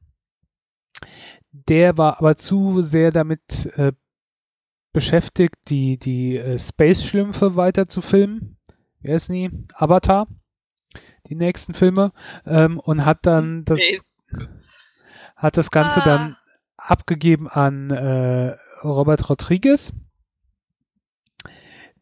Der 1.54 1.98
war 1.98 2.18
aber 2.18 2.36
zu 2.36 2.82
sehr 2.82 3.12
damit 3.12 3.66
äh, 3.78 3.94
beschäftigt, 4.92 5.56
die, 5.70 5.98
die 5.98 6.36
äh, 6.36 6.60
Space-Schlümpfe 6.60 7.56
weiter 7.56 7.88
zu 7.88 8.02
filmen. 8.02 8.53
Wer 9.04 9.16
ist 9.16 9.30
nie? 9.30 9.52
Avatar. 9.76 10.28
Die 11.28 11.36
nächsten 11.36 11.74
Filme. 11.74 12.12
Ähm, 12.46 12.80
und 12.80 13.06
hat 13.06 13.20
dann 13.26 13.64
das, 13.66 13.80
hat 15.36 15.58
das 15.58 15.72
Ganze 15.72 16.02
ah. 16.02 16.06
dann 16.06 16.38
abgegeben 16.78 17.48
an 17.48 17.92
äh, 17.92 18.58
Robert 18.84 19.30
Rodriguez 19.30 19.94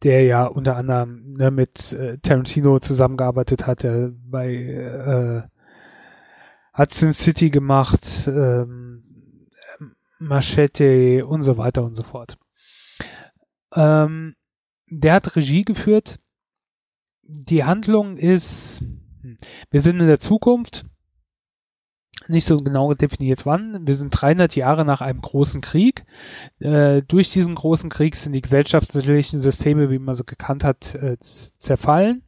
der 0.02 0.24
ja 0.24 0.46
unter 0.46 0.76
anderem 0.76 1.32
ne, 1.34 1.50
mit 1.50 1.92
äh, 1.92 2.18
Tarantino 2.18 2.78
zusammengearbeitet 2.80 3.66
hat, 3.66 3.82
der 3.82 4.10
bei 4.12 4.52
äh, 4.52 5.42
Hudson 6.76 7.12
City 7.12 7.50
gemacht, 7.50 8.26
ähm, 8.26 9.48
Machete 10.18 11.26
und 11.26 11.42
so 11.42 11.58
weiter 11.58 11.84
und 11.84 11.94
so 11.94 12.02
fort. 12.02 12.38
Ähm, 13.74 14.34
der 14.88 15.14
hat 15.14 15.36
Regie 15.36 15.64
geführt. 15.64 16.18
Die 17.22 17.64
Handlung 17.64 18.16
ist, 18.16 18.80
hm, 19.22 19.38
wir 19.70 19.80
sind 19.80 20.00
in 20.00 20.06
der 20.06 20.20
Zukunft, 20.20 20.84
nicht 22.28 22.46
so 22.46 22.56
genau 22.58 22.94
definiert 22.94 23.46
wann. 23.46 23.86
Wir 23.86 23.94
sind 23.94 24.10
300 24.10 24.54
Jahre 24.56 24.84
nach 24.84 25.00
einem 25.00 25.20
großen 25.20 25.60
Krieg. 25.60 26.04
Äh, 26.60 27.02
durch 27.02 27.32
diesen 27.32 27.54
großen 27.54 27.90
Krieg 27.90 28.14
sind 28.14 28.32
die 28.32 28.40
gesellschaftlichen 28.40 29.40
Systeme, 29.40 29.90
wie 29.90 29.98
man 29.98 30.14
sie 30.14 30.24
gekannt 30.24 30.64
hat, 30.64 30.94
äh, 30.94 31.16
zerfallen. 31.20 32.22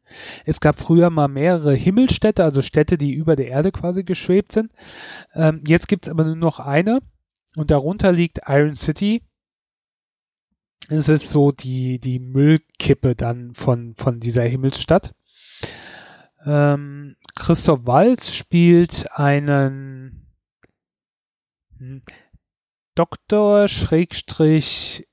Es 0.45 0.61
gab 0.61 0.79
früher 0.79 1.11
mal 1.11 1.29
mehrere 1.29 1.75
Himmelstädte, 1.75 2.45
also 2.45 2.63
Städte, 2.63 2.99
die 2.99 3.13
über 3.13 3.37
der 3.37 3.49
Erde 3.49 3.73
quasi 3.73 4.05
geschwebt 4.05 4.53
sind. 4.53 4.73
Ähm, 5.35 5.63
jetzt 5.67 5.89
gibt 5.89 6.07
es 6.07 6.11
aber 6.11 6.25
nur 6.25 6.37
noch 6.37 6.61
eine. 6.61 7.01
und 7.57 7.71
darunter 7.71 8.11
liegt 8.11 8.41
Iron 8.49 8.75
City. 8.75 9.23
Es 10.89 11.09
ist 11.09 11.31
so 11.31 11.51
die, 11.51 11.99
die 11.99 12.19
Müllkippe 12.19 13.15
dann 13.15 13.55
von, 13.55 13.95
von 13.97 14.21
dieser 14.21 14.43
Himmelsstadt. 14.43 15.15
Ähm, 16.45 17.17
Christoph 17.35 17.87
Walz 17.87 18.35
spielt 18.35 19.11
einen 19.13 20.27
Doktor 22.95 23.69
Schrägstrich 23.69 25.07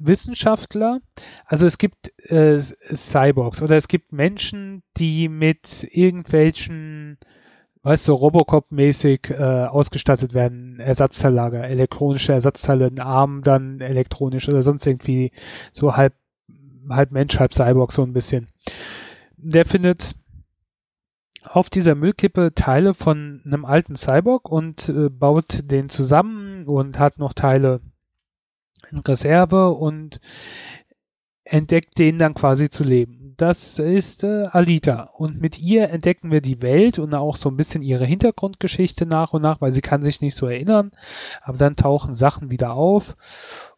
Wissenschaftler. 0.00 1.00
Also 1.44 1.66
es 1.66 1.78
gibt 1.78 2.12
äh, 2.30 2.58
Cyborgs 2.60 3.62
oder 3.62 3.76
es 3.76 3.88
gibt 3.88 4.12
Menschen, 4.12 4.82
die 4.96 5.28
mit 5.28 5.86
irgendwelchen 5.90 7.18
weißt 7.82 8.08
du, 8.08 8.12
Robocop-mäßig 8.12 9.30
äh, 9.30 9.66
ausgestattet 9.66 10.34
werden, 10.34 10.80
Ersatzteillager, 10.80 11.64
elektronische 11.64 12.32
Ersatzteile, 12.32 12.86
ein 12.86 13.00
Arm 13.00 13.42
dann 13.42 13.80
elektronisch 13.80 14.48
oder 14.48 14.62
sonst 14.62 14.86
irgendwie 14.86 15.32
so 15.72 15.96
halb, 15.96 16.14
halb 16.90 17.12
Mensch, 17.12 17.38
halb 17.38 17.54
Cyborg 17.54 17.92
so 17.92 18.02
ein 18.02 18.12
bisschen. 18.12 18.48
Der 19.36 19.64
findet 19.64 20.14
auf 21.44 21.70
dieser 21.70 21.94
Müllkippe 21.94 22.52
Teile 22.54 22.94
von 22.94 23.42
einem 23.44 23.64
alten 23.64 23.96
Cyborg 23.96 24.50
und 24.50 24.88
äh, 24.88 25.08
baut 25.08 25.70
den 25.70 25.88
zusammen 25.88 26.66
und 26.66 26.98
hat 26.98 27.18
noch 27.18 27.32
Teile 27.32 27.80
in 28.90 28.98
Reserve 28.98 29.70
und 29.70 30.20
entdeckt 31.44 31.98
den 31.98 32.18
dann 32.18 32.34
quasi 32.34 32.70
zu 32.70 32.84
leben. 32.84 33.17
Das 33.38 33.78
ist 33.78 34.24
äh, 34.24 34.48
Alita. 34.50 35.10
Und 35.16 35.40
mit 35.40 35.60
ihr 35.60 35.90
entdecken 35.90 36.32
wir 36.32 36.40
die 36.40 36.60
Welt 36.60 36.98
und 36.98 37.14
auch 37.14 37.36
so 37.36 37.48
ein 37.48 37.56
bisschen 37.56 37.82
ihre 37.82 38.04
Hintergrundgeschichte 38.04 39.06
nach 39.06 39.32
und 39.32 39.42
nach, 39.42 39.60
weil 39.60 39.70
sie 39.70 39.80
kann 39.80 40.02
sich 40.02 40.20
nicht 40.20 40.34
so 40.34 40.48
erinnern, 40.48 40.90
aber 41.42 41.56
dann 41.56 41.76
tauchen 41.76 42.16
Sachen 42.16 42.50
wieder 42.50 42.72
auf. 42.72 43.16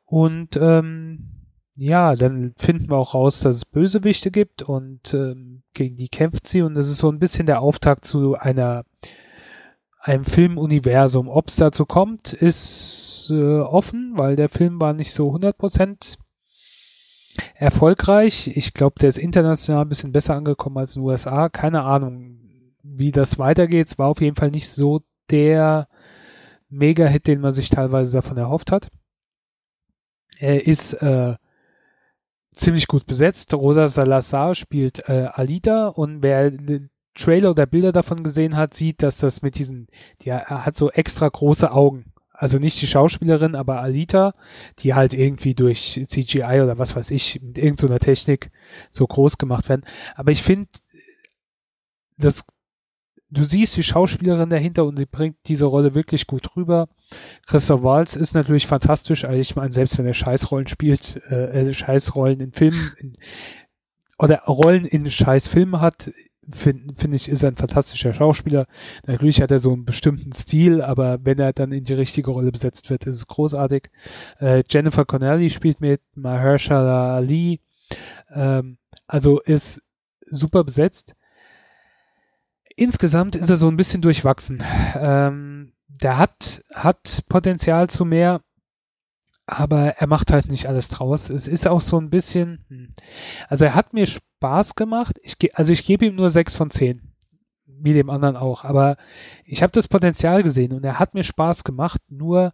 Und 0.07 0.57
ähm, 0.57 1.29
ja, 1.77 2.17
dann 2.17 2.55
finden 2.57 2.89
wir 2.89 2.97
auch 2.97 3.13
raus, 3.13 3.41
dass 3.41 3.57
es 3.57 3.65
Bösewichte 3.67 4.31
gibt 4.31 4.63
und 4.63 5.13
ähm, 5.13 5.63
gegen 5.75 5.97
die 5.97 6.09
kämpft 6.09 6.49
sie. 6.49 6.63
Und 6.63 6.75
das 6.75 6.89
ist 6.89 6.99
so 6.99 7.11
ein 7.11 7.19
bisschen 7.19 7.45
der 7.45 7.61
Auftakt 7.61 8.07
zu 8.07 8.37
einer 8.37 8.87
einem 10.01 10.25
Filmuniversum. 10.25 11.29
Ob 11.29 11.49
es 11.49 11.57
dazu 11.57 11.85
kommt, 11.85 12.33
ist 12.33 13.29
äh, 13.31 13.59
offen, 13.59 14.15
weil 14.17 14.37
der 14.37 14.49
Film 14.49 14.81
war 14.81 14.95
nicht 14.95 15.13
so 15.13 15.31
100% 15.31 16.17
erfolgreich. 17.61 18.51
Ich 18.57 18.73
glaube, 18.73 18.99
der 19.01 19.11
ist 19.11 19.19
international 19.19 19.85
ein 19.85 19.89
bisschen 19.89 20.13
besser 20.13 20.35
angekommen 20.35 20.79
als 20.79 20.97
in 20.97 21.03
den 21.03 21.09
USA. 21.09 21.51
Keine 21.51 21.83
Ahnung, 21.83 22.39
wie 22.83 23.13
das 23.13 23.39
weitergeht. 23.39 23.89
Es 23.89 23.99
war 23.99 24.09
auf 24.09 24.21
jeden 24.23 24.37
Fall 24.37 24.51
nicht 24.51 24.71
so 24.71 25.03
der 25.31 25.87
Mega-Hit, 26.71 27.27
den 27.27 27.41
man 27.41 27.53
sich 27.53 27.69
teilweise 27.69 28.15
davon 28.15 28.39
erhofft 28.39 28.73
hat. 28.73 28.91
Er 30.39 30.67
ist 30.67 30.95
äh, 30.95 31.37
ziemlich 32.55 32.89
gut 32.89 33.07
besetzt. 33.07 33.53
Rosa 33.53 33.89
Salazar 33.89 34.55
spielt 34.55 35.07
äh, 35.11 35.29
Alita 35.31 35.89
und 35.89 36.23
wer 36.23 36.51
Trailer 37.15 37.51
oder 37.51 37.67
Bilder 37.67 37.93
davon 37.93 38.25
gesehen 38.25 38.57
hat, 38.57 38.73
sieht, 38.73 39.03
dass 39.03 39.19
das 39.19 39.43
mit 39.43 39.59
diesen, 39.59 39.89
die 40.23 40.33
hat 40.33 40.79
so 40.79 40.91
extra 40.91 41.29
große 41.29 41.71
Augen. 41.71 42.10
Also 42.41 42.59
nicht 42.59 42.81
die 42.81 42.87
Schauspielerin, 42.87 43.55
aber 43.55 43.83
Alita, 43.83 44.33
die 44.79 44.95
halt 44.95 45.13
irgendwie 45.13 45.55
durch 45.55 46.03
CGI 46.07 46.63
oder 46.63 46.79
was 46.79 46.97
weiß 46.97 47.11
ich, 47.11 47.39
mit 47.43 47.59
irgendeiner 47.59 47.99
Technik 47.99 48.51
so 48.91 49.07
groß 49.07 49.37
gemacht 49.37 49.69
werden. 49.69 49.85
Aber 50.15 50.31
ich 50.31 50.43
finde, 50.43 50.71
das, 52.17 52.47
du 53.29 53.45
siehst 53.45 53.77
die 53.77 53.83
Schauspielerin 53.83 54.49
dahinter 54.49 54.87
und 54.87 54.97
sie 54.97 55.05
bringt 55.05 55.37
diese 55.49 55.67
Rolle 55.67 55.95
wirklich 55.95 56.27
gut 56.27 56.57
rüber. 56.57 56.89
Christoph 57.47 57.83
Waltz 57.83 58.17
ist 58.17 58.33
natürlich 58.33 58.67
fantastisch, 58.67 59.27
also 59.27 59.39
ich 59.39 59.55
meine, 59.55 59.75
selbst 59.75 59.99
wenn 59.99 60.07
er 60.07 60.15
Scheißrollen 60.15 60.67
spielt, 60.67 61.21
äh, 61.31 61.69
äh 61.69 61.75
Scheißrollen 61.75 62.41
in 62.41 62.53
Filmen 62.53 62.95
in, 62.97 63.19
oder 64.19 64.45
Rollen 64.45 64.87
in 64.87 65.11
Scheißfilmen 65.11 65.83
hat, 65.83 66.11
finde 66.53 66.95
find 66.95 67.15
ich, 67.15 67.29
ist 67.29 67.43
er 67.43 67.51
ein 67.51 67.57
fantastischer 67.57 68.15
Schauspieler. 68.15 68.67
Natürlich 69.07 69.43
hat 69.43 69.51
er 69.51 69.59
so 69.59 69.73
einen 69.73 69.85
bestimmten 69.85 70.33
Stil, 70.33 70.83
aber 70.83 71.25
wenn 71.25 71.39
er 71.39 71.53
dann 71.53 71.73
in 71.73 71.85
die 71.85 71.95
richtige 71.95 72.31
Rolle 72.31 72.53
besetzt 72.53 72.91
wird, 72.91 73.07
ist 73.07 73.17
es 73.17 73.27
großartig. 73.27 73.91
Äh, 74.41 74.63
Jennifer 74.69 75.05
Connelly 75.05 75.51
spielt 75.51 75.81
mit, 75.81 76.01
Mahershala 76.15 77.15
Ali, 77.15 77.61
ähm, 78.33 78.79
also 79.07 79.41
ist 79.41 79.83
super 80.27 80.65
besetzt. 80.65 81.15
Insgesamt 82.77 83.37
ist 83.37 83.51
er 83.51 83.57
so 83.57 83.69
ein 83.69 83.77
bisschen 83.77 84.01
durchwachsen. 84.01 84.63
Ähm, 84.95 85.73
der 85.89 86.19
hat, 86.19 86.63
hat 86.73 87.25
Potenzial 87.29 87.91
zu 87.91 88.05
mehr, 88.05 88.41
aber 89.51 89.97
er 89.97 90.07
macht 90.07 90.33
halt 90.33 90.49
nicht 90.49 90.67
alles 90.67 90.89
draus. 90.89 91.29
Es 91.29 91.49
ist 91.49 91.67
auch 91.67 91.81
so 91.81 91.99
ein 91.99 92.11
bisschen, 92.11 92.65
hm. 92.69 92.95
also 93.49 93.65
er 93.65 93.75
hat 93.75 93.93
mir 93.93 94.07
Spaß 94.07 94.75
gemacht. 94.75 95.19
Ich, 95.23 95.37
also 95.57 95.73
ich 95.73 95.85
gebe 95.85 96.07
ihm 96.07 96.17
nur 96.17 96.31
sechs 96.31 96.55
von 96.55 96.71
zehn, 96.71 97.13
wie 97.67 97.93
dem 97.93 98.11
anderen 98.11 98.37
auch, 98.37 98.65
aber 98.65 98.97
ich 99.45 99.63
habe 99.63 99.73
das 99.73 99.89
Potenzial 99.89 100.43
gesehen 100.43 100.73
und 100.73 100.85
er 100.85 100.99
hat 100.99 101.15
mir 101.15 101.25
Spaß 101.25 101.65
gemacht, 101.65 102.01
nur 102.09 102.53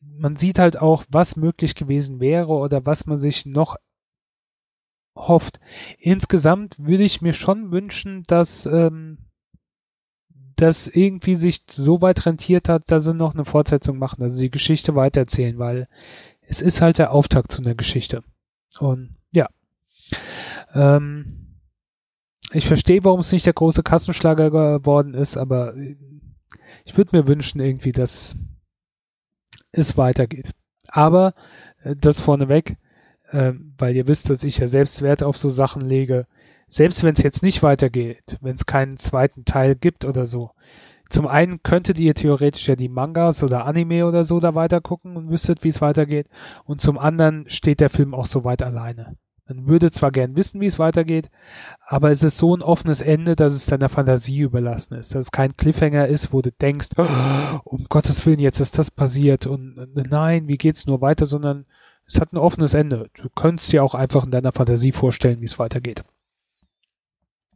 man 0.00 0.36
sieht 0.36 0.58
halt 0.58 0.78
auch, 0.78 1.04
was 1.08 1.36
möglich 1.36 1.74
gewesen 1.74 2.20
wäre 2.20 2.52
oder 2.52 2.86
was 2.86 3.06
man 3.06 3.18
sich 3.18 3.46
noch 3.46 3.76
hofft. 5.16 5.60
Insgesamt 5.98 6.76
würde 6.78 7.04
ich 7.04 7.22
mir 7.22 7.32
schon 7.32 7.70
wünschen, 7.70 8.24
dass 8.26 8.66
ähm, 8.66 9.18
das 10.56 10.88
irgendwie 10.88 11.34
sich 11.34 11.62
so 11.70 12.00
weit 12.00 12.26
rentiert 12.26 12.68
hat, 12.68 12.90
dass 12.90 13.04
sie 13.04 13.14
noch 13.14 13.34
eine 13.34 13.44
Fortsetzung 13.44 13.98
machen, 13.98 14.22
dass 14.22 14.34
sie 14.34 14.46
die 14.46 14.50
Geschichte 14.50 14.94
weitererzählen, 14.94 15.58
weil 15.58 15.88
es 16.46 16.60
ist 16.60 16.80
halt 16.80 16.98
der 16.98 17.12
Auftakt 17.12 17.52
zu 17.52 17.62
einer 17.62 17.74
Geschichte. 17.74 18.22
Und 18.78 19.16
ja. 19.32 19.48
Ähm, 20.74 21.58
ich 22.52 22.66
verstehe, 22.66 23.02
warum 23.04 23.20
es 23.20 23.32
nicht 23.32 23.46
der 23.46 23.52
große 23.52 23.82
Kassenschlager 23.82 24.50
geworden 24.50 25.14
ist, 25.14 25.36
aber 25.36 25.74
ich 26.84 26.96
würde 26.96 27.16
mir 27.16 27.26
wünschen 27.26 27.60
irgendwie, 27.60 27.92
dass 27.92 28.36
es 29.72 29.96
weitergeht. 29.96 30.52
Aber 30.88 31.34
äh, 31.82 31.96
das 31.96 32.20
vorneweg, 32.20 32.76
äh, 33.30 33.52
weil 33.78 33.96
ihr 33.96 34.06
wisst, 34.06 34.30
dass 34.30 34.44
ich 34.44 34.58
ja 34.58 34.66
selbst 34.66 35.02
Wert 35.02 35.22
auf 35.22 35.36
so 35.36 35.48
Sachen 35.48 35.82
lege, 35.82 36.26
selbst 36.68 37.02
wenn 37.02 37.14
es 37.14 37.22
jetzt 37.22 37.42
nicht 37.42 37.62
weitergeht, 37.62 38.38
wenn 38.40 38.56
es 38.56 38.66
keinen 38.66 38.98
zweiten 38.98 39.44
Teil 39.44 39.74
gibt 39.74 40.04
oder 40.04 40.26
so, 40.26 40.50
zum 41.10 41.26
einen 41.28 41.62
könntet 41.62 42.00
ihr 42.00 42.14
theoretisch 42.14 42.66
ja 42.66 42.76
die 42.76 42.88
Mangas 42.88 43.44
oder 43.44 43.66
Anime 43.66 44.06
oder 44.06 44.24
so 44.24 44.40
da 44.40 44.54
weiter 44.54 44.80
gucken 44.80 45.16
und 45.16 45.30
wüsstet, 45.30 45.62
wie 45.62 45.68
es 45.68 45.80
weitergeht. 45.80 46.26
Und 46.64 46.80
zum 46.80 46.98
anderen 46.98 47.48
steht 47.48 47.80
der 47.80 47.90
Film 47.90 48.14
auch 48.14 48.26
so 48.26 48.42
weit 48.42 48.62
alleine. 48.62 49.16
Man 49.46 49.66
würde 49.66 49.90
zwar 49.90 50.10
gern 50.10 50.36
wissen, 50.36 50.60
wie 50.60 50.66
es 50.66 50.78
weitergeht, 50.78 51.30
aber 51.86 52.10
es 52.10 52.22
ist 52.22 52.38
so 52.38 52.56
ein 52.56 52.62
offenes 52.62 53.02
Ende, 53.02 53.36
dass 53.36 53.52
es 53.52 53.66
deiner 53.66 53.90
Fantasie 53.90 54.40
überlassen 54.40 54.94
ist. 54.94 55.14
Dass 55.14 55.26
es 55.26 55.32
kein 55.32 55.54
Cliffhanger 55.56 56.08
ist, 56.08 56.32
wo 56.32 56.40
du 56.40 56.50
denkst, 56.50 56.88
oh, 56.96 57.06
um 57.64 57.84
Gottes 57.90 58.24
Willen, 58.24 58.40
jetzt 58.40 58.60
ist 58.60 58.78
das 58.78 58.90
passiert 58.90 59.46
und 59.46 59.76
nein, 59.94 60.48
wie 60.48 60.56
geht's 60.56 60.86
nur 60.86 61.02
weiter, 61.02 61.26
sondern 61.26 61.66
es 62.06 62.18
hat 62.20 62.32
ein 62.32 62.38
offenes 62.38 62.72
Ende. 62.72 63.10
Du 63.14 63.28
könntest 63.28 63.70
dir 63.70 63.84
auch 63.84 63.94
einfach 63.94 64.24
in 64.24 64.30
deiner 64.30 64.52
Fantasie 64.52 64.92
vorstellen, 64.92 65.42
wie 65.42 65.46
es 65.46 65.58
weitergeht. 65.58 66.04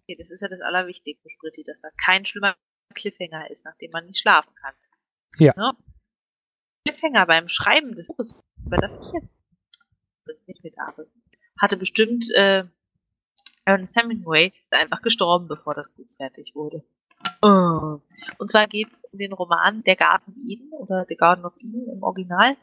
Okay, 0.09 0.17
das 0.17 0.31
ist 0.31 0.41
ja 0.41 0.49
das 0.49 0.63
Allerwichtigste, 0.63 1.29
Spritti, 1.29 1.65
dass 1.65 1.83
da 1.83 1.89
kein 2.03 2.25
schlimmer 2.25 2.57
Cliffhanger 2.95 3.51
ist, 3.51 3.67
nachdem 3.67 3.91
man 3.91 4.07
nicht 4.07 4.21
schlafen 4.21 4.55
kann. 4.55 4.75
Ja. 5.37 5.53
Ne? 5.55 5.77
Cliffhanger 6.87 7.27
beim 7.27 7.49
Schreiben 7.49 7.95
des 7.95 8.09
Buches, 8.09 8.35
über 8.65 8.79
das 8.79 8.95
ich 8.95 9.13
jetzt 9.13 10.49
nicht 10.49 10.65
mitarbeite, 10.65 11.11
hatte 11.61 11.77
bestimmt 11.77 12.27
äh, 12.35 12.65
Ernest 13.67 13.97
Hemingway 13.97 14.55
einfach 14.71 15.03
gestorben, 15.03 15.47
bevor 15.47 15.75
das 15.75 15.91
Buch 15.91 16.09
fertig 16.17 16.55
wurde. 16.55 16.83
Oh. 17.43 18.01
Und 18.39 18.51
zwar 18.51 18.67
geht 18.67 18.91
es 18.91 19.05
um 19.13 19.19
den 19.19 19.35
Roman 19.35 19.83
Der 19.85 19.97
Garten 19.97 20.35
Eden 20.49 20.73
oder 20.73 21.05
The 21.07 21.17
Garden 21.17 21.45
of 21.45 21.55
Eden 21.59 21.87
im 21.87 22.03
Original. 22.03 22.57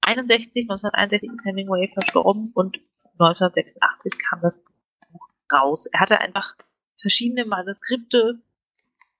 61, 0.00 0.70
1961 0.70 1.30
ist 1.30 1.44
Hemingway 1.44 1.90
verstorben 1.92 2.50
und 2.54 2.80
1986 3.18 4.18
kam 4.18 4.40
das 4.40 4.58
raus. 5.52 5.86
Er 5.86 6.00
hatte 6.00 6.20
einfach 6.20 6.56
verschiedene 7.00 7.44
Manuskripte 7.44 8.40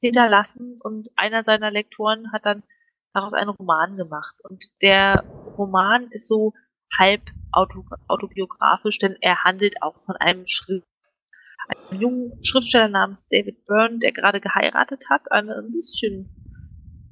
hinterlassen 0.00 0.76
und 0.82 1.10
einer 1.16 1.44
seiner 1.44 1.70
Lektoren 1.70 2.32
hat 2.32 2.46
dann 2.46 2.62
daraus 3.12 3.34
einen 3.34 3.50
Roman 3.50 3.96
gemacht. 3.96 4.34
Und 4.42 4.66
der 4.82 5.24
Roman 5.56 6.08
ist 6.10 6.28
so 6.28 6.54
halb 6.98 7.22
autobiografisch, 7.52 8.98
denn 8.98 9.16
er 9.20 9.44
handelt 9.44 9.82
auch 9.82 9.98
von 9.98 10.16
einem 10.16 10.46
Schrift 10.46 10.86
einem 11.68 12.00
jungen 12.00 12.44
Schriftsteller 12.44 12.88
namens 12.88 13.26
David 13.28 13.66
Byrne, 13.66 13.98
der 13.98 14.12
gerade 14.12 14.40
geheiratet 14.40 15.08
hat, 15.10 15.30
eine 15.30 15.56
ein 15.56 15.72
bisschen 15.72 16.28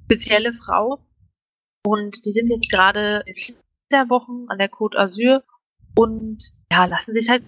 spezielle 0.04 0.52
Frau. 0.52 0.98
Und 1.84 2.26
die 2.26 2.30
sind 2.30 2.50
jetzt 2.50 2.70
gerade 2.70 3.22
in 3.26 3.34
Flitterwochen 3.34 4.46
an 4.48 4.58
der 4.58 4.70
Côte 4.70 4.96
d'Azur 4.96 5.42
und 5.96 6.50
ja, 6.70 6.84
lassen 6.84 7.14
sich 7.14 7.28
halt 7.30 7.42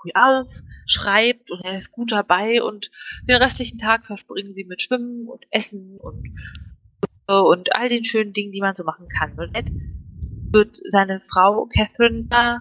früh 0.00 0.10
auf, 0.14 0.62
schreibt 0.86 1.50
und 1.50 1.60
er 1.64 1.76
ist 1.76 1.92
gut 1.92 2.12
dabei 2.12 2.62
und 2.62 2.90
den 3.28 3.36
restlichen 3.36 3.78
Tag 3.78 4.06
verspringen 4.06 4.54
sie 4.54 4.64
mit 4.64 4.82
Schwimmen 4.82 5.26
und 5.28 5.44
Essen 5.50 5.98
und 5.98 6.28
und 7.30 7.76
all 7.76 7.90
den 7.90 8.04
schönen 8.04 8.32
Dingen, 8.32 8.52
die 8.52 8.62
man 8.62 8.74
so 8.74 8.84
machen 8.84 9.06
kann. 9.08 9.38
Und 9.38 9.54
Ed 9.54 9.70
wird 10.50 10.78
seine 10.88 11.20
Frau 11.20 11.66
Catherine 11.66 12.24
da 12.24 12.60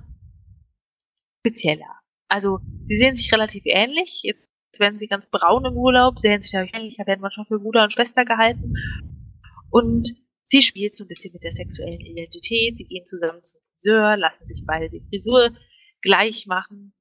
spezieller. 1.39 2.01
Also 2.27 2.59
sie 2.85 2.97
sehen 2.97 3.15
sich 3.15 3.31
relativ 3.31 3.63
ähnlich. 3.65 4.23
Jetzt 4.23 4.43
werden 4.79 4.97
sie 4.97 5.07
ganz 5.07 5.29
braun 5.29 5.63
im 5.63 5.77
Urlaub, 5.77 6.19
sehen 6.19 6.43
sich 6.43 6.51
da 6.51 6.63
ähnlich, 6.63 6.97
werden 6.97 7.21
manchmal 7.21 7.45
für 7.45 7.59
Bruder 7.59 7.83
und 7.83 7.93
Schwester 7.93 8.25
gehalten. 8.25 8.71
Und 9.69 10.13
sie 10.47 10.61
spielt 10.61 10.95
so 10.95 11.05
ein 11.05 11.07
bisschen 11.07 11.31
mit 11.31 11.45
der 11.45 11.53
sexuellen 11.53 12.01
Identität. 12.01 12.77
Sie 12.77 12.87
gehen 12.87 13.05
zusammen 13.05 13.43
zum 13.43 13.61
Friseur, 13.79 14.17
lassen 14.17 14.47
sich 14.47 14.65
beide 14.67 14.89
die 14.89 15.05
Frisur 15.09 15.51
gleich 16.01 16.45
machen 16.45 16.93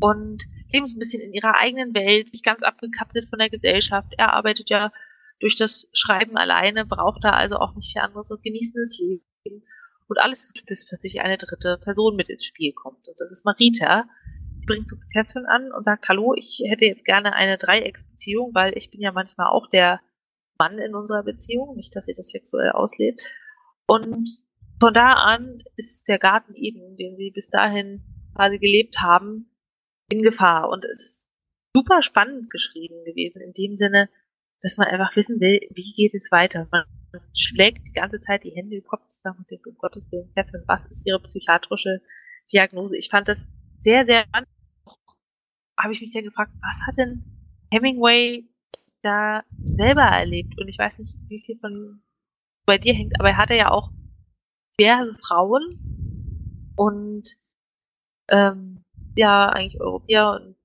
und 0.00 0.44
leben 0.72 0.88
so 0.88 0.96
ein 0.96 0.98
bisschen 0.98 1.22
in 1.22 1.32
ihrer 1.32 1.56
eigenen 1.56 1.94
Welt, 1.94 2.32
nicht 2.32 2.44
ganz 2.44 2.62
abgekapselt 2.62 3.28
von 3.28 3.38
der 3.38 3.50
Gesellschaft. 3.50 4.14
Er 4.16 4.32
arbeitet 4.32 4.70
ja 4.70 4.92
durch 5.40 5.56
das 5.56 5.88
Schreiben 5.92 6.36
alleine, 6.36 6.84
braucht 6.84 7.24
da 7.24 7.30
also 7.30 7.56
auch 7.56 7.74
nicht 7.74 7.92
viel 7.92 8.02
anderes 8.02 8.30
und 8.30 8.42
genießt 8.42 8.74
das 8.76 8.98
Leben. 8.98 9.64
Und 10.08 10.20
alles 10.20 10.44
ist, 10.44 10.66
bis 10.66 10.86
plötzlich 10.86 11.20
eine 11.20 11.36
dritte 11.36 11.78
Person 11.82 12.16
mit 12.16 12.28
ins 12.28 12.44
Spiel 12.44 12.72
kommt. 12.72 13.08
Und 13.08 13.14
das 13.18 13.30
ist 13.30 13.44
Marita. 13.44 14.08
Die 14.60 14.66
bringt 14.66 14.88
so 14.88 14.96
Catherine 15.12 15.48
an 15.48 15.70
und 15.72 15.84
sagt, 15.84 16.08
hallo, 16.08 16.34
ich 16.34 16.62
hätte 16.66 16.86
jetzt 16.86 17.04
gerne 17.04 17.34
eine 17.34 17.58
Dreiecksbeziehung, 17.58 18.54
weil 18.54 18.76
ich 18.76 18.90
bin 18.90 19.00
ja 19.00 19.12
manchmal 19.12 19.48
auch 19.48 19.68
der 19.68 20.00
Mann 20.58 20.78
in 20.78 20.94
unserer 20.94 21.22
Beziehung, 21.22 21.76
nicht, 21.76 21.94
dass 21.94 22.06
sie 22.06 22.14
das 22.16 22.30
sexuell 22.30 22.70
auslebt. 22.70 23.20
Und 23.86 24.28
von 24.80 24.94
da 24.94 25.12
an 25.12 25.62
ist 25.76 26.08
der 26.08 26.18
Garten 26.18 26.54
Eden, 26.54 26.96
den 26.96 27.16
sie 27.16 27.30
bis 27.30 27.48
dahin 27.48 28.02
quasi 28.34 28.58
gelebt 28.58 29.00
haben, 29.00 29.47
in 30.08 30.22
Gefahr. 30.22 30.68
Und 30.68 30.84
es 30.84 30.98
ist 30.98 31.28
super 31.74 32.02
spannend 32.02 32.50
geschrieben 32.50 33.04
gewesen, 33.04 33.40
in 33.40 33.52
dem 33.52 33.76
Sinne, 33.76 34.08
dass 34.60 34.76
man 34.76 34.88
einfach 34.88 35.14
wissen 35.16 35.40
will, 35.40 35.60
wie 35.70 35.92
geht 35.94 36.14
es 36.14 36.32
weiter. 36.32 36.66
Man 36.70 36.84
schlägt 37.34 37.86
die 37.86 37.92
ganze 37.92 38.20
Zeit 38.20 38.44
die 38.44 38.50
Hände 38.50 38.76
im 38.76 38.84
Kopf 38.84 39.06
zusammen 39.08 39.38
und 39.38 39.50
denkt, 39.50 39.66
um 39.66 39.76
Gottes 39.76 40.10
Willen, 40.10 40.32
Catherine, 40.34 40.64
was 40.66 40.86
ist 40.86 41.06
ihre 41.06 41.20
psychiatrische 41.20 42.02
Diagnose? 42.52 42.98
Ich 42.98 43.08
fand 43.08 43.28
das 43.28 43.48
sehr, 43.80 44.04
sehr 44.06 44.22
spannend. 44.22 44.48
Habe 45.78 45.92
ich 45.92 46.00
mich 46.00 46.12
dann 46.12 46.24
gefragt, 46.24 46.52
was 46.60 46.86
hat 46.86 46.96
denn 46.96 47.22
Hemingway 47.70 48.48
da 49.02 49.44
selber 49.64 50.02
erlebt? 50.02 50.58
Und 50.58 50.68
ich 50.68 50.78
weiß 50.78 50.98
nicht, 50.98 51.14
wie 51.28 51.40
viel 51.40 51.58
von 51.60 52.02
bei 52.66 52.78
dir 52.78 52.94
hängt, 52.94 53.18
aber 53.18 53.30
er 53.30 53.36
hatte 53.36 53.54
ja 53.54 53.70
auch 53.70 53.90
diverse 54.78 55.14
Frauen 55.16 56.74
und 56.76 57.36
ähm, 58.30 58.77
ja, 59.18 59.48
eigentlich 59.48 59.80
Europäer 59.80 60.30
und 60.30 60.56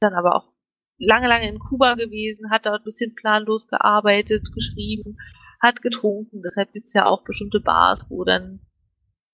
dann 0.00 0.12
aber 0.12 0.36
auch 0.36 0.52
lange, 0.98 1.26
lange 1.26 1.48
in 1.48 1.58
Kuba 1.58 1.94
gewesen, 1.94 2.50
hat 2.50 2.66
dort 2.66 2.82
ein 2.82 2.84
bisschen 2.84 3.14
planlos 3.14 3.66
gearbeitet, 3.66 4.52
geschrieben, 4.52 5.16
hat 5.62 5.80
getrunken. 5.80 6.42
Deshalb 6.42 6.72
gibt's 6.74 6.92
ja 6.92 7.06
auch 7.06 7.24
bestimmte 7.24 7.60
Bars, 7.60 8.10
wo 8.10 8.24
dann 8.24 8.60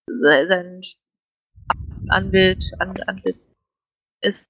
sein 0.06 0.82
Anbild, 2.08 2.70
An 2.78 2.96
Antlitz 3.08 3.44
ist. 4.20 4.46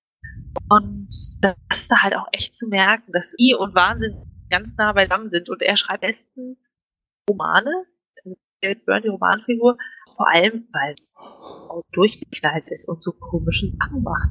Und 0.68 1.08
das 1.40 1.56
ist 1.72 1.90
da 1.90 2.02
halt 2.02 2.14
auch 2.14 2.28
echt 2.32 2.54
zu 2.54 2.68
merken, 2.68 3.10
dass 3.12 3.32
sie 3.32 3.54
und 3.54 3.74
Wahnsinn 3.74 4.46
ganz 4.50 4.76
nah 4.76 4.92
beisammen 4.92 5.30
sind. 5.30 5.48
Und 5.48 5.62
er 5.62 5.78
schreibt 5.78 6.02
besten 6.02 6.58
Romane, 7.30 7.86
David 8.64 8.84
Byrne, 8.86 9.02
die 9.02 9.08
Romanfigur, 9.08 9.76
vor 10.16 10.30
allem, 10.32 10.68
weil 10.72 10.96
er 11.16 11.80
durchgeknallt 11.92 12.70
ist 12.70 12.88
und 12.88 13.02
so 13.02 13.12
komische 13.12 13.70
Sachen 13.70 14.02
macht. 14.02 14.30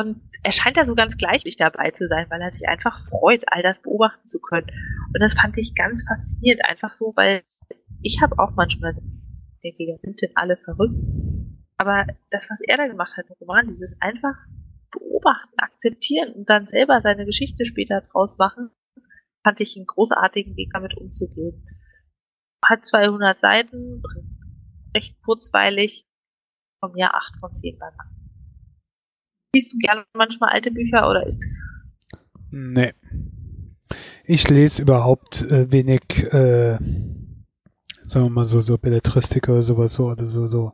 Und 0.00 0.20
er 0.42 0.52
scheint 0.52 0.76
da 0.76 0.84
so 0.84 0.94
ganz 0.94 1.16
gleichlich 1.16 1.56
dabei 1.56 1.90
zu 1.90 2.08
sein, 2.08 2.26
weil 2.30 2.40
er 2.40 2.52
sich 2.52 2.68
einfach 2.68 2.98
freut, 2.98 3.44
all 3.46 3.62
das 3.62 3.80
beobachten 3.82 4.28
zu 4.28 4.40
können. 4.40 4.66
Und 5.12 5.20
das 5.20 5.34
fand 5.34 5.56
ich 5.58 5.74
ganz 5.74 6.04
faszinierend, 6.06 6.64
einfach 6.68 6.96
so, 6.96 7.12
weil 7.16 7.42
ich 8.02 8.20
habe 8.20 8.38
auch 8.38 8.52
manchmal 8.56 8.94
denke, 9.62 9.84
ja, 9.84 9.96
sind 10.02 10.20
denn 10.20 10.32
alle 10.34 10.56
verrückt? 10.56 11.00
Aber 11.76 12.06
das, 12.30 12.50
was 12.50 12.60
er 12.60 12.76
da 12.76 12.86
gemacht 12.86 13.16
hat 13.16 13.26
im 13.28 13.36
Roman, 13.40 13.68
dieses 13.68 13.96
einfach 14.00 14.36
beobachten, 14.92 15.58
akzeptieren 15.58 16.32
und 16.34 16.48
dann 16.48 16.66
selber 16.66 17.00
seine 17.02 17.24
Geschichte 17.24 17.64
später 17.64 18.02
draus 18.02 18.38
machen, 18.38 18.70
fand 19.42 19.60
ich 19.60 19.76
einen 19.76 19.86
großartigen 19.86 20.56
Weg 20.56 20.70
damit 20.72 20.96
umzugehen. 20.96 21.66
Hat 22.68 22.86
200 22.86 23.38
Seiten, 23.38 24.02
recht 24.96 25.20
kurzweilig, 25.22 26.06
von 26.80 26.92
mir 26.92 27.14
8 27.14 27.36
von 27.40 27.54
10 27.54 27.78
Bananen. 27.78 28.10
Liest 29.54 29.72
du 29.72 29.78
gerne 29.78 30.04
manchmal 30.14 30.50
alte 30.50 30.70
Bücher 30.70 31.08
oder 31.08 31.26
ist 31.26 31.42
es? 31.42 31.60
Nee. 32.50 32.92
Ich 34.24 34.48
lese 34.48 34.82
überhaupt 34.82 35.42
äh, 35.42 35.70
wenig, 35.70 36.02
äh, 36.32 36.78
sagen 38.06 38.26
wir 38.26 38.30
mal 38.30 38.44
so, 38.44 38.60
so 38.60 38.78
Belletristik 38.78 39.48
oder 39.48 39.62
sowas 39.62 39.94
so 39.94 40.06
oder 40.06 40.26
so, 40.26 40.46
so 40.46 40.72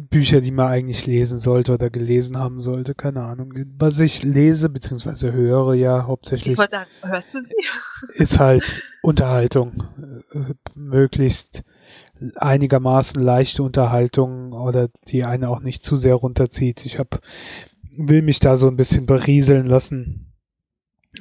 Bücher, 0.00 0.40
die 0.40 0.50
man 0.50 0.66
eigentlich 0.66 1.06
lesen 1.06 1.38
sollte 1.38 1.72
oder 1.72 1.90
gelesen 1.90 2.38
haben 2.38 2.60
sollte, 2.60 2.94
keine 2.94 3.22
Ahnung. 3.24 3.52
Was 3.78 3.98
ich 4.00 4.22
lese 4.22 4.68
bzw. 4.68 5.32
höre 5.32 5.74
ja 5.74 6.06
hauptsächlich. 6.06 6.56
Sagen, 6.56 6.86
hörst 7.02 7.34
du 7.34 7.40
sie? 7.40 7.54
Ist 8.14 8.38
halt 8.38 8.82
Unterhaltung. 9.02 9.84
Äh, 10.32 10.54
möglichst 10.74 11.64
einigermaßen 12.36 13.20
leichte 13.20 13.62
Unterhaltung 13.62 14.52
oder 14.52 14.88
die 15.08 15.24
eine 15.24 15.48
auch 15.48 15.60
nicht 15.60 15.84
zu 15.84 15.96
sehr 15.96 16.14
runterzieht. 16.14 16.86
Ich 16.86 16.98
hab, 16.98 17.20
will 17.96 18.22
mich 18.22 18.38
da 18.38 18.56
so 18.56 18.68
ein 18.68 18.76
bisschen 18.76 19.06
berieseln 19.06 19.66
lassen. 19.66 20.32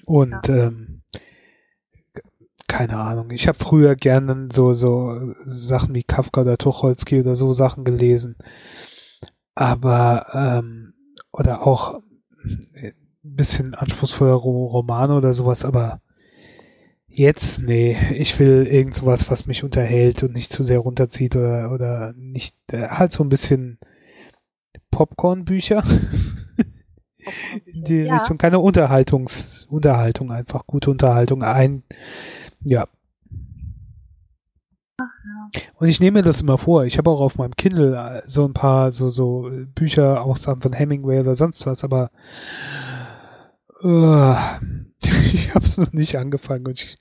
Und 0.05 0.47
ja. 0.47 0.67
ähm, 0.67 0.90
keine 2.71 2.97
Ahnung. 2.97 3.31
Ich 3.31 3.49
habe 3.49 3.57
früher 3.57 3.97
gerne 3.97 4.47
so, 4.49 4.71
so 4.71 5.33
Sachen 5.45 5.93
wie 5.93 6.03
Kafka 6.03 6.41
oder 6.41 6.57
Tucholsky 6.57 7.19
oder 7.19 7.35
so 7.35 7.51
Sachen 7.51 7.83
gelesen. 7.83 8.37
Aber, 9.55 10.27
ähm, 10.33 10.93
oder 11.33 11.67
auch 11.67 11.99
ein 12.45 12.93
bisschen 13.23 13.75
anspruchsvoller 13.75 14.35
Romane 14.35 15.15
oder 15.15 15.33
sowas, 15.33 15.65
aber 15.65 16.01
Jetzt, 17.13 17.61
nee, 17.61 17.97
ich 18.13 18.39
will 18.39 18.65
irgend 18.65 18.93
sowas, 18.93 19.29
was 19.29 19.45
mich 19.45 19.65
unterhält 19.65 20.23
und 20.23 20.31
nicht 20.33 20.53
zu 20.53 20.63
sehr 20.63 20.79
runterzieht 20.79 21.35
oder, 21.35 21.73
oder 21.73 22.13
nicht, 22.15 22.55
äh, 22.71 22.87
halt 22.87 23.11
so 23.11 23.21
ein 23.21 23.27
bisschen 23.27 23.79
Popcorn-Bücher. 24.91 25.83
In 27.65 27.83
die 27.83 28.03
ja. 28.03 28.15
Richtung, 28.15 28.37
keine 28.37 28.59
Unterhaltungs, 28.59 29.67
Unterhaltung, 29.69 30.31
einfach 30.31 30.65
gute 30.65 30.89
Unterhaltung, 30.89 31.43
ein, 31.43 31.83
ja. 32.63 32.87
Und 35.75 35.87
ich 35.87 35.99
nehme 35.99 36.19
mir 36.19 36.23
das 36.23 36.41
immer 36.41 36.57
vor. 36.57 36.85
Ich 36.85 36.97
habe 36.97 37.09
auch 37.09 37.21
auf 37.21 37.37
meinem 37.37 37.55
Kindle 37.55 37.95
äh, 37.95 38.21
so 38.25 38.45
ein 38.45 38.53
paar 38.53 38.91
so 38.91 39.09
so 39.09 39.49
Bücher, 39.73 40.23
auch 40.23 40.37
Sachen 40.37 40.61
von 40.61 40.73
Hemingway 40.73 41.19
oder 41.19 41.35
sonst 41.35 41.65
was, 41.65 41.83
aber 41.83 42.11
uh, 43.83 44.35
ich 45.33 45.53
habe 45.53 45.65
es 45.65 45.77
noch 45.77 45.91
nicht 45.93 46.17
angefangen 46.17 46.67
und 46.67 46.79
ich 46.79 46.99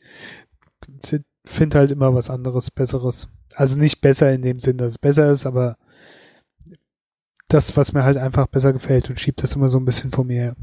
finde 1.44 1.78
halt 1.78 1.90
immer 1.90 2.14
was 2.14 2.30
anderes, 2.30 2.70
Besseres. 2.70 3.28
Also 3.54 3.78
nicht 3.78 4.00
besser 4.00 4.32
in 4.32 4.42
dem 4.42 4.60
Sinn, 4.60 4.78
dass 4.78 4.92
es 4.92 4.98
besser 4.98 5.30
ist, 5.30 5.46
aber 5.46 5.76
das, 7.48 7.76
was 7.76 7.92
mir 7.92 8.04
halt 8.04 8.16
einfach 8.16 8.46
besser 8.46 8.72
gefällt 8.72 9.10
und 9.10 9.20
schiebt 9.20 9.42
das 9.42 9.54
immer 9.54 9.68
so 9.68 9.78
ein 9.78 9.84
bisschen 9.84 10.10
vor 10.10 10.24
mir 10.24 10.40
her. 10.40 10.56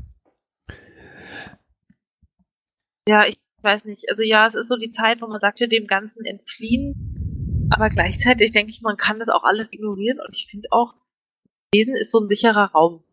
Ja, 3.08 3.26
ich 3.26 3.40
weiß 3.68 3.86
nicht. 3.86 4.10
Also 4.10 4.24
ja, 4.24 4.48
es 4.48 4.56
ist 4.56 4.68
so 4.68 4.78
die 4.78 4.92
Zeit, 4.92 5.22
wo 5.22 5.28
man 5.28 5.40
sagt, 5.40 5.60
ja, 5.60 5.68
dem 5.68 5.86
Ganzen 5.86 6.26
entfliehen. 6.26 7.70
Aber 7.70 7.90
gleichzeitig 7.90 8.52
denke 8.52 8.72
ich, 8.72 8.82
man 8.82 8.98
kann 8.98 9.20
das 9.20 9.30
auch 9.30 9.44
alles 9.44 9.72
ignorieren 9.72 10.20
und 10.26 10.34
ich 10.34 10.48
finde 10.50 10.70
auch, 10.72 10.96
Lesen 11.76 11.96
ist 11.96 12.12
so 12.12 12.20
ein 12.20 12.30
sicherer 12.30 12.72
Raum. 12.72 13.04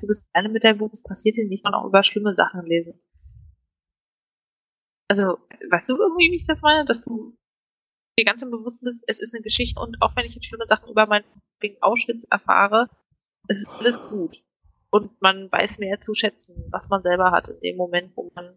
Du 0.00 0.06
bist 0.06 0.28
eine 0.32 0.48
mit 0.48 0.64
deinem 0.64 0.78
Buch, 0.78 0.90
es 0.92 1.02
passiert 1.02 1.36
dir 1.36 1.46
nicht, 1.46 1.64
man 1.64 1.74
auch 1.74 1.86
über 1.86 2.04
schlimme 2.04 2.34
Sachen 2.34 2.64
lesen 2.64 2.94
also, 5.10 5.38
weißt 5.70 5.88
du 5.88 5.96
irgendwie, 5.96 6.30
wie 6.30 6.36
ich 6.36 6.46
das 6.46 6.62
meine, 6.62 6.84
dass 6.84 7.04
du 7.04 7.36
dir 8.16 8.24
ganz 8.24 8.42
im 8.42 8.52
Bewussten 8.52 8.84
bist, 8.84 9.02
es 9.08 9.20
ist 9.20 9.34
eine 9.34 9.42
Geschichte 9.42 9.80
und 9.80 10.00
auch 10.00 10.14
wenn 10.14 10.24
ich 10.24 10.36
jetzt 10.36 10.46
schlimme 10.46 10.66
Sachen 10.68 10.88
über 10.88 11.06
meinen 11.06 11.24
Auschwitz 11.80 12.24
erfahre, 12.30 12.88
es 13.48 13.58
ist 13.58 13.70
alles 13.70 14.00
gut. 14.08 14.44
Und 14.92 15.20
man 15.20 15.50
weiß 15.50 15.78
mehr 15.78 16.00
zu 16.00 16.14
schätzen, 16.14 16.68
was 16.70 16.90
man 16.90 17.02
selber 17.02 17.32
hat 17.32 17.48
in 17.48 17.60
dem 17.60 17.76
Moment, 17.76 18.16
wo 18.16 18.30
man 18.36 18.56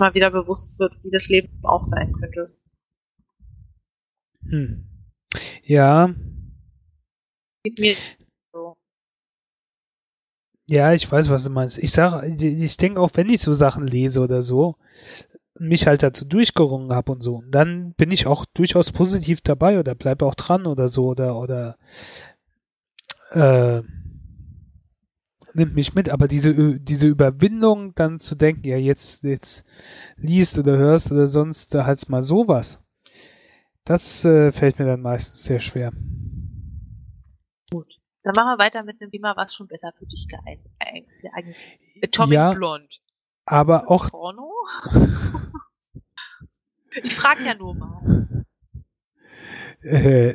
mal 0.00 0.14
wieder 0.14 0.30
bewusst 0.30 0.80
wird, 0.80 0.98
wie 1.04 1.10
das 1.10 1.28
Leben 1.28 1.48
auch 1.62 1.84
sein 1.84 2.12
könnte. 2.12 2.52
Hm. 4.48 4.84
Ja. 5.62 6.14
Gibt 7.62 7.78
mir 7.78 7.94
so. 8.52 8.76
Ja, 10.66 10.92
ich 10.92 11.10
weiß, 11.10 11.30
was 11.30 11.44
du 11.44 11.50
meinst. 11.50 11.78
Ich 11.78 11.92
sage, 11.92 12.26
ich 12.26 12.76
denke 12.76 13.00
auch, 13.00 13.10
wenn 13.14 13.28
ich 13.28 13.40
so 13.40 13.54
Sachen 13.54 13.86
lese 13.86 14.20
oder 14.20 14.42
so, 14.42 14.76
mich 15.58 15.86
halt 15.86 16.02
dazu 16.02 16.24
durchgerungen 16.24 16.92
habe 16.92 17.12
und 17.12 17.22
so. 17.22 17.36
Und 17.36 17.50
dann 17.50 17.92
bin 17.94 18.10
ich 18.10 18.26
auch 18.26 18.46
durchaus 18.54 18.92
positiv 18.92 19.40
dabei 19.42 19.78
oder 19.78 19.94
bleibe 19.94 20.24
auch 20.26 20.34
dran 20.34 20.66
oder 20.66 20.88
so 20.88 21.08
oder 21.08 21.36
oder 21.36 21.76
äh, 23.32 23.82
nimmt 25.54 25.74
mich 25.74 25.94
mit, 25.94 26.08
aber 26.08 26.28
diese, 26.28 26.80
diese 26.80 27.06
Überwindung 27.06 27.94
dann 27.94 28.20
zu 28.20 28.34
denken, 28.34 28.66
ja, 28.66 28.76
jetzt, 28.76 29.24
jetzt 29.24 29.64
liest 30.16 30.58
oder 30.58 30.76
hörst 30.76 31.10
oder 31.12 31.26
sonst 31.26 31.74
halt 31.74 32.08
mal 32.08 32.22
sowas, 32.22 32.82
das 33.84 34.24
äh, 34.24 34.52
fällt 34.52 34.78
mir 34.78 34.86
dann 34.86 35.02
meistens 35.02 35.44
sehr 35.44 35.60
schwer. 35.60 35.92
Gut. 37.70 37.98
Dann 38.22 38.34
machen 38.34 38.58
wir 38.58 38.58
weiter 38.58 38.82
mit 38.82 39.00
einem 39.00 39.10
Thema, 39.10 39.36
was 39.36 39.54
schon 39.54 39.66
besser 39.66 39.92
für 39.96 40.06
dich 40.06 40.28
geeignet 40.28 40.70
Atomic 42.02 42.34
ja, 42.34 42.52
Blonde. 42.52 42.88
Aber 43.44 43.90
auch. 43.90 44.10
Porno? 44.10 44.52
ich 47.02 47.14
frage 47.14 47.44
ja 47.44 47.54
nur 47.54 47.74
mal. 47.74 48.44
Äh, 49.82 50.34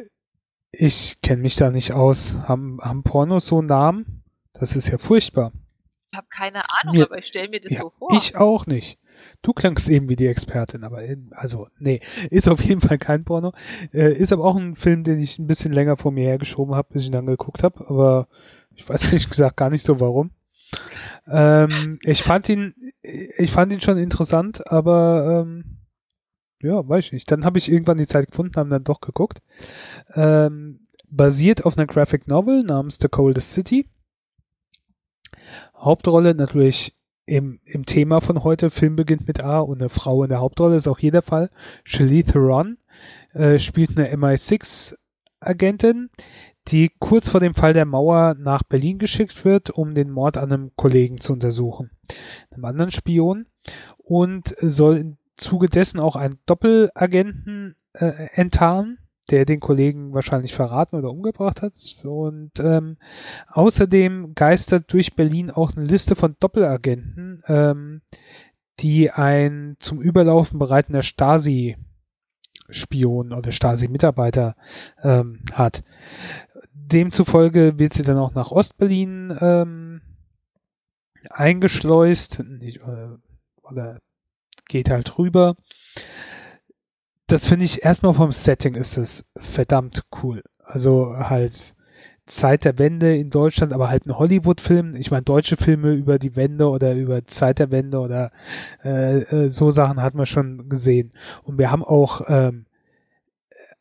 ich 0.72 1.22
kenne 1.22 1.42
mich 1.42 1.56
da 1.56 1.70
nicht 1.70 1.94
aus. 1.94 2.36
Haben, 2.36 2.80
haben 2.82 3.04
Pornos 3.04 3.46
so 3.46 3.60
einen 3.60 3.68
Namen? 3.68 4.25
Das 4.60 4.76
ist 4.76 4.88
ja 4.88 4.98
furchtbar. 4.98 5.52
Ich 6.12 6.18
habe 6.18 6.28
keine 6.30 6.62
Ahnung, 6.82 6.96
mir, 6.96 7.06
aber 7.06 7.18
ich 7.18 7.26
stelle 7.26 7.50
mir 7.50 7.60
das 7.60 7.74
ja, 7.74 7.82
so 7.82 7.90
vor. 7.90 8.14
Ich 8.14 8.36
auch 8.36 8.66
nicht. 8.68 8.98
Du 9.42 9.54
klangst 9.54 9.90
eben 9.90 10.08
wie 10.10 10.16
die 10.16 10.28
Expertin, 10.28 10.84
aber 10.84 11.02
also, 11.32 11.68
nee, 11.78 12.02
ist 12.30 12.48
auf 12.48 12.62
jeden 12.62 12.82
Fall 12.82 12.98
kein 12.98 13.24
Porno. 13.24 13.54
Äh, 13.94 14.14
ist 14.14 14.32
aber 14.32 14.46
auch 14.46 14.56
ein 14.56 14.76
Film, 14.76 15.04
den 15.04 15.20
ich 15.20 15.40
ein 15.40 15.48
bisschen 15.48 15.74
länger 15.74 15.98
vor 15.98 16.12
mir 16.12 16.24
hergeschoben 16.24 16.76
habe, 16.76 16.90
bis 16.94 17.04
ich 17.04 17.08
ihn 17.10 17.14
dann 17.14 17.26
geguckt 17.26 17.64
habe, 17.64 17.86
aber 17.90 18.28
ich 18.76 18.88
weiß 18.88 19.06
ehrlich 19.12 19.30
gesagt 19.30 19.58
gar 19.58 19.70
nicht 19.70 19.86
so 19.86 20.00
warum. 20.00 20.32
Ähm, 21.28 22.00
ich 22.04 22.24
fand 22.24 22.50
ihn, 22.50 22.74
ich 23.02 23.52
fand 23.52 23.72
ihn 23.74 23.82
schon 23.82 23.98
interessant, 23.98 24.70
aber 24.72 25.44
ähm, 25.46 25.80
ja, 26.62 26.88
weiß 26.88 27.06
ich 27.06 27.14
nicht. 27.14 27.32
Dann 27.32 27.46
habe 27.46 27.58
ich 27.58 27.72
irgendwann 27.72 27.98
die 27.98 28.08
Zeit 28.08 28.30
gefunden, 28.32 28.56
haben 28.56 28.70
dann 28.70 28.84
doch 28.84 29.02
geguckt. 29.02 29.42
Ähm, 30.14 30.88
basiert 31.10 31.66
auf 31.66 31.78
einer 31.78 31.88
Graphic 31.88 32.28
Novel 32.28 32.64
namens 32.64 32.98
The 33.00 33.08
Coldest 33.08 33.54
City. 33.54 33.88
Hauptrolle 35.76 36.36
natürlich 36.36 36.96
im, 37.26 37.60
im 37.66 37.86
Thema 37.86 38.22
von 38.22 38.44
heute, 38.44 38.70
Film 38.70 38.96
beginnt 38.96 39.28
mit 39.28 39.42
A 39.42 39.60
und 39.60 39.82
eine 39.82 39.90
Frau 39.90 40.24
in 40.24 40.30
der 40.30 40.40
Hauptrolle 40.40 40.76
ist 40.76 40.88
auch 40.88 41.00
jeder 41.00 41.22
Fall. 41.22 41.50
Shirley 41.84 42.24
Theron 42.24 42.78
äh, 43.34 43.58
spielt 43.60 43.98
eine 43.98 44.14
MI6-Agentin, 44.16 46.10
die 46.68 46.92
kurz 47.00 47.30
vor 47.30 47.40
dem 47.40 47.54
Fall 47.54 47.74
der 47.74 47.86
Mauer 47.86 48.36
nach 48.38 48.64
Berlin 48.64 49.00
geschickt 49.00 49.46
wird, 49.46 49.70
um 49.70 49.96
den 49.96 50.12
Mord 50.12 50.38
an 50.38 50.52
einem 50.52 50.72
Kollegen 50.76 51.20
zu 51.20 51.34
untersuchen, 51.34 51.92
einem 52.52 52.66
anderen 52.66 52.92
Spion, 52.92 53.48
und 53.98 54.56
soll 54.62 54.98
im 54.98 55.18
Zuge 55.38 55.68
dessen 55.68 56.00
auch 56.00 56.16
einen 56.16 56.40
Doppelagenten 56.46 57.76
äh, 57.94 58.30
enttarnen, 58.34 59.00
der 59.30 59.46
den 59.46 59.60
Kollegen 59.60 60.14
wahrscheinlich 60.14 60.54
verraten 60.54 60.96
oder 60.96 61.12
umgebracht 61.12 61.62
hat. 61.62 61.74
Und 62.04 62.54
ähm, 62.60 62.96
außerdem 63.48 64.34
geistert 64.36 64.92
durch 64.94 65.16
Berlin 65.16 65.52
auch 65.52 65.76
eine 65.76 65.86
Liste 65.86 66.16
von 66.16 66.38
Doppelagenten, 66.40 67.44
ähm, 67.48 68.02
die 68.80 69.12
ein 69.12 69.76
zum 69.80 70.02
Überlaufen 70.02 70.60
bereitender 70.60 71.02
Stasi-Spion 71.02 73.34
oder 73.34 73.52
Stasi-Mitarbeiter 73.52 74.56
ähm, 75.02 75.40
hat. 75.54 75.84
Demzufolge 76.74 77.80
wird 77.80 77.94
sie 77.94 78.04
dann 78.04 78.18
auch 78.18 78.36
nach 78.36 78.52
Ostberlin 78.52 79.36
ähm, 79.42 80.02
eingeschleust 81.30 82.44
nicht, 82.44 82.78
äh, 82.78 83.10
oder 83.64 84.00
geht 84.68 84.90
halt 84.90 85.18
rüber 85.18 85.56
das 87.28 87.48
finde 87.48 87.66
ich 87.66 87.84
erstmal 87.84 88.14
vom 88.14 88.32
Setting 88.32 88.76
ist 88.76 88.98
es 88.98 89.26
verdammt 89.38 90.04
cool. 90.22 90.44
Also 90.64 91.16
halt 91.18 91.76
Zeit 92.26 92.66
der 92.66 92.80
Wende 92.80 93.16
in 93.16 93.30
Deutschland, 93.30 93.72
aber 93.72 93.90
halt 93.90 94.06
ein 94.08 94.18
Hollywood-Film. 94.18 94.96
Ich 94.96 95.12
meine, 95.12 95.24
deutsche 95.24 95.58
Filme 95.58 95.94
über 95.94 96.18
die 96.18 96.36
Wende 96.36 96.70
oder 96.70 96.96
über 96.96 97.26
Zeit 97.28 97.60
der 97.60 97.72
Wende 97.72 98.00
oder 98.00 98.32
äh, 98.84 99.20
äh, 99.22 99.50
so 99.50 99.70
Sachen 99.70 100.02
hat 100.02 100.16
man 100.16 100.26
schon 100.26 100.68
gesehen. 100.70 101.14
Und 101.44 101.60
wir 101.60 101.72
haben 101.72 101.84
auch 101.84 102.22
ähm, 102.28 102.66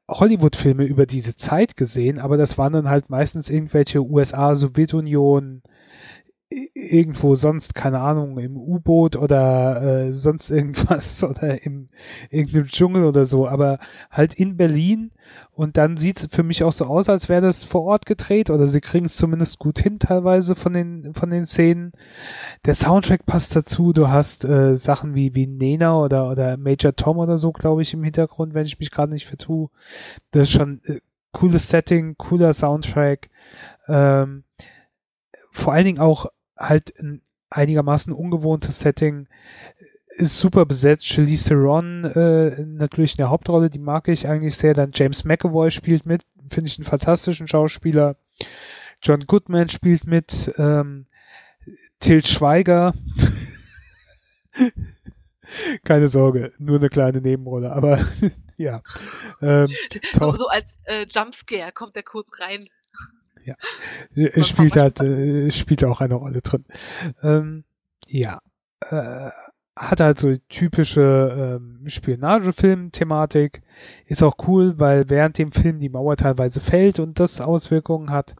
Hollywood-Filme 0.09 0.85
über 0.85 1.07
diese 1.07 1.35
Zeit 1.37 1.77
gesehen, 1.77 2.19
aber 2.19 2.37
das 2.37 2.59
waren 2.59 2.75
dann 2.75 2.91
halt 2.91 3.09
meistens 3.09 3.49
irgendwelche 3.49 4.03
USA, 4.03 4.55
Sowjetunion, 4.55 5.63
irgendwo 6.51 7.35
sonst, 7.35 7.75
keine 7.75 8.01
Ahnung, 8.01 8.39
im 8.39 8.57
U-Boot 8.57 9.17
oder 9.17 10.07
äh, 10.07 10.13
sonst 10.13 10.51
irgendwas 10.51 11.23
oder 11.25 11.65
im 11.65 11.89
irgendeinem 12.31 12.67
Dschungel 12.67 13.05
oder 13.05 13.25
so, 13.25 13.49
aber 13.49 13.79
halt 14.11 14.35
in 14.35 14.57
Berlin 14.57 15.11
und 15.53 15.77
dann 15.77 15.97
sieht 15.97 16.21
es 16.21 16.29
für 16.31 16.43
mich 16.43 16.63
auch 16.63 16.73
so 16.73 16.85
aus, 16.85 17.09
als 17.09 17.29
wäre 17.29 17.43
das 17.43 17.65
vor 17.65 17.83
Ort 17.83 18.07
gedreht 18.07 18.51
oder 18.51 18.67
sie 18.67 18.81
kriegen 18.81 19.07
es 19.07 19.17
zumindest 19.17 19.59
gut 19.59 19.79
hin 19.79 19.99
teilweise 19.99 20.55
von 20.55 20.73
den 20.73 21.15
von 21.15 21.31
den 21.31 21.47
Szenen. 21.47 21.93
Der 22.67 22.75
Soundtrack 22.75 23.27
passt 23.27 23.57
dazu, 23.57 23.93
du 23.93 24.09
hast 24.09 24.45
äh, 24.45 24.77
Sachen 24.77 25.15
wie 25.15 25.35
wie 25.35 25.47
Nena 25.47 25.99
oder 25.99 26.31
oder 26.31 26.57
Major 26.57 26.95
Tom 26.95 27.19
oder 27.19 27.37
so, 27.37 27.53
glaube 27.53 27.83
ich, 27.83 27.95
im 27.95 28.05
Hintergrund, 28.05 28.55
wenn 28.55 28.67
ich 28.67 28.79
mich 28.79 28.91
gerade 28.91 29.13
nicht 29.13 29.27
vertue. 29.27 29.71
Das 30.31 30.43
ist 30.45 30.53
schon 30.53 30.81
äh, 30.85 31.01
cooles 31.33 31.69
Setting, 31.69 32.17
cooler 32.17 32.53
Soundtrack. 32.53 33.31
Ähm, 33.89 34.45
vor 35.55 35.73
allen 35.73 35.85
Dingen 35.85 36.01
auch 36.01 36.27
halt 36.57 36.93
ein 36.99 37.23
einigermaßen 37.49 38.13
ungewohntes 38.13 38.81
Setting. 38.81 39.29
Ist 40.17 40.39
super 40.39 40.67
besetzt. 40.67 41.07
Charlize 41.07 41.49
Theron 41.49 42.05
äh, 42.05 42.63
natürlich 42.65 43.13
in 43.13 43.19
der 43.19 43.31
Hauptrolle, 43.31 43.71
die 43.71 43.79
mag 43.79 44.09
ich 44.09 44.29
eigentlich 44.29 44.57
sehr. 44.57 44.75
Dann 44.75 44.91
James 44.93 45.25
McAvoy 45.25 45.71
spielt 45.71 46.07
mit, 46.07 46.25
finde 46.51 46.69
ich 46.69 46.79
einen 46.79 46.87
fantastischen 46.87 47.49
Schauspieler. 47.49 48.17
John 49.03 49.27
Goodman 49.27 49.69
spielt 49.69 50.07
mit. 50.07 50.53
Ähm, 50.59 51.07
Til 52.01 52.25
Schweiger. 52.25 52.95
Keine 55.85 56.09
Sorge, 56.09 56.53
nur 56.59 56.79
eine 56.79 56.89
kleine 56.89 57.21
Nebenrolle, 57.21 57.73
aber 57.73 57.99
ja. 58.57 58.83
Ähm, 59.41 59.69
so, 60.19 60.33
so, 60.35 60.49
als 60.49 60.81
äh, 60.85 61.07
Jumpscare 61.09 61.73
kommt 61.73 61.97
er 61.97 62.03
kurz 62.03 62.41
rein 62.41 62.69
ja. 64.15 64.29
Es 64.35 64.49
spielt 64.49 64.77
halt, 64.77 65.01
äh, 65.01 65.51
spielt 65.51 65.85
auch 65.85 66.01
eine 66.01 66.15
Rolle 66.15 66.41
drin. 66.41 66.65
Ähm, 67.23 67.65
ja. 68.07 68.41
Äh, 68.81 69.31
hat 69.77 69.99
halt 69.99 70.21
so 70.21 70.37
typische 70.49 71.59
ähm, 71.61 71.89
Spionagefilm-Thematik. 71.89 73.63
Ist 74.07 74.23
auch 74.23 74.37
cool, 74.47 74.79
weil 74.79 75.11
während 75.11 75.39
dem 75.39 75.51
Film 75.51 75.81
die 75.81 75.89
Mauer 75.89 76.17
teilweise 76.17 76.61
fällt 76.61 77.01
und 77.01 77.19
das 77.19 77.41
Auswirkungen 77.41 78.11
hat. 78.11 78.37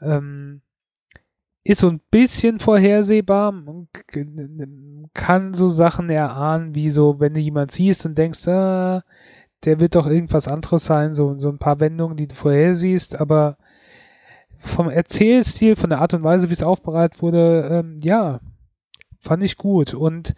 Ähm, 0.00 0.62
ist 1.62 1.80
so 1.80 1.88
ein 1.88 2.00
bisschen 2.10 2.58
vorhersehbar. 2.58 3.52
Man 3.52 3.88
kann 5.14 5.54
so 5.54 5.68
Sachen 5.68 6.10
erahnen, 6.10 6.74
wie 6.74 6.90
so, 6.90 7.20
wenn 7.20 7.34
du 7.34 7.40
jemand 7.40 7.70
siehst 7.70 8.06
und 8.06 8.16
denkst, 8.16 8.48
ah, 8.48 9.04
der 9.64 9.78
wird 9.78 9.94
doch 9.94 10.06
irgendwas 10.06 10.48
anderes 10.48 10.84
sein, 10.84 11.14
so, 11.14 11.38
so 11.38 11.50
ein 11.50 11.58
paar 11.58 11.78
Wendungen, 11.80 12.16
die 12.16 12.26
du 12.26 12.34
vorhersiehst, 12.34 13.20
aber 13.20 13.58
vom 14.58 14.90
Erzählstil, 14.90 15.76
von 15.76 15.90
der 15.90 16.00
Art 16.00 16.14
und 16.14 16.22
Weise, 16.22 16.48
wie 16.48 16.52
es 16.52 16.62
aufbereitet 16.62 17.22
wurde, 17.22 17.68
ähm, 17.70 17.98
ja, 18.00 18.40
fand 19.20 19.42
ich 19.42 19.56
gut. 19.56 19.94
Und 19.94 20.34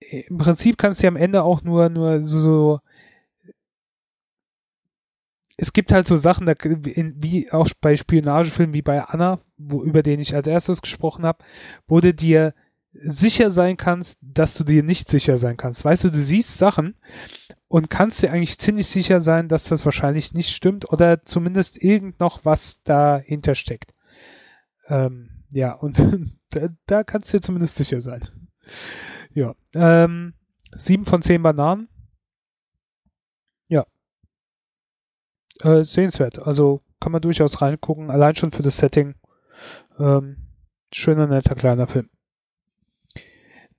im 0.00 0.38
Prinzip 0.38 0.78
kannst 0.78 1.00
du 1.00 1.04
ja 1.04 1.08
am 1.08 1.16
Ende 1.16 1.42
auch 1.42 1.62
nur, 1.62 1.88
nur 1.88 2.22
so, 2.22 2.40
so 2.40 2.80
es 5.56 5.72
gibt 5.72 5.92
halt 5.92 6.06
so 6.06 6.16
Sachen, 6.16 6.46
da, 6.46 6.54
wie 6.62 7.50
auch 7.52 7.68
bei 7.80 7.96
Spionagefilmen 7.96 8.74
wie 8.74 8.82
bei 8.82 9.02
Anna, 9.02 9.40
wo, 9.56 9.82
über 9.82 10.02
den 10.02 10.20
ich 10.20 10.34
als 10.34 10.46
erstes 10.46 10.82
gesprochen 10.82 11.24
habe, 11.24 11.44
wo 11.86 12.00
du 12.00 12.12
dir 12.12 12.54
sicher 12.92 13.50
sein 13.50 13.76
kannst, 13.76 14.18
dass 14.20 14.54
du 14.54 14.64
dir 14.64 14.82
nicht 14.82 15.08
sicher 15.08 15.36
sein 15.36 15.56
kannst. 15.56 15.84
Weißt 15.84 16.04
du, 16.04 16.10
du 16.10 16.20
siehst 16.20 16.58
Sachen 16.58 16.96
und 17.74 17.90
kannst 17.90 18.22
dir 18.22 18.30
eigentlich 18.30 18.56
ziemlich 18.60 18.86
sicher 18.86 19.18
sein, 19.18 19.48
dass 19.48 19.64
das 19.64 19.84
wahrscheinlich 19.84 20.32
nicht 20.32 20.54
stimmt 20.54 20.92
oder 20.92 21.24
zumindest 21.24 21.82
irgend 21.82 22.20
noch 22.20 22.44
was 22.44 22.80
dahinter 22.84 23.56
steckt. 23.56 23.92
Ähm, 24.86 25.42
ja, 25.50 25.72
und 25.72 25.98
da, 26.50 26.68
da, 26.86 27.02
kannst 27.02 27.32
du 27.32 27.36
dir 27.36 27.40
zumindest 27.40 27.74
sicher 27.74 28.00
sein. 28.00 28.22
Ja, 29.32 29.56
ähm, 29.72 30.34
sieben 30.76 31.04
von 31.04 31.20
zehn 31.20 31.42
Bananen. 31.42 31.88
Ja. 33.66 33.84
Äh, 35.58 35.82
sehenswert. 35.82 36.38
Also 36.38 36.80
kann 37.00 37.10
man 37.10 37.22
durchaus 37.22 37.60
reingucken, 37.60 38.08
allein 38.08 38.36
schon 38.36 38.52
für 38.52 38.62
das 38.62 38.76
Setting. 38.76 39.16
Ähm, 39.98 40.46
schöner, 40.92 41.26
netter, 41.26 41.56
kleiner 41.56 41.88
Film. 41.88 42.08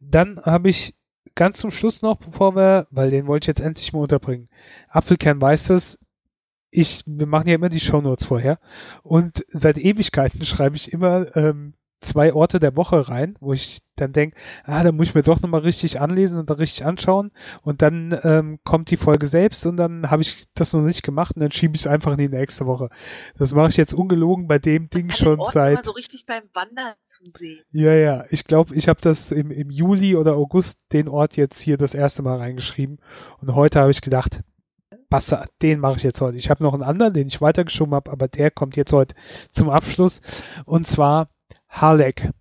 Dann 0.01 0.41
habe 0.41 0.67
ich 0.67 0.97
ganz 1.33 1.59
zum 1.59 1.71
Schluss 1.71 2.01
noch, 2.01 2.17
bevor 2.17 2.55
wir, 2.55 2.87
weil 2.91 3.09
den 3.09 3.27
wollte 3.27 3.45
ich 3.45 3.47
jetzt 3.47 3.65
endlich 3.65 3.93
mal 3.93 4.01
unterbringen. 4.01 4.49
Apfelkern 4.89 5.41
weiß 5.41 5.67
das. 5.67 5.99
Ich, 6.69 7.03
wir 7.05 7.25
machen 7.25 7.47
ja 7.47 7.55
immer 7.55 7.69
die 7.69 7.79
Shownotes 7.79 8.25
vorher. 8.25 8.59
Und 9.01 9.45
seit 9.49 9.77
Ewigkeiten 9.77 10.45
schreibe 10.45 10.75
ich 10.75 10.91
immer 10.91 11.35
ähm, 11.35 11.73
zwei 12.01 12.33
Orte 12.33 12.59
der 12.59 12.75
Woche 12.75 13.07
rein, 13.09 13.35
wo 13.39 13.53
ich 13.53 13.79
dann 13.95 14.11
denke, 14.11 14.37
ah, 14.63 14.83
da 14.83 14.91
muss 14.91 15.09
ich 15.09 15.15
mir 15.15 15.23
doch 15.23 15.41
nochmal 15.41 15.61
richtig 15.61 16.01
anlesen 16.01 16.39
und 16.39 16.49
da 16.49 16.55
richtig 16.55 16.85
anschauen. 16.85 17.31
Und 17.61 17.81
dann 17.81 18.17
ähm, 18.23 18.59
kommt 18.63 18.91
die 18.91 18.97
Folge 18.97 19.27
selbst 19.27 19.65
und 19.65 19.77
dann 19.77 20.11
habe 20.11 20.21
ich 20.21 20.45
das 20.53 20.73
noch 20.73 20.81
nicht 20.81 21.03
gemacht 21.03 21.35
und 21.35 21.41
dann 21.41 21.51
schiebe 21.51 21.75
ich 21.75 21.81
es 21.81 21.87
einfach 21.87 22.11
in 22.11 22.17
die 22.17 22.29
nächste 22.29 22.65
Woche. 22.65 22.89
Das 23.37 23.53
mache 23.53 23.69
ich 23.69 23.77
jetzt 23.77 23.93
ungelogen 23.93 24.47
bei 24.47 24.59
dem 24.59 24.89
Ding 24.89 25.09
schon 25.11 25.39
Ort 25.39 25.51
seit. 25.51 25.75
Mal 25.75 25.83
so 25.83 25.91
richtig 25.91 26.25
beim 26.25 26.43
Wandern 26.53 26.93
zusehen. 27.03 27.61
Ja, 27.71 27.93
ja. 27.93 28.25
Ich 28.29 28.43
glaube, 28.43 28.75
ich 28.75 28.87
habe 28.87 28.99
das 29.01 29.31
im, 29.31 29.51
im 29.51 29.69
Juli 29.69 30.15
oder 30.15 30.35
August 30.35 30.79
den 30.91 31.07
Ort 31.07 31.37
jetzt 31.37 31.59
hier 31.59 31.77
das 31.77 31.95
erste 31.95 32.21
Mal 32.21 32.37
reingeschrieben. 32.37 32.99
Und 33.39 33.55
heute 33.55 33.79
habe 33.79 33.91
ich 33.91 34.01
gedacht, 34.01 34.41
Basta, 35.09 35.45
den 35.61 35.79
mache 35.79 35.97
ich 35.97 36.03
jetzt 36.03 36.19
heute. 36.19 36.37
Ich 36.37 36.49
habe 36.49 36.63
noch 36.63 36.73
einen 36.73 36.83
anderen, 36.83 37.13
den 37.13 37.27
ich 37.27 37.39
weitergeschoben 37.39 37.93
habe, 37.93 38.11
aber 38.11 38.27
der 38.27 38.51
kommt 38.51 38.75
jetzt 38.75 38.91
heute 38.91 39.15
zum 39.51 39.69
Abschluss. 39.69 40.21
Und 40.65 40.87
zwar 40.87 41.29
Halleck. 41.81 42.31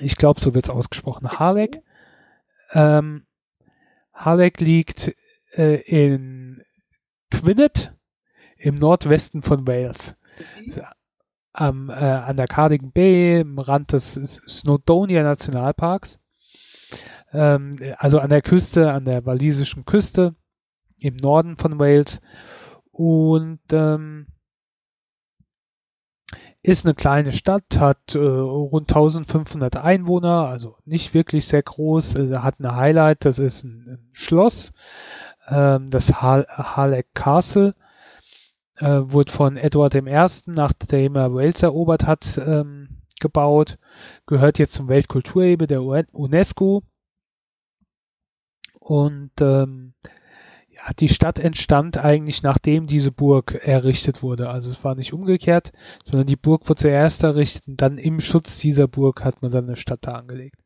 Ich 0.00 0.16
glaube, 0.16 0.40
so 0.40 0.54
wird 0.54 0.66
es 0.66 0.70
ausgesprochen. 0.70 1.38
Halleck. 1.38 1.82
Ähm, 2.72 3.26
Halleck 4.12 4.60
liegt 4.60 5.14
äh, 5.56 5.80
in 5.82 6.62
Quinnet 7.30 7.92
im 8.56 8.74
Nordwesten 8.74 9.42
von 9.42 9.66
Wales. 9.66 10.16
Am, 11.52 11.90
äh, 11.90 11.94
an 11.94 12.36
der 12.36 12.46
Cardigan 12.46 12.92
Bay, 12.92 13.40
im 13.40 13.58
Rand 13.58 13.92
des 13.92 14.14
Snowdonia 14.14 15.22
Nationalparks. 15.22 16.20
Ähm, 17.32 17.78
also 17.96 18.20
an 18.20 18.30
der 18.30 18.42
Küste, 18.42 18.92
an 18.92 19.04
der 19.04 19.26
walisischen 19.26 19.84
Küste 19.84 20.34
im 20.98 21.16
Norden 21.16 21.56
von 21.56 21.78
Wales. 21.78 22.20
Und 22.90 23.60
ähm, 23.70 24.26
ist 26.62 26.84
eine 26.84 26.94
kleine 26.94 27.32
Stadt, 27.32 27.78
hat 27.78 28.14
äh, 28.14 28.18
rund 28.18 28.90
1500 28.90 29.76
Einwohner, 29.76 30.48
also 30.48 30.76
nicht 30.84 31.14
wirklich 31.14 31.46
sehr 31.46 31.62
groß. 31.62 32.16
Äh, 32.16 32.38
hat 32.38 32.56
eine 32.58 32.74
Highlight, 32.74 33.24
das 33.24 33.38
ist 33.38 33.64
ein, 33.64 33.86
ein 33.88 34.08
Schloss, 34.12 34.72
ähm, 35.48 35.90
das 35.90 36.20
Halleck 36.20 37.06
Castle. 37.14 37.74
Äh, 38.76 39.00
wurde 39.10 39.32
von 39.32 39.56
Edward 39.56 39.94
I., 39.94 40.02
nachdem 40.46 41.16
er 41.16 41.34
Wales 41.34 41.62
erobert 41.62 42.06
hat, 42.06 42.40
ähm, 42.44 43.02
gebaut. 43.20 43.78
Gehört 44.26 44.58
jetzt 44.58 44.74
zum 44.74 44.88
Weltkulturerbe 44.88 45.66
der 45.66 45.82
UNESCO. 45.82 46.82
Und 48.78 49.32
ähm, 49.40 49.94
die 50.94 51.08
Stadt 51.08 51.38
entstand 51.38 51.98
eigentlich 51.98 52.42
nachdem 52.42 52.86
diese 52.86 53.12
Burg 53.12 53.54
errichtet 53.54 54.22
wurde. 54.22 54.50
Also 54.50 54.70
es 54.70 54.82
war 54.84 54.94
nicht 54.94 55.12
umgekehrt, 55.12 55.72
sondern 56.04 56.26
die 56.26 56.36
Burg 56.36 56.68
wurde 56.68 56.82
zuerst 56.82 57.22
errichtet 57.22 57.68
und 57.68 57.80
dann 57.80 57.98
im 57.98 58.20
Schutz 58.20 58.58
dieser 58.58 58.88
Burg 58.88 59.24
hat 59.24 59.42
man 59.42 59.50
dann 59.50 59.64
eine 59.64 59.76
Stadt 59.76 60.00
da 60.02 60.12
angelegt. 60.12 60.62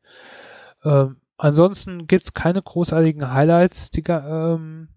Ähm, 0.83 1.17
ansonsten 1.37 2.07
gibt's 2.07 2.33
keine 2.33 2.61
großartigen 2.61 3.33
Highlights 3.33 3.91
die, 3.91 4.03
ähm, 4.07 4.89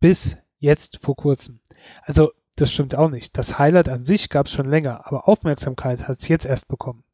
bis 0.00 0.36
jetzt 0.58 0.98
vor 1.02 1.16
kurzem. 1.16 1.60
Also 2.02 2.30
das 2.56 2.72
stimmt 2.72 2.94
auch 2.94 3.10
nicht. 3.10 3.36
Das 3.36 3.58
Highlight 3.58 3.88
an 3.88 4.02
sich 4.02 4.30
gab's 4.30 4.50
schon 4.50 4.68
länger, 4.68 5.06
aber 5.06 5.28
Aufmerksamkeit 5.28 6.08
hat's 6.08 6.28
jetzt 6.28 6.46
erst 6.46 6.68
bekommen. 6.68 7.04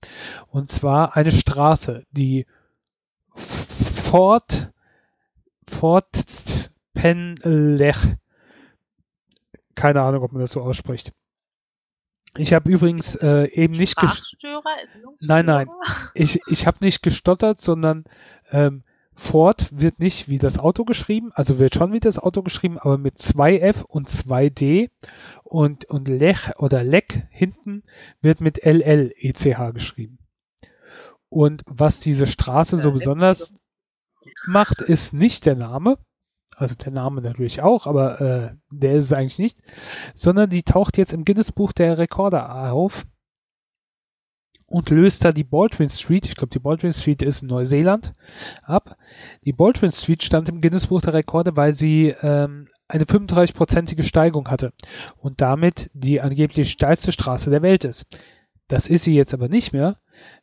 Und 0.48 0.70
zwar 0.70 1.16
eine 1.16 1.32
Straße, 1.32 2.04
die 2.12 2.46
Fort 3.34 4.72
Fort 5.68 6.16
Penlech. 6.95 7.97
Keine 9.74 10.03
Ahnung, 10.03 10.22
ob 10.22 10.32
man 10.32 10.40
das 10.40 10.53
so 10.53 10.62
ausspricht. 10.62 11.12
Ich 12.36 12.53
habe 12.53 12.70
übrigens 12.70 13.14
äh, 13.16 13.45
eben 13.53 13.76
nicht 13.76 13.97
Nein, 15.20 15.47
nein. 15.47 15.68
Ich, 16.14 16.40
ich 16.47 16.66
habe 16.66 16.78
nicht 16.80 17.03
gestottert, 17.03 17.61
sondern 17.61 18.05
ähm, 18.51 18.84
Ford 19.14 19.68
wird 19.72 19.99
nicht 19.99 20.28
wie 20.28 20.38
das 20.38 20.59
Auto 20.59 20.84
geschrieben, 20.84 21.32
also 21.34 21.59
wird 21.59 21.74
schon 21.74 21.93
wie 21.93 22.01
das 22.01 22.18
Auto 22.18 22.43
geschrieben, 22.43 22.78
aber 22.78 22.99
mit 22.99 23.16
2F 23.16 23.84
und 23.84 24.09
2D 24.09 24.90
und, 25.43 25.84
und 25.86 26.09
Lech 26.09 26.57
oder 26.57 26.82
Leck 26.82 27.26
hinten 27.30 27.82
wird 28.20 28.40
mit 28.40 28.64
LL 28.64 29.12
ECH 29.16 29.72
geschrieben. 29.74 30.18
Und 31.28 31.62
was 31.66 32.01
diese 32.01 32.26
Straße 32.26 32.76
so 32.76 32.93
besonders 32.93 33.55
macht, 34.47 34.80
ist 34.80 35.14
nicht 35.14 35.47
der 35.47 35.57
Name, 35.57 35.99
also 36.62 36.74
der 36.74 36.92
Name 36.92 37.20
natürlich 37.20 37.60
auch, 37.60 37.86
aber 37.86 38.20
äh, 38.20 38.50
der 38.70 38.94
ist 38.94 39.06
es 39.06 39.12
eigentlich 39.12 39.38
nicht, 39.38 39.58
sondern 40.14 40.48
die 40.48 40.62
taucht 40.62 40.96
jetzt 40.96 41.12
im 41.12 41.24
Guinness-Buch 41.24 41.72
der 41.72 41.98
Rekorde 41.98 42.48
auf 42.50 43.06
und 44.66 44.88
löst 44.88 45.24
da 45.24 45.32
die 45.32 45.44
Baldwin 45.44 45.90
Street, 45.90 46.26
ich 46.26 46.34
glaube 46.34 46.52
die 46.52 46.58
Baldwin 46.58 46.92
Street 46.94 47.22
ist 47.22 47.42
in 47.42 47.48
Neuseeland, 47.48 48.14
ab. 48.62 48.96
Die 49.44 49.52
Baldwin 49.52 49.92
Street 49.92 50.22
stand 50.22 50.48
im 50.48 50.62
Guinness-Buch 50.62 51.02
der 51.02 51.12
Rekorde, 51.12 51.56
weil 51.56 51.74
sie 51.74 52.14
ähm, 52.22 52.68
eine 52.88 53.04
35-prozentige 53.04 54.02
Steigung 54.02 54.48
hatte 54.48 54.72
und 55.16 55.40
damit 55.40 55.90
die 55.92 56.20
angeblich 56.20 56.70
steilste 56.70 57.12
Straße 57.12 57.50
der 57.50 57.62
Welt 57.62 57.84
ist. 57.84 58.06
Das 58.68 58.86
ist 58.86 59.04
sie 59.04 59.14
jetzt 59.14 59.34
aber 59.34 59.48
nicht 59.48 59.72
mehr, 59.72 59.98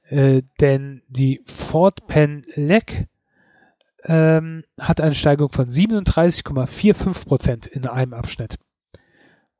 äh, 0.09 0.43
denn 0.59 1.01
die 1.07 1.41
Fort 1.45 2.05
Penn 2.07 2.45
Lake 2.55 3.07
ähm, 4.03 4.63
hat 4.79 5.01
eine 5.01 5.15
Steigung 5.15 5.51
von 5.51 5.67
37,45 5.67 7.25
Prozent 7.25 7.67
in 7.67 7.87
einem 7.87 8.13
Abschnitt. 8.13 8.57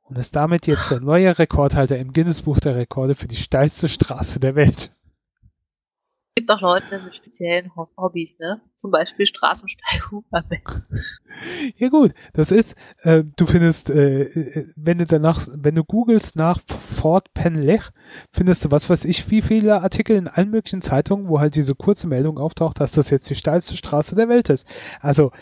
Und 0.02 0.18
ist 0.18 0.34
damit 0.34 0.66
jetzt 0.66 0.90
der 0.90 1.00
neue 1.00 1.38
Rekordhalter 1.38 1.98
im 1.98 2.12
Guinness-Buch 2.12 2.58
der 2.58 2.74
Rekorde 2.74 3.14
für 3.14 3.28
die 3.28 3.36
steilste 3.36 3.88
Straße 3.88 4.40
der 4.40 4.56
Welt. 4.56 4.92
Es 6.32 6.42
gibt 6.42 6.50
auch 6.52 6.60
Leute 6.60 7.00
mit 7.02 7.12
speziellen 7.12 7.72
Hobbys, 7.74 8.38
ne? 8.38 8.60
Zum 8.76 8.92
Beispiel 8.92 9.26
Straßensteigung. 9.26 10.24
ja 11.76 11.88
gut, 11.88 12.14
das 12.34 12.52
ist, 12.52 12.76
äh, 13.00 13.24
du 13.36 13.46
findest, 13.46 13.90
äh, 13.90 14.22
äh, 14.22 14.72
wenn 14.76 14.98
du 14.98 15.06
danach, 15.06 15.48
wenn 15.52 15.74
du 15.74 15.82
googelst 15.82 16.36
nach 16.36 16.60
Fort 16.68 17.34
Penlech, 17.34 17.82
findest 18.32 18.64
du 18.64 18.70
was 18.70 18.88
weiß 18.88 19.06
ich, 19.06 19.28
wie 19.28 19.42
viele 19.42 19.82
Artikel 19.82 20.16
in 20.16 20.28
allen 20.28 20.50
möglichen 20.50 20.82
Zeitungen, 20.82 21.28
wo 21.28 21.40
halt 21.40 21.56
diese 21.56 21.74
kurze 21.74 22.06
Meldung 22.06 22.38
auftaucht, 22.38 22.78
dass 22.78 22.92
das 22.92 23.10
jetzt 23.10 23.28
die 23.28 23.34
steilste 23.34 23.76
Straße 23.76 24.14
der 24.14 24.28
Welt 24.28 24.50
ist. 24.50 24.68
Also 25.00 25.32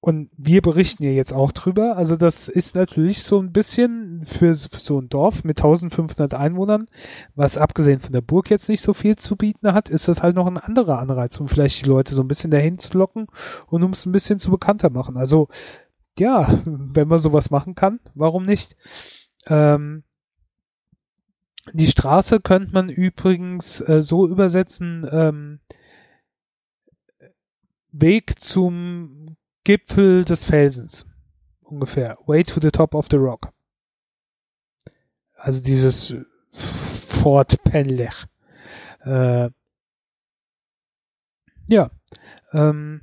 und 0.00 0.30
wir 0.36 0.62
berichten 0.62 1.04
ja 1.04 1.10
jetzt 1.10 1.32
auch 1.32 1.52
drüber. 1.52 1.96
Also 1.96 2.16
das 2.16 2.48
ist 2.48 2.74
natürlich 2.74 3.22
so 3.22 3.38
ein 3.38 3.52
bisschen 3.52 4.24
für 4.24 4.54
so 4.54 4.98
ein 4.98 5.10
Dorf 5.10 5.44
mit 5.44 5.58
1500 5.58 6.32
Einwohnern, 6.32 6.88
was 7.34 7.58
abgesehen 7.58 8.00
von 8.00 8.12
der 8.12 8.22
Burg 8.22 8.48
jetzt 8.50 8.70
nicht 8.70 8.80
so 8.80 8.94
viel 8.94 9.16
zu 9.16 9.36
bieten 9.36 9.74
hat, 9.74 9.90
ist 9.90 10.08
das 10.08 10.22
halt 10.22 10.36
noch 10.36 10.46
ein 10.46 10.56
anderer 10.56 10.98
Anreiz, 10.98 11.38
um 11.38 11.48
vielleicht 11.48 11.84
die 11.84 11.88
Leute 11.88 12.14
so 12.14 12.22
ein 12.22 12.28
bisschen 12.28 12.50
dahin 12.50 12.78
zu 12.78 12.96
locken 12.96 13.26
und 13.66 13.82
um 13.82 13.90
es 13.90 14.06
ein 14.06 14.12
bisschen 14.12 14.38
zu 14.38 14.50
bekannter 14.50 14.88
machen. 14.88 15.18
Also 15.18 15.48
ja, 16.18 16.62
wenn 16.64 17.08
man 17.08 17.18
sowas 17.18 17.50
machen 17.50 17.74
kann, 17.74 18.00
warum 18.14 18.46
nicht? 18.46 18.76
Ähm, 19.46 20.04
die 21.74 21.86
Straße 21.86 22.40
könnte 22.40 22.72
man 22.72 22.88
übrigens 22.88 23.82
äh, 23.82 24.00
so 24.00 24.26
übersetzen, 24.26 25.06
ähm, 25.10 25.60
Weg 27.92 28.40
zum 28.40 29.36
Gipfel 29.64 30.24
des 30.24 30.44
Felsens. 30.44 31.06
Ungefähr. 31.62 32.18
Way 32.26 32.44
to 32.44 32.60
the 32.60 32.70
top 32.70 32.94
of 32.94 33.06
the 33.10 33.16
rock. 33.16 33.52
Also 35.34 35.62
dieses 35.62 36.14
Fort 36.50 37.62
Penlech. 37.64 38.26
Äh, 39.04 39.50
ja. 41.68 41.90
Ähm, 42.52 43.02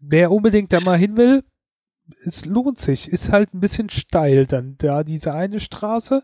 wer 0.00 0.30
unbedingt 0.30 0.72
da 0.72 0.80
mal 0.80 0.98
hin 0.98 1.16
will, 1.16 1.44
es 2.24 2.44
lohnt 2.44 2.78
sich. 2.78 3.08
Ist 3.08 3.30
halt 3.30 3.54
ein 3.54 3.60
bisschen 3.60 3.90
steil 3.90 4.46
dann 4.46 4.76
da 4.78 5.04
diese 5.04 5.34
eine 5.34 5.60
Straße. 5.60 6.22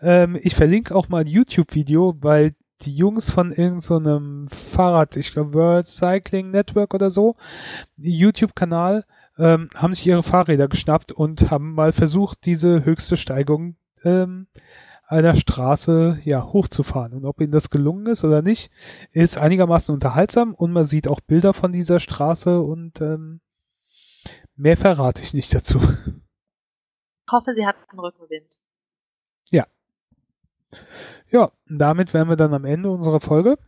Ähm, 0.00 0.38
ich 0.40 0.54
verlinke 0.54 0.94
auch 0.94 1.08
mal 1.08 1.22
ein 1.22 1.26
YouTube-Video, 1.26 2.16
weil 2.20 2.54
die 2.82 2.94
Jungs 2.94 3.30
von 3.30 3.52
irgendeinem 3.52 4.48
so 4.48 4.56
Fahrrad, 4.56 5.16
ich 5.16 5.32
glaube 5.32 5.54
World 5.54 5.86
Cycling 5.86 6.50
Network 6.50 6.94
oder 6.94 7.10
so, 7.10 7.36
YouTube-Kanal, 7.96 9.04
ähm, 9.38 9.70
haben 9.74 9.94
sich 9.94 10.06
ihre 10.06 10.22
Fahrräder 10.22 10.68
geschnappt 10.68 11.12
und 11.12 11.50
haben 11.50 11.74
mal 11.74 11.92
versucht, 11.92 12.44
diese 12.44 12.84
höchste 12.84 13.16
Steigung 13.16 13.76
ähm, 14.04 14.46
einer 15.06 15.34
Straße 15.34 16.20
ja 16.24 16.44
hochzufahren. 16.44 17.12
Und 17.12 17.24
ob 17.24 17.40
ihnen 17.40 17.52
das 17.52 17.70
gelungen 17.70 18.06
ist 18.06 18.24
oder 18.24 18.42
nicht, 18.42 18.70
ist 19.12 19.38
einigermaßen 19.38 19.94
unterhaltsam 19.94 20.54
und 20.54 20.72
man 20.72 20.84
sieht 20.84 21.08
auch 21.08 21.20
Bilder 21.20 21.54
von 21.54 21.72
dieser 21.72 22.00
Straße 22.00 22.60
und 22.60 23.00
ähm, 23.00 23.40
mehr 24.56 24.76
verrate 24.76 25.22
ich 25.22 25.34
nicht 25.34 25.54
dazu. 25.54 25.80
Ich 25.80 27.32
hoffe, 27.32 27.54
sie 27.54 27.66
hat 27.66 27.76
einen 27.88 27.98
Rückenwind. 27.98 28.60
Ja. 29.50 29.66
Ja, 31.28 31.50
damit 31.68 32.14
wären 32.14 32.28
wir 32.28 32.36
dann 32.36 32.54
am 32.54 32.64
Ende 32.64 32.90
unserer 32.90 33.20
Folge. 33.20 33.58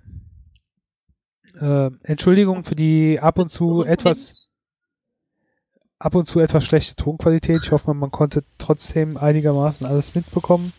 Äh, 1.61 1.90
Entschuldigung 2.02 2.64
für 2.64 2.76
die 2.76 3.18
ab 3.20 3.38
und 3.38 3.50
zu 3.50 3.82
etwas 3.82 4.48
ab 5.98 6.14
und 6.14 6.26
zu 6.26 6.40
etwas 6.40 6.64
schlechte 6.64 6.94
Tonqualität. 6.94 7.61
Ich 7.64 7.72
hoffe, 7.72 7.92
man 7.94 8.11
konnte 8.11 8.44
trotzdem 8.59 9.16
einigermaßen 9.16 9.86
alles 9.86 10.14
mitbekommen. 10.14 10.72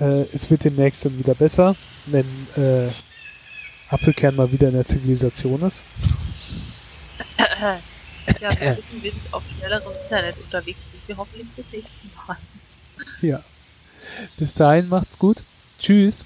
Äh, 0.00 0.22
es 0.32 0.50
wird 0.50 0.64
demnächst 0.64 1.04
dann 1.04 1.18
wieder 1.18 1.34
besser, 1.34 1.76
wenn 2.06 2.26
äh, 2.56 2.88
Apfelkern 3.88 4.34
mal 4.34 4.50
wieder 4.50 4.68
in 4.68 4.74
der 4.74 4.86
Zivilisation 4.86 5.62
ist. 5.62 5.82
ja, 8.40 8.60
wir 8.60 8.76
wissen, 8.76 9.02
wir 9.02 9.12
sind 9.12 9.32
auf 9.32 9.42
schnellerem 9.56 9.92
Internet 10.02 10.36
unterwegs, 10.38 10.78
sind 10.90 11.08
wir 11.08 11.16
hoffentlich 11.16 11.48
bis 11.50 11.72
nächsten 11.72 12.10
Mal. 12.26 12.36
Ja. 13.22 13.42
Bis 14.36 14.54
dahin 14.54 14.88
macht's 14.88 15.18
gut. 15.18 15.42
Tschüss. 15.78 16.24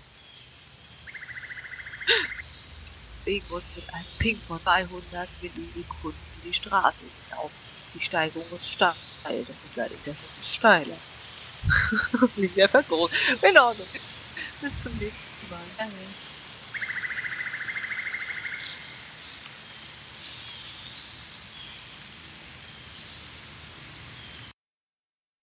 Irgendwas 3.24 3.62
mit 3.76 3.94
einem 3.94 4.05
Ping 4.18 4.38
von 4.46 4.61
300 4.64 5.28
Millisekunden 5.42 6.30
die 6.44 6.55
Straße 6.55 6.96
hinauf. 7.28 7.51
Die 7.94 8.01
Steigung 8.01 8.44
ist 8.55 8.70
steil, 8.70 8.94
das 9.24 9.34
ist 9.36 9.78
allerdings 9.78 10.05
der 10.05 10.14
ist 10.14 10.55
steiler. 10.55 10.96
Nicht 12.36 12.57
mehr 12.57 12.68
vergroß. 12.68 13.11
In 13.42 13.59
Ordnung. 13.59 13.86
Bis 14.61 14.82
zum 14.82 14.92
nächsten 14.98 15.51
Mal. 15.51 15.61
Danke. 15.78 15.94